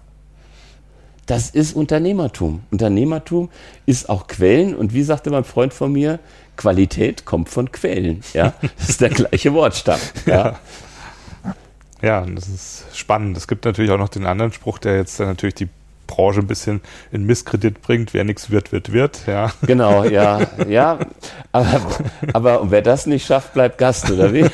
Das 1.25 1.49
ist 1.49 1.75
Unternehmertum. 1.75 2.61
Unternehmertum 2.71 3.49
ist 3.85 4.09
auch 4.09 4.27
Quellen. 4.27 4.75
Und 4.75 4.93
wie 4.93 5.03
sagte 5.03 5.31
mein 5.31 5.43
Freund 5.43 5.73
von 5.73 5.91
mir, 5.91 6.19
Qualität 6.55 7.25
kommt 7.25 7.49
von 7.49 7.71
Quellen. 7.71 8.21
Ja, 8.33 8.53
das 8.77 8.89
ist 8.89 9.01
der 9.01 9.09
gleiche 9.09 9.53
Wortstamm. 9.53 9.99
Ja. 10.25 10.59
ja, 12.01 12.25
das 12.25 12.47
ist 12.47 12.85
spannend. 12.93 13.37
Es 13.37 13.47
gibt 13.47 13.65
natürlich 13.65 13.91
auch 13.91 13.97
noch 13.97 14.09
den 14.09 14.25
anderen 14.25 14.51
Spruch, 14.51 14.77
der 14.77 14.97
jetzt 14.97 15.19
natürlich 15.19 15.55
die 15.55 15.69
Branche 16.07 16.39
ein 16.39 16.47
bisschen 16.47 16.81
in 17.11 17.25
Misskredit 17.25 17.81
bringt. 17.81 18.13
Wer 18.13 18.23
nichts 18.23 18.49
wird, 18.49 18.71
wird, 18.71 18.91
wird. 18.91 19.21
Ja. 19.27 19.51
Genau, 19.65 20.03
ja, 20.03 20.41
ja. 20.67 20.99
Aber, 21.51 21.81
aber 22.33 22.71
wer 22.71 22.81
das 22.81 23.05
nicht 23.05 23.25
schafft, 23.25 23.53
bleibt 23.53 23.77
Gast, 23.77 24.09
oder 24.11 24.33
wie? 24.33 24.45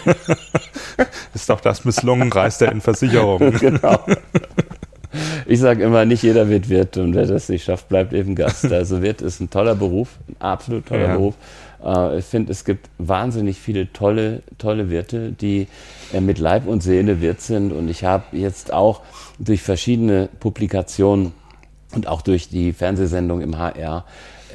Ist 1.34 1.50
doch 1.50 1.62
das 1.62 1.86
misslungen, 1.86 2.32
reist 2.32 2.62
er 2.62 2.72
in 2.72 2.82
Versicherung. 2.82 3.54
Genau. 3.62 4.00
Ich 5.46 5.60
sage 5.60 5.84
immer, 5.84 6.06
nicht 6.06 6.24
jeder 6.24 6.48
wird 6.50 6.70
Wirt 6.70 6.98
und 6.98 7.14
wer 7.14 7.26
das 7.26 7.50
nicht 7.50 7.66
schafft, 7.66 7.90
bleibt 7.90 8.14
eben 8.14 8.34
Gast. 8.34 8.72
Also 8.72 9.02
Wirt 9.02 9.22
ist 9.22 9.42
ein 9.42 9.50
toller 9.50 9.76
Beruf, 9.76 10.08
ein 10.28 10.36
absolut 10.40 10.88
toller 10.88 11.08
ja. 11.08 11.16
Beruf. 11.16 11.36
Äh, 11.84 12.20
ich 12.20 12.26
finde, 12.26 12.52
es 12.52 12.66
gibt 12.66 12.90
wahnsinnig 12.98 13.60
viele 13.60 13.92
tolle, 13.92 14.44
tolle 14.58 14.90
Wirte, 14.90 15.32
die 15.32 15.68
äh, 16.14 16.22
mit 16.22 16.40
Leib 16.40 16.68
und 16.68 16.82
Seele 16.82 17.22
Wirt 17.22 17.42
sind. 17.42 17.72
Und 17.72 17.90
ich 17.90 18.04
habe 18.04 18.24
jetzt 18.32 18.74
auch 18.74 19.02
durch 19.40 19.62
verschiedene 19.62 20.30
Publikationen 20.40 21.34
und 21.94 22.08
auch 22.08 22.22
durch 22.22 22.50
die 22.50 22.74
Fernsehsendung 22.74 23.42
im 23.42 23.58
HR 23.58 24.06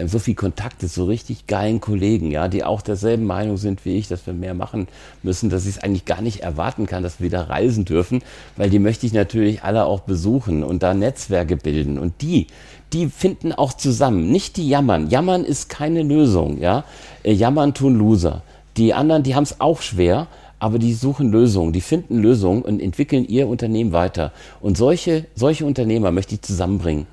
so 0.05 0.19
viel 0.19 0.35
Kontakte 0.35 0.89
zu 0.89 1.05
richtig 1.05 1.47
geilen 1.47 1.81
Kollegen, 1.81 2.31
ja, 2.31 2.49
die 2.49 2.65
auch 2.65 2.83
derselben 2.83 3.25
Meinung 3.25 3.57
sind 3.57 3.85
wie 3.85 3.97
ich, 3.97 4.09
dass 4.09 4.27
wir 4.27 4.35
mehr 4.35 4.55
machen 4.55 4.89
müssen, 5.23 5.51
dass 5.51 5.67
ich 5.67 5.77
es 5.77 5.83
eigentlich 5.83 6.05
gar 6.05 6.23
nicht 6.23 6.41
erwarten 6.41 6.87
kann, 6.87 7.03
dass 7.03 7.21
wir 7.21 7.27
wieder 7.27 7.49
reisen 7.49 7.85
dürfen, 7.85 8.23
weil 8.57 8.71
die 8.71 8.79
möchte 8.79 9.07
ich 9.07 9.13
natürlich 9.13 9.63
alle 9.63 9.85
auch 9.85 10.01
besuchen 10.01 10.63
und 10.63 10.83
da 10.83 10.95
Netzwerke 10.95 11.57
bilden 11.57 11.99
und 11.99 12.21
die, 12.23 12.47
die 12.93 13.09
finden 13.09 13.53
auch 13.53 13.73
zusammen, 13.73 14.31
nicht 14.31 14.57
die 14.57 14.69
jammern. 14.69 15.11
Jammern 15.11 15.45
ist 15.45 15.69
keine 15.69 16.03
Lösung, 16.03 16.61
ja. 16.61 16.85
Äh, 17.23 17.33
jammern 17.33 17.75
tun 17.75 17.97
Loser. 17.97 18.43
Die 18.77 18.95
anderen, 18.95 19.23
die 19.23 19.35
haben 19.35 19.45
es 19.45 19.61
auch 19.61 19.81
schwer, 19.81 20.29
aber 20.59 20.79
die 20.79 20.95
suchen 20.95 21.31
Lösungen, 21.31 21.73
die 21.73 21.81
finden 21.81 22.19
Lösungen 22.19 22.63
und 22.63 22.81
entwickeln 22.81 23.27
ihr 23.27 23.49
Unternehmen 23.49 23.93
weiter. 23.93 24.33
Und 24.61 24.77
solche, 24.77 25.27
solche 25.35 25.67
Unternehmer 25.67 26.13
möchte 26.13 26.35
ich 26.35 26.43
zusammenbringen. 26.43 27.07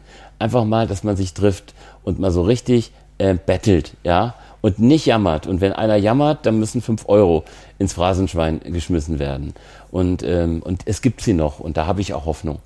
Einfach 0.43 0.65
mal, 0.65 0.87
dass 0.87 1.05
man 1.05 1.15
sich 1.15 1.33
trifft 1.33 1.73
und 2.03 2.19
mal 2.19 2.29
so 2.29 2.41
richtig 2.41 2.91
äh, 3.17 3.33
bettelt, 3.33 3.93
ja, 4.03 4.35
und 4.59 4.77
nicht 4.77 5.05
jammert. 5.05 5.47
Und 5.47 5.61
wenn 5.61 5.71
einer 5.71 5.95
jammert, 5.95 6.45
dann 6.45 6.59
müssen 6.59 6.81
fünf 6.81 7.07
Euro 7.07 7.45
ins 7.79 7.93
Phrasenschwein 7.93 8.59
geschmissen 8.59 9.19
werden. 9.19 9.53
Und, 9.89 10.21
ähm, 10.21 10.61
und 10.61 10.81
es 10.83 11.01
gibt 11.01 11.21
sie 11.21 11.31
noch 11.31 11.61
und 11.61 11.77
da 11.77 11.87
habe 11.87 12.01
ich 12.01 12.13
auch 12.13 12.25
Hoffnung. 12.25 12.59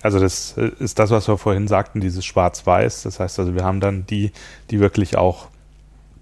Also 0.00 0.18
das 0.18 0.56
äh, 0.56 0.70
ist 0.78 0.98
das, 0.98 1.10
was 1.10 1.28
wir 1.28 1.36
vorhin 1.36 1.68
sagten, 1.68 2.00
dieses 2.00 2.24
Schwarz-Weiß. 2.24 3.02
Das 3.02 3.20
heißt 3.20 3.38
also, 3.38 3.54
wir 3.54 3.64
haben 3.64 3.80
dann 3.80 4.06
die, 4.06 4.32
die 4.70 4.80
wirklich 4.80 5.18
auch 5.18 5.48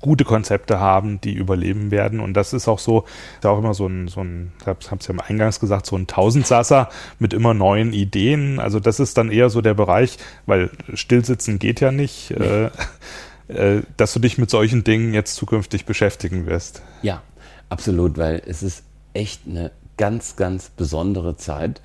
gute 0.01 0.25
Konzepte 0.25 0.81
haben, 0.81 1.21
die 1.21 1.35
überleben 1.35 1.91
werden. 1.91 2.21
Und 2.21 2.35
das 2.35 2.53
ist 2.53 2.69
auch 2.69 2.79
so, 2.79 3.05
ist 3.39 3.47
auch 3.47 3.59
immer 3.59 3.75
so 3.75 3.87
ein, 3.87 4.09
so 4.09 4.23
ein, 4.23 4.53
ich 4.61 4.67
habe 4.67 4.79
es 4.99 5.07
ja 5.07 5.15
im 5.15 5.21
Eingangs 5.21 5.61
gesagt, 5.61 5.87
so 5.87 5.97
ein 5.97 6.07
Tausendsasser 6.07 6.89
mit 7.19 7.35
immer 7.35 7.55
neuen 7.55 7.93
Ideen. 7.93 8.59
Also 8.59 8.81
das 8.81 9.01
ist 9.01 9.19
dann 9.19 9.31
eher 9.31 9.51
so 9.51 9.61
der 9.61 9.75
Bereich, 9.75 10.19
weil 10.47 10.71
stillsitzen 10.95 11.59
geht 11.59 11.81
ja 11.81 11.93
nicht, 11.93 12.31
äh, 12.33 12.71
äh, 13.49 13.83
dass 13.97 14.13
du 14.13 14.21
dich 14.21 14.39
mit 14.39 14.51
solchen 14.51 14.85
Dingen 14.85 15.13
jetzt 15.13 15.37
zukünftig 15.37 15.85
beschäftigen 15.85 16.47
wirst. 16.47 16.83
Ja, 17.03 17.23
absolut, 17.69 18.17
weil 18.17 18.43
es 18.47 18.63
ist 18.63 18.85
echt 19.13 19.43
eine 19.47 19.71
ganz, 19.97 20.37
ganz 20.37 20.71
besondere 20.71 21.37
Zeit. 21.37 21.83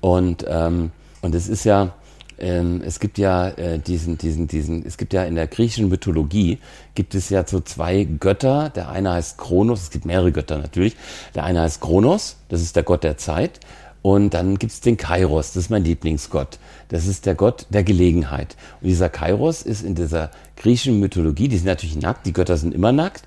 Und, 0.00 0.44
ähm, 0.46 0.90
und 1.22 1.34
es 1.34 1.48
ist 1.48 1.64
ja, 1.64 1.94
ähm, 2.38 2.82
es 2.84 3.00
gibt 3.00 3.18
ja 3.18 3.48
äh, 3.48 3.78
diesen, 3.78 4.18
diesen, 4.18 4.48
diesen, 4.48 4.84
es 4.84 4.96
gibt 4.96 5.12
ja 5.12 5.24
in 5.24 5.34
der 5.34 5.46
griechischen 5.46 5.88
Mythologie 5.88 6.58
gibt 6.94 7.14
es 7.14 7.30
ja 7.30 7.46
so 7.46 7.60
zwei 7.60 8.04
Götter. 8.04 8.70
Der 8.70 8.88
eine 8.88 9.12
heißt 9.12 9.38
Kronos, 9.38 9.82
es 9.82 9.90
gibt 9.90 10.04
mehrere 10.04 10.32
Götter 10.32 10.58
natürlich. 10.58 10.96
Der 11.34 11.44
eine 11.44 11.60
heißt 11.62 11.80
Kronos, 11.80 12.36
das 12.48 12.62
ist 12.62 12.76
der 12.76 12.82
Gott 12.82 13.04
der 13.04 13.16
Zeit. 13.16 13.60
Und 14.02 14.34
dann 14.34 14.58
gibt 14.58 14.70
es 14.70 14.82
den 14.82 14.98
Kairos, 14.98 15.54
das 15.54 15.64
ist 15.64 15.70
mein 15.70 15.82
Lieblingsgott. 15.82 16.58
Das 16.88 17.06
ist 17.06 17.24
der 17.24 17.34
Gott 17.34 17.66
der 17.70 17.82
Gelegenheit. 17.84 18.54
Und 18.82 18.88
dieser 18.88 19.08
Kairos 19.08 19.62
ist 19.62 19.82
in 19.82 19.94
dieser 19.94 20.30
griechischen 20.56 21.00
Mythologie, 21.00 21.48
die 21.48 21.56
sind 21.56 21.66
natürlich 21.66 21.96
nackt, 21.96 22.26
die 22.26 22.34
Götter 22.34 22.58
sind 22.58 22.74
immer 22.74 22.92
nackt. 22.92 23.22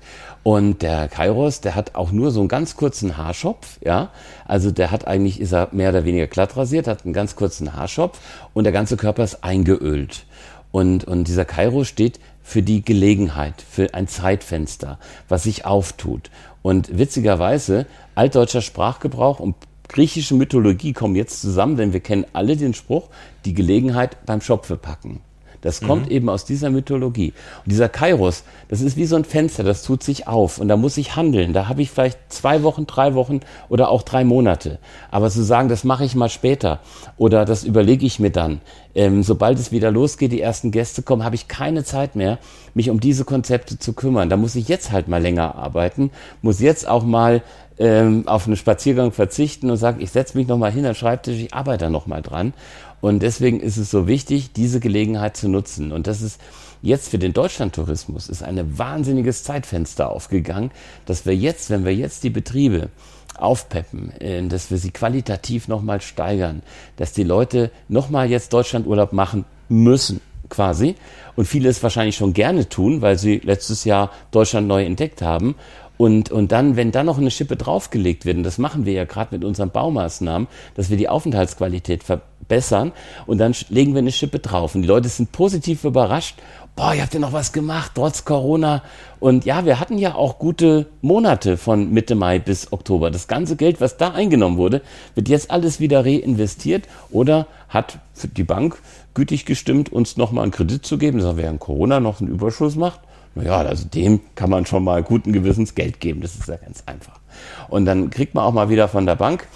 Und 0.48 0.80
der 0.80 1.08
Kairos, 1.08 1.60
der 1.60 1.74
hat 1.74 1.94
auch 1.94 2.10
nur 2.10 2.30
so 2.30 2.40
einen 2.40 2.48
ganz 2.48 2.74
kurzen 2.74 3.18
Haarschopf, 3.18 3.78
ja. 3.84 4.08
Also 4.46 4.70
der 4.70 4.90
hat 4.90 5.06
eigentlich, 5.06 5.42
ist 5.42 5.52
er 5.52 5.68
mehr 5.72 5.90
oder 5.90 6.06
weniger 6.06 6.26
glatt 6.26 6.56
rasiert, 6.56 6.86
hat 6.86 7.04
einen 7.04 7.12
ganz 7.12 7.36
kurzen 7.36 7.74
Haarschopf 7.76 8.18
und 8.54 8.64
der 8.64 8.72
ganze 8.72 8.96
Körper 8.96 9.24
ist 9.24 9.44
eingeölt. 9.44 10.24
Und, 10.72 11.04
und 11.04 11.28
dieser 11.28 11.44
Kairos 11.44 11.88
steht 11.88 12.18
für 12.42 12.62
die 12.62 12.82
Gelegenheit, 12.82 13.62
für 13.68 13.92
ein 13.92 14.08
Zeitfenster, 14.08 14.98
was 15.28 15.42
sich 15.42 15.66
auftut. 15.66 16.30
Und 16.62 16.96
witzigerweise, 16.96 17.84
altdeutscher 18.14 18.62
Sprachgebrauch 18.62 19.40
und 19.40 19.54
griechische 19.86 20.34
Mythologie 20.34 20.94
kommen 20.94 21.14
jetzt 21.14 21.42
zusammen, 21.42 21.76
denn 21.76 21.92
wir 21.92 22.00
kennen 22.00 22.24
alle 22.32 22.56
den 22.56 22.72
Spruch, 22.72 23.10
die 23.44 23.52
Gelegenheit 23.52 24.24
beim 24.24 24.40
Schopfe 24.40 24.78
packen. 24.78 25.20
Das 25.60 25.80
kommt 25.80 26.06
mhm. 26.06 26.12
eben 26.12 26.28
aus 26.28 26.44
dieser 26.44 26.70
Mythologie. 26.70 27.32
Und 27.64 27.72
dieser 27.72 27.88
Kairos, 27.88 28.44
das 28.68 28.80
ist 28.80 28.96
wie 28.96 29.06
so 29.06 29.16
ein 29.16 29.24
Fenster, 29.24 29.64
das 29.64 29.82
tut 29.82 30.02
sich 30.02 30.28
auf 30.28 30.58
und 30.58 30.68
da 30.68 30.76
muss 30.76 30.96
ich 30.96 31.16
handeln. 31.16 31.52
Da 31.52 31.68
habe 31.68 31.82
ich 31.82 31.90
vielleicht 31.90 32.18
zwei 32.28 32.62
Wochen, 32.62 32.86
drei 32.86 33.14
Wochen 33.14 33.40
oder 33.68 33.90
auch 33.90 34.02
drei 34.02 34.24
Monate. 34.24 34.78
Aber 35.10 35.30
zu 35.30 35.42
sagen, 35.42 35.68
das 35.68 35.84
mache 35.84 36.04
ich 36.04 36.14
mal 36.14 36.28
später 36.28 36.80
oder 37.16 37.44
das 37.44 37.64
überlege 37.64 38.06
ich 38.06 38.20
mir 38.20 38.30
dann. 38.30 38.60
Ähm, 38.94 39.22
sobald 39.22 39.58
es 39.58 39.70
wieder 39.70 39.90
losgeht, 39.90 40.32
die 40.32 40.40
ersten 40.40 40.70
Gäste 40.70 41.02
kommen, 41.02 41.24
habe 41.24 41.34
ich 41.34 41.46
keine 41.48 41.84
Zeit 41.84 42.16
mehr, 42.16 42.38
mich 42.74 42.90
um 42.90 43.00
diese 43.00 43.24
Konzepte 43.24 43.78
zu 43.78 43.92
kümmern. 43.92 44.28
Da 44.28 44.36
muss 44.36 44.56
ich 44.56 44.68
jetzt 44.68 44.92
halt 44.92 45.08
mal 45.08 45.22
länger 45.22 45.54
arbeiten, 45.56 46.10
muss 46.42 46.60
jetzt 46.60 46.88
auch 46.88 47.04
mal 47.04 47.42
ähm, 47.78 48.26
auf 48.26 48.46
einen 48.46 48.56
Spaziergang 48.56 49.12
verzichten 49.12 49.70
und 49.70 49.76
sagen, 49.76 50.00
ich 50.00 50.10
setze 50.10 50.36
mich 50.36 50.48
nochmal 50.48 50.72
hin 50.72 50.80
an 50.80 50.92
den 50.92 50.94
Schreibtisch, 50.96 51.36
ich 51.36 51.54
arbeite 51.54 51.84
da 51.84 51.90
nochmal 51.90 52.22
dran. 52.22 52.52
Und 53.00 53.22
deswegen 53.22 53.60
ist 53.60 53.76
es 53.76 53.90
so 53.90 54.06
wichtig, 54.06 54.52
diese 54.52 54.80
Gelegenheit 54.80 55.36
zu 55.36 55.48
nutzen. 55.48 55.92
Und 55.92 56.06
das 56.06 56.20
ist 56.20 56.40
jetzt 56.82 57.08
für 57.08 57.18
den 57.18 57.32
Deutschlandtourismus 57.32 58.28
ist 58.28 58.42
ein 58.42 58.78
wahnsinniges 58.78 59.42
Zeitfenster 59.44 60.10
aufgegangen, 60.10 60.70
dass 61.06 61.26
wir 61.26 61.34
jetzt, 61.34 61.70
wenn 61.70 61.84
wir 61.84 61.94
jetzt 61.94 62.24
die 62.24 62.30
Betriebe 62.30 62.88
aufpeppen, 63.36 64.12
äh, 64.20 64.46
dass 64.46 64.70
wir 64.70 64.78
sie 64.78 64.90
qualitativ 64.90 65.68
nochmal 65.68 66.00
steigern, 66.00 66.62
dass 66.96 67.12
die 67.12 67.24
Leute 67.24 67.70
nochmal 67.88 68.30
jetzt 68.30 68.52
Deutschlandurlaub 68.52 69.12
machen 69.12 69.44
müssen, 69.68 70.20
quasi. 70.48 70.96
Und 71.36 71.46
viele 71.46 71.68
es 71.68 71.82
wahrscheinlich 71.82 72.16
schon 72.16 72.32
gerne 72.32 72.68
tun, 72.68 73.00
weil 73.00 73.18
sie 73.18 73.38
letztes 73.38 73.84
Jahr 73.84 74.10
Deutschland 74.30 74.66
neu 74.66 74.84
entdeckt 74.84 75.22
haben. 75.22 75.54
Und, 75.98 76.30
und 76.30 76.52
dann, 76.52 76.76
wenn 76.76 76.92
dann 76.92 77.06
noch 77.06 77.18
eine 77.18 77.30
Schippe 77.30 77.56
draufgelegt 77.56 78.24
wird, 78.24 78.38
und 78.38 78.44
das 78.44 78.56
machen 78.56 78.86
wir 78.86 78.92
ja 78.92 79.04
gerade 79.04 79.34
mit 79.34 79.44
unseren 79.44 79.70
Baumaßnahmen, 79.70 80.46
dass 80.76 80.90
wir 80.90 80.96
die 80.96 81.08
Aufenthaltsqualität 81.08 82.04
verbessern 82.04 82.92
und 83.26 83.38
dann 83.38 83.54
legen 83.68 83.92
wir 83.94 83.98
eine 83.98 84.12
Schippe 84.12 84.38
drauf. 84.38 84.76
Und 84.76 84.82
die 84.82 84.88
Leute 84.88 85.08
sind 85.08 85.32
positiv 85.32 85.82
überrascht. 85.84 86.36
Boah, 86.76 86.94
ihr 86.94 87.02
habt 87.02 87.12
ja 87.12 87.18
noch 87.18 87.32
was 87.32 87.52
gemacht, 87.52 87.90
trotz 87.96 88.24
Corona. 88.24 88.84
Und 89.18 89.44
ja, 89.44 89.64
wir 89.64 89.80
hatten 89.80 89.98
ja 89.98 90.14
auch 90.14 90.38
gute 90.38 90.86
Monate 91.02 91.56
von 91.56 91.92
Mitte 91.92 92.14
Mai 92.14 92.38
bis 92.38 92.72
Oktober. 92.72 93.10
Das 93.10 93.26
ganze 93.26 93.56
Geld, 93.56 93.80
was 93.80 93.96
da 93.96 94.12
eingenommen 94.12 94.56
wurde, 94.56 94.82
wird 95.16 95.28
jetzt 95.28 95.50
alles 95.50 95.80
wieder 95.80 96.04
reinvestiert 96.04 96.86
oder 97.10 97.48
hat 97.68 97.98
die 98.36 98.44
Bank 98.44 98.78
gütig 99.14 99.44
gestimmt, 99.46 99.90
uns 99.90 100.16
nochmal 100.16 100.44
einen 100.44 100.52
Kredit 100.52 100.86
zu 100.86 100.96
geben, 100.96 101.18
dass 101.18 101.26
er 101.26 101.36
während 101.36 101.58
Corona 101.58 101.98
noch 101.98 102.20
einen 102.20 102.30
Überschuss 102.30 102.76
macht 102.76 103.00
ja, 103.42 103.58
also 103.58 103.86
dem 103.86 104.20
kann 104.34 104.50
man 104.50 104.66
schon 104.66 104.84
mal 104.84 105.02
guten 105.02 105.32
Gewissens 105.32 105.74
Geld 105.74 106.00
geben. 106.00 106.20
Das 106.20 106.34
ist 106.34 106.48
ja 106.48 106.56
ganz 106.56 106.82
einfach. 106.86 107.20
Und 107.68 107.84
dann 107.84 108.10
kriegt 108.10 108.34
man 108.34 108.44
auch 108.44 108.52
mal 108.52 108.68
wieder 108.68 108.88
von 108.88 109.06
der 109.06 109.16
Bank 109.16 109.46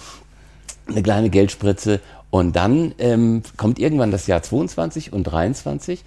eine 0.87 1.01
kleine 1.01 1.29
Geldspritze 1.29 2.01
und 2.29 2.55
dann 2.55 2.93
ähm, 2.97 3.43
kommt 3.57 3.79
irgendwann 3.79 4.11
das 4.11 4.27
Jahr 4.27 4.41
22 4.41 5.13
und 5.13 5.23
23 5.23 6.03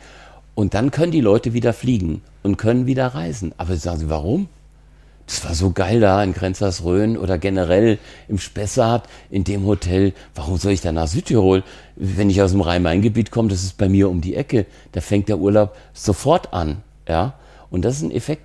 und 0.55 0.75
dann 0.75 0.91
können 0.91 1.13
die 1.13 1.21
Leute 1.21 1.53
wieder 1.53 1.73
fliegen 1.73 2.23
und 2.43 2.57
können 2.57 2.87
wieder 2.87 3.09
reisen. 3.09 3.53
Aber 3.59 3.77
sagen 3.77 4.01
sie, 4.01 4.11
warum? 4.11 4.49
Das 5.27 5.45
war 5.45 5.55
so 5.55 5.73
geil 5.73 6.01
da 6.01 6.23
in 6.23 6.35
Grenzersröhen 6.35 7.17
oder 7.17 7.37
generell 7.37 7.99
im 8.29 8.39
Spessart 8.39 9.09
in 9.29 9.43
dem 9.43 9.67
Hotel. 9.67 10.13
Warum 10.35 10.57
soll 10.57 10.73
ich 10.73 10.81
da 10.81 10.93
nach 10.93 11.09
Südtirol? 11.09 11.65
Wenn 11.97 12.31
ich 12.31 12.41
aus 12.43 12.53
dem 12.53 12.61
Rhein-Main-Gebiet 12.61 13.33
komme, 13.33 13.49
das 13.49 13.65
ist 13.65 13.77
bei 13.77 13.89
mir 13.89 14.09
um 14.09 14.21
die 14.21 14.37
Ecke. 14.37 14.67
Da 14.93 15.01
fängt 15.01 15.29
der 15.29 15.39
Urlaub 15.39 15.77
sofort 15.93 16.53
an. 16.53 16.83
Ja, 17.09 17.35
und 17.77 17.85
das 17.85 17.97
ist 17.97 18.05
ein 18.05 18.11
Effekt, 18.11 18.43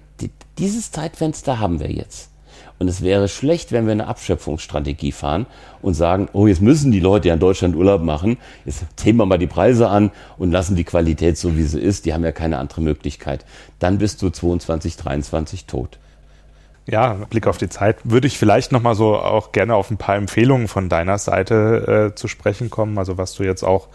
dieses 0.58 0.92
Zeitfenster 0.92 1.58
haben 1.58 1.80
wir 1.80 1.90
jetzt. 1.90 2.32
Und 2.80 2.90
es 2.90 3.02
wäre 3.02 3.30
schlecht, 3.30 3.72
wenn 3.72 3.86
wir 3.86 3.94
eine 3.94 4.08
Abschöpfungsstrategie 4.08 5.14
fahren 5.14 5.46
und 5.82 5.94
sagen, 5.94 6.28
oh, 6.34 6.48
jetzt 6.48 6.62
müssen 6.62 6.92
die 6.92 7.00
Leute 7.00 7.30
ja 7.30 7.36
in 7.36 7.40
Deutschland 7.40 7.78
Urlaub 7.78 8.02
machen, 8.02 8.38
jetzt 8.66 8.84
heben 9.02 9.20
wir 9.20 9.26
mal 9.26 9.38
die 9.38 9.48
Preise 9.48 9.88
an 9.88 10.12
und 10.38 10.52
lassen 10.52 10.76
die 10.76 10.84
Qualität 10.84 11.38
so, 11.38 11.56
wie 11.56 11.64
sie 11.64 11.80
ist, 11.80 12.06
die 12.06 12.14
haben 12.14 12.26
ja 12.26 12.34
keine 12.34 12.58
andere 12.58 12.82
Möglichkeit. 12.82 13.46
Dann 13.80 14.00
bist 14.00 14.22
du 14.22 14.30
22, 14.30 14.98
23 14.98 15.66
tot. 15.66 15.98
Ja, 16.88 17.14
Blick 17.30 17.48
auf 17.48 17.58
die 17.58 17.70
Zeit 17.70 18.00
würde 18.04 18.28
ich 18.28 18.38
vielleicht 18.38 18.74
nochmal 18.74 18.96
so 18.96 19.16
auch 19.16 19.54
gerne 19.54 19.76
auf 19.76 19.92
ein 19.92 19.98
paar 19.98 20.18
Empfehlungen 20.18 20.68
von 20.68 20.90
deiner 20.90 21.20
Seite 21.20 22.12
äh, 22.12 22.16
zu 22.16 22.28
sprechen 22.28 22.70
kommen, 22.70 22.98
also 22.98 23.18
was 23.18 23.34
du 23.36 23.44
jetzt 23.44 23.64
auch 23.64 23.88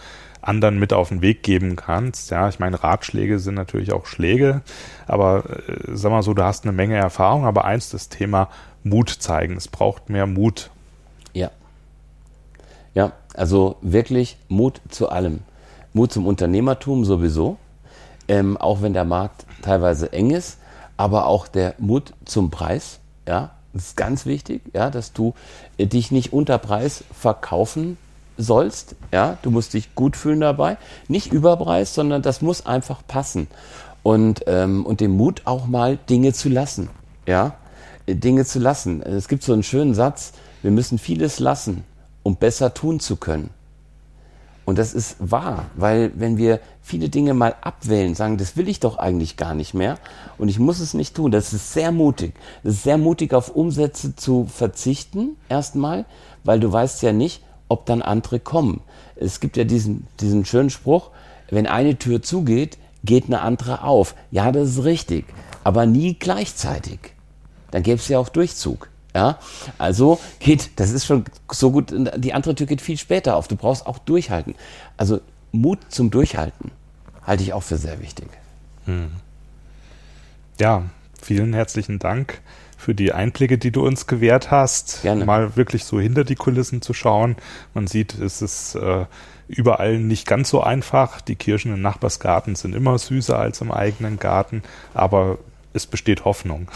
anderen 0.46 0.78
mit 0.78 0.92
auf 0.92 1.08
den 1.08 1.22
Weg 1.22 1.42
geben 1.42 1.76
kannst. 1.76 2.30
Ja, 2.30 2.48
ich 2.48 2.58
meine, 2.58 2.82
Ratschläge 2.82 3.38
sind 3.38 3.54
natürlich 3.54 3.92
auch 3.92 4.06
Schläge, 4.06 4.62
aber 5.06 5.44
äh, 5.68 5.94
sag 5.94 6.10
mal 6.10 6.22
so, 6.22 6.34
du 6.34 6.42
hast 6.42 6.64
eine 6.64 6.72
Menge 6.72 6.96
Erfahrung, 6.96 7.44
aber 7.44 7.64
eins 7.64 7.90
das 7.90 8.08
Thema 8.08 8.48
Mut 8.82 9.10
zeigen. 9.10 9.56
Es 9.56 9.68
braucht 9.68 10.08
mehr 10.08 10.26
Mut. 10.26 10.70
Ja. 11.32 11.50
Ja, 12.94 13.12
also 13.34 13.76
wirklich 13.82 14.38
Mut 14.48 14.80
zu 14.88 15.08
allem. 15.08 15.40
Mut 15.92 16.12
zum 16.12 16.26
Unternehmertum 16.26 17.04
sowieso, 17.04 17.56
ähm, 18.28 18.56
auch 18.56 18.82
wenn 18.82 18.92
der 18.92 19.04
Markt 19.04 19.46
teilweise 19.62 20.12
eng 20.12 20.30
ist, 20.30 20.58
aber 20.96 21.26
auch 21.26 21.48
der 21.48 21.74
Mut 21.78 22.14
zum 22.24 22.50
Preis. 22.50 23.00
Ja, 23.26 23.52
das 23.72 23.88
ist 23.88 23.96
ganz 23.96 24.24
wichtig, 24.24 24.62
ja, 24.72 24.90
dass 24.90 25.12
du 25.12 25.34
äh, 25.76 25.86
dich 25.86 26.10
nicht 26.10 26.32
unter 26.32 26.58
Preis 26.58 27.04
verkaufen 27.12 27.98
sollst. 28.36 28.96
Ja, 29.12 29.38
du 29.42 29.50
musst 29.50 29.74
dich 29.74 29.94
gut 29.94 30.16
fühlen 30.16 30.40
dabei. 30.40 30.78
Nicht 31.08 31.32
überpreis, 31.32 31.94
sondern 31.94 32.22
das 32.22 32.42
muss 32.42 32.66
einfach 32.66 33.00
passen. 33.06 33.48
Und, 34.02 34.44
ähm, 34.46 34.86
und 34.86 35.00
den 35.00 35.12
Mut 35.12 35.42
auch 35.44 35.66
mal 35.66 35.98
Dinge 36.08 36.32
zu 36.32 36.48
lassen. 36.48 36.88
Ja, 37.26 37.56
Dinge 38.06 38.44
zu 38.44 38.58
lassen. 38.58 39.02
Es 39.02 39.28
gibt 39.28 39.42
so 39.42 39.52
einen 39.52 39.64
schönen 39.64 39.94
Satz, 39.94 40.32
wir 40.62 40.70
müssen 40.70 40.98
vieles 40.98 41.40
lassen, 41.40 41.84
um 42.22 42.36
besser 42.36 42.72
tun 42.72 43.00
zu 43.00 43.16
können. 43.16 43.50
Und 44.66 44.78
das 44.78 44.94
ist 44.94 45.16
wahr, 45.20 45.66
weil 45.76 46.10
wenn 46.16 46.38
wir 46.38 46.58
viele 46.82 47.08
Dinge 47.08 47.34
mal 47.34 47.54
abwählen, 47.60 48.16
sagen, 48.16 48.36
das 48.36 48.56
will 48.56 48.68
ich 48.68 48.80
doch 48.80 48.98
eigentlich 48.98 49.36
gar 49.36 49.54
nicht 49.54 49.74
mehr 49.74 49.96
und 50.38 50.48
ich 50.48 50.58
muss 50.58 50.80
es 50.80 50.92
nicht 50.92 51.14
tun, 51.14 51.30
das 51.30 51.52
ist 51.52 51.72
sehr 51.72 51.92
mutig. 51.92 52.34
Das 52.64 52.74
ist 52.74 52.82
sehr 52.82 52.98
mutig, 52.98 53.32
auf 53.32 53.54
Umsätze 53.54 54.16
zu 54.16 54.46
verzichten, 54.52 55.36
erstmal, 55.48 56.04
weil 56.42 56.58
du 56.58 56.70
weißt 56.70 57.00
ja 57.02 57.12
nicht, 57.12 57.42
ob 57.68 57.86
dann 57.86 58.02
andere 58.02 58.40
kommen. 58.40 58.80
Es 59.16 59.40
gibt 59.40 59.56
ja 59.56 59.64
diesen, 59.64 60.06
diesen 60.20 60.44
schönen 60.44 60.70
Spruch, 60.70 61.10
wenn 61.50 61.66
eine 61.66 61.98
Tür 61.98 62.22
zugeht, 62.22 62.78
geht 63.04 63.26
eine 63.26 63.40
andere 63.40 63.82
auf. 63.82 64.14
Ja, 64.30 64.52
das 64.52 64.70
ist 64.70 64.84
richtig, 64.84 65.24
aber 65.64 65.86
nie 65.86 66.14
gleichzeitig. 66.14 66.98
Dann 67.70 67.82
gäbe 67.82 68.00
es 68.00 68.08
ja 68.08 68.18
auch 68.18 68.28
Durchzug. 68.28 68.88
Ja, 69.14 69.38
also 69.78 70.20
geht, 70.40 70.70
das 70.76 70.90
ist 70.90 71.06
schon 71.06 71.24
so 71.50 71.70
gut, 71.70 71.94
die 72.16 72.34
andere 72.34 72.54
Tür 72.54 72.66
geht 72.66 72.82
viel 72.82 72.98
später 72.98 73.36
auf. 73.36 73.48
Du 73.48 73.56
brauchst 73.56 73.86
auch 73.86 73.98
durchhalten. 73.98 74.54
Also 74.98 75.20
Mut 75.52 75.78
zum 75.88 76.10
Durchhalten 76.10 76.70
halte 77.22 77.42
ich 77.42 77.54
auch 77.54 77.62
für 77.62 77.78
sehr 77.78 78.00
wichtig. 78.00 78.28
Hm. 78.84 79.10
Ja, 80.60 80.82
vielen 81.22 81.54
herzlichen 81.54 81.98
Dank 81.98 82.42
für 82.86 82.94
die 82.94 83.12
Einblicke, 83.12 83.58
die 83.58 83.72
du 83.72 83.84
uns 83.84 84.06
gewährt 84.06 84.52
hast. 84.52 85.02
Gerne. 85.02 85.24
Mal 85.24 85.56
wirklich 85.56 85.84
so 85.84 85.98
hinter 85.98 86.22
die 86.22 86.36
Kulissen 86.36 86.82
zu 86.82 86.94
schauen. 86.94 87.34
Man 87.74 87.88
sieht, 87.88 88.14
es 88.14 88.42
ist 88.42 88.76
äh, 88.76 89.06
überall 89.48 89.98
nicht 89.98 90.24
ganz 90.24 90.50
so 90.50 90.62
einfach. 90.62 91.20
Die 91.20 91.34
Kirschen 91.34 91.74
im 91.74 91.82
Nachbarsgarten 91.82 92.54
sind 92.54 92.76
immer 92.76 92.96
süßer 92.96 93.36
als 93.36 93.60
im 93.60 93.72
eigenen 93.72 94.20
Garten, 94.20 94.62
aber 94.94 95.38
es 95.72 95.88
besteht 95.88 96.24
Hoffnung. 96.24 96.68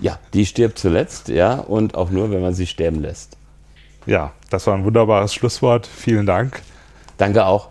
Ja, 0.00 0.18
die 0.32 0.46
stirbt 0.46 0.78
zuletzt, 0.78 1.28
ja, 1.28 1.56
und 1.56 1.94
auch 1.94 2.08
nur, 2.08 2.30
wenn 2.30 2.40
man 2.40 2.54
sie 2.54 2.66
sterben 2.66 3.02
lässt. 3.02 3.36
Ja, 4.06 4.32
das 4.48 4.66
war 4.66 4.72
ein 4.72 4.84
wunderbares 4.84 5.34
Schlusswort. 5.34 5.86
Vielen 5.86 6.24
Dank. 6.24 6.62
Danke 7.18 7.44
auch. 7.44 7.68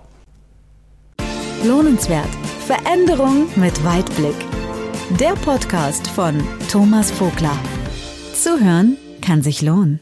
Lohnenswert. 1.64 2.30
Veränderung 2.68 3.48
mit 3.56 3.84
Weitblick. 3.84 4.36
Der 5.20 5.34
Podcast 5.44 6.08
von 6.08 6.40
Thomas 6.70 7.10
Vogler. 7.10 7.58
Zuhören 8.40 8.96
kann 9.22 9.42
sich 9.44 9.62
lohnen. 9.62 10.00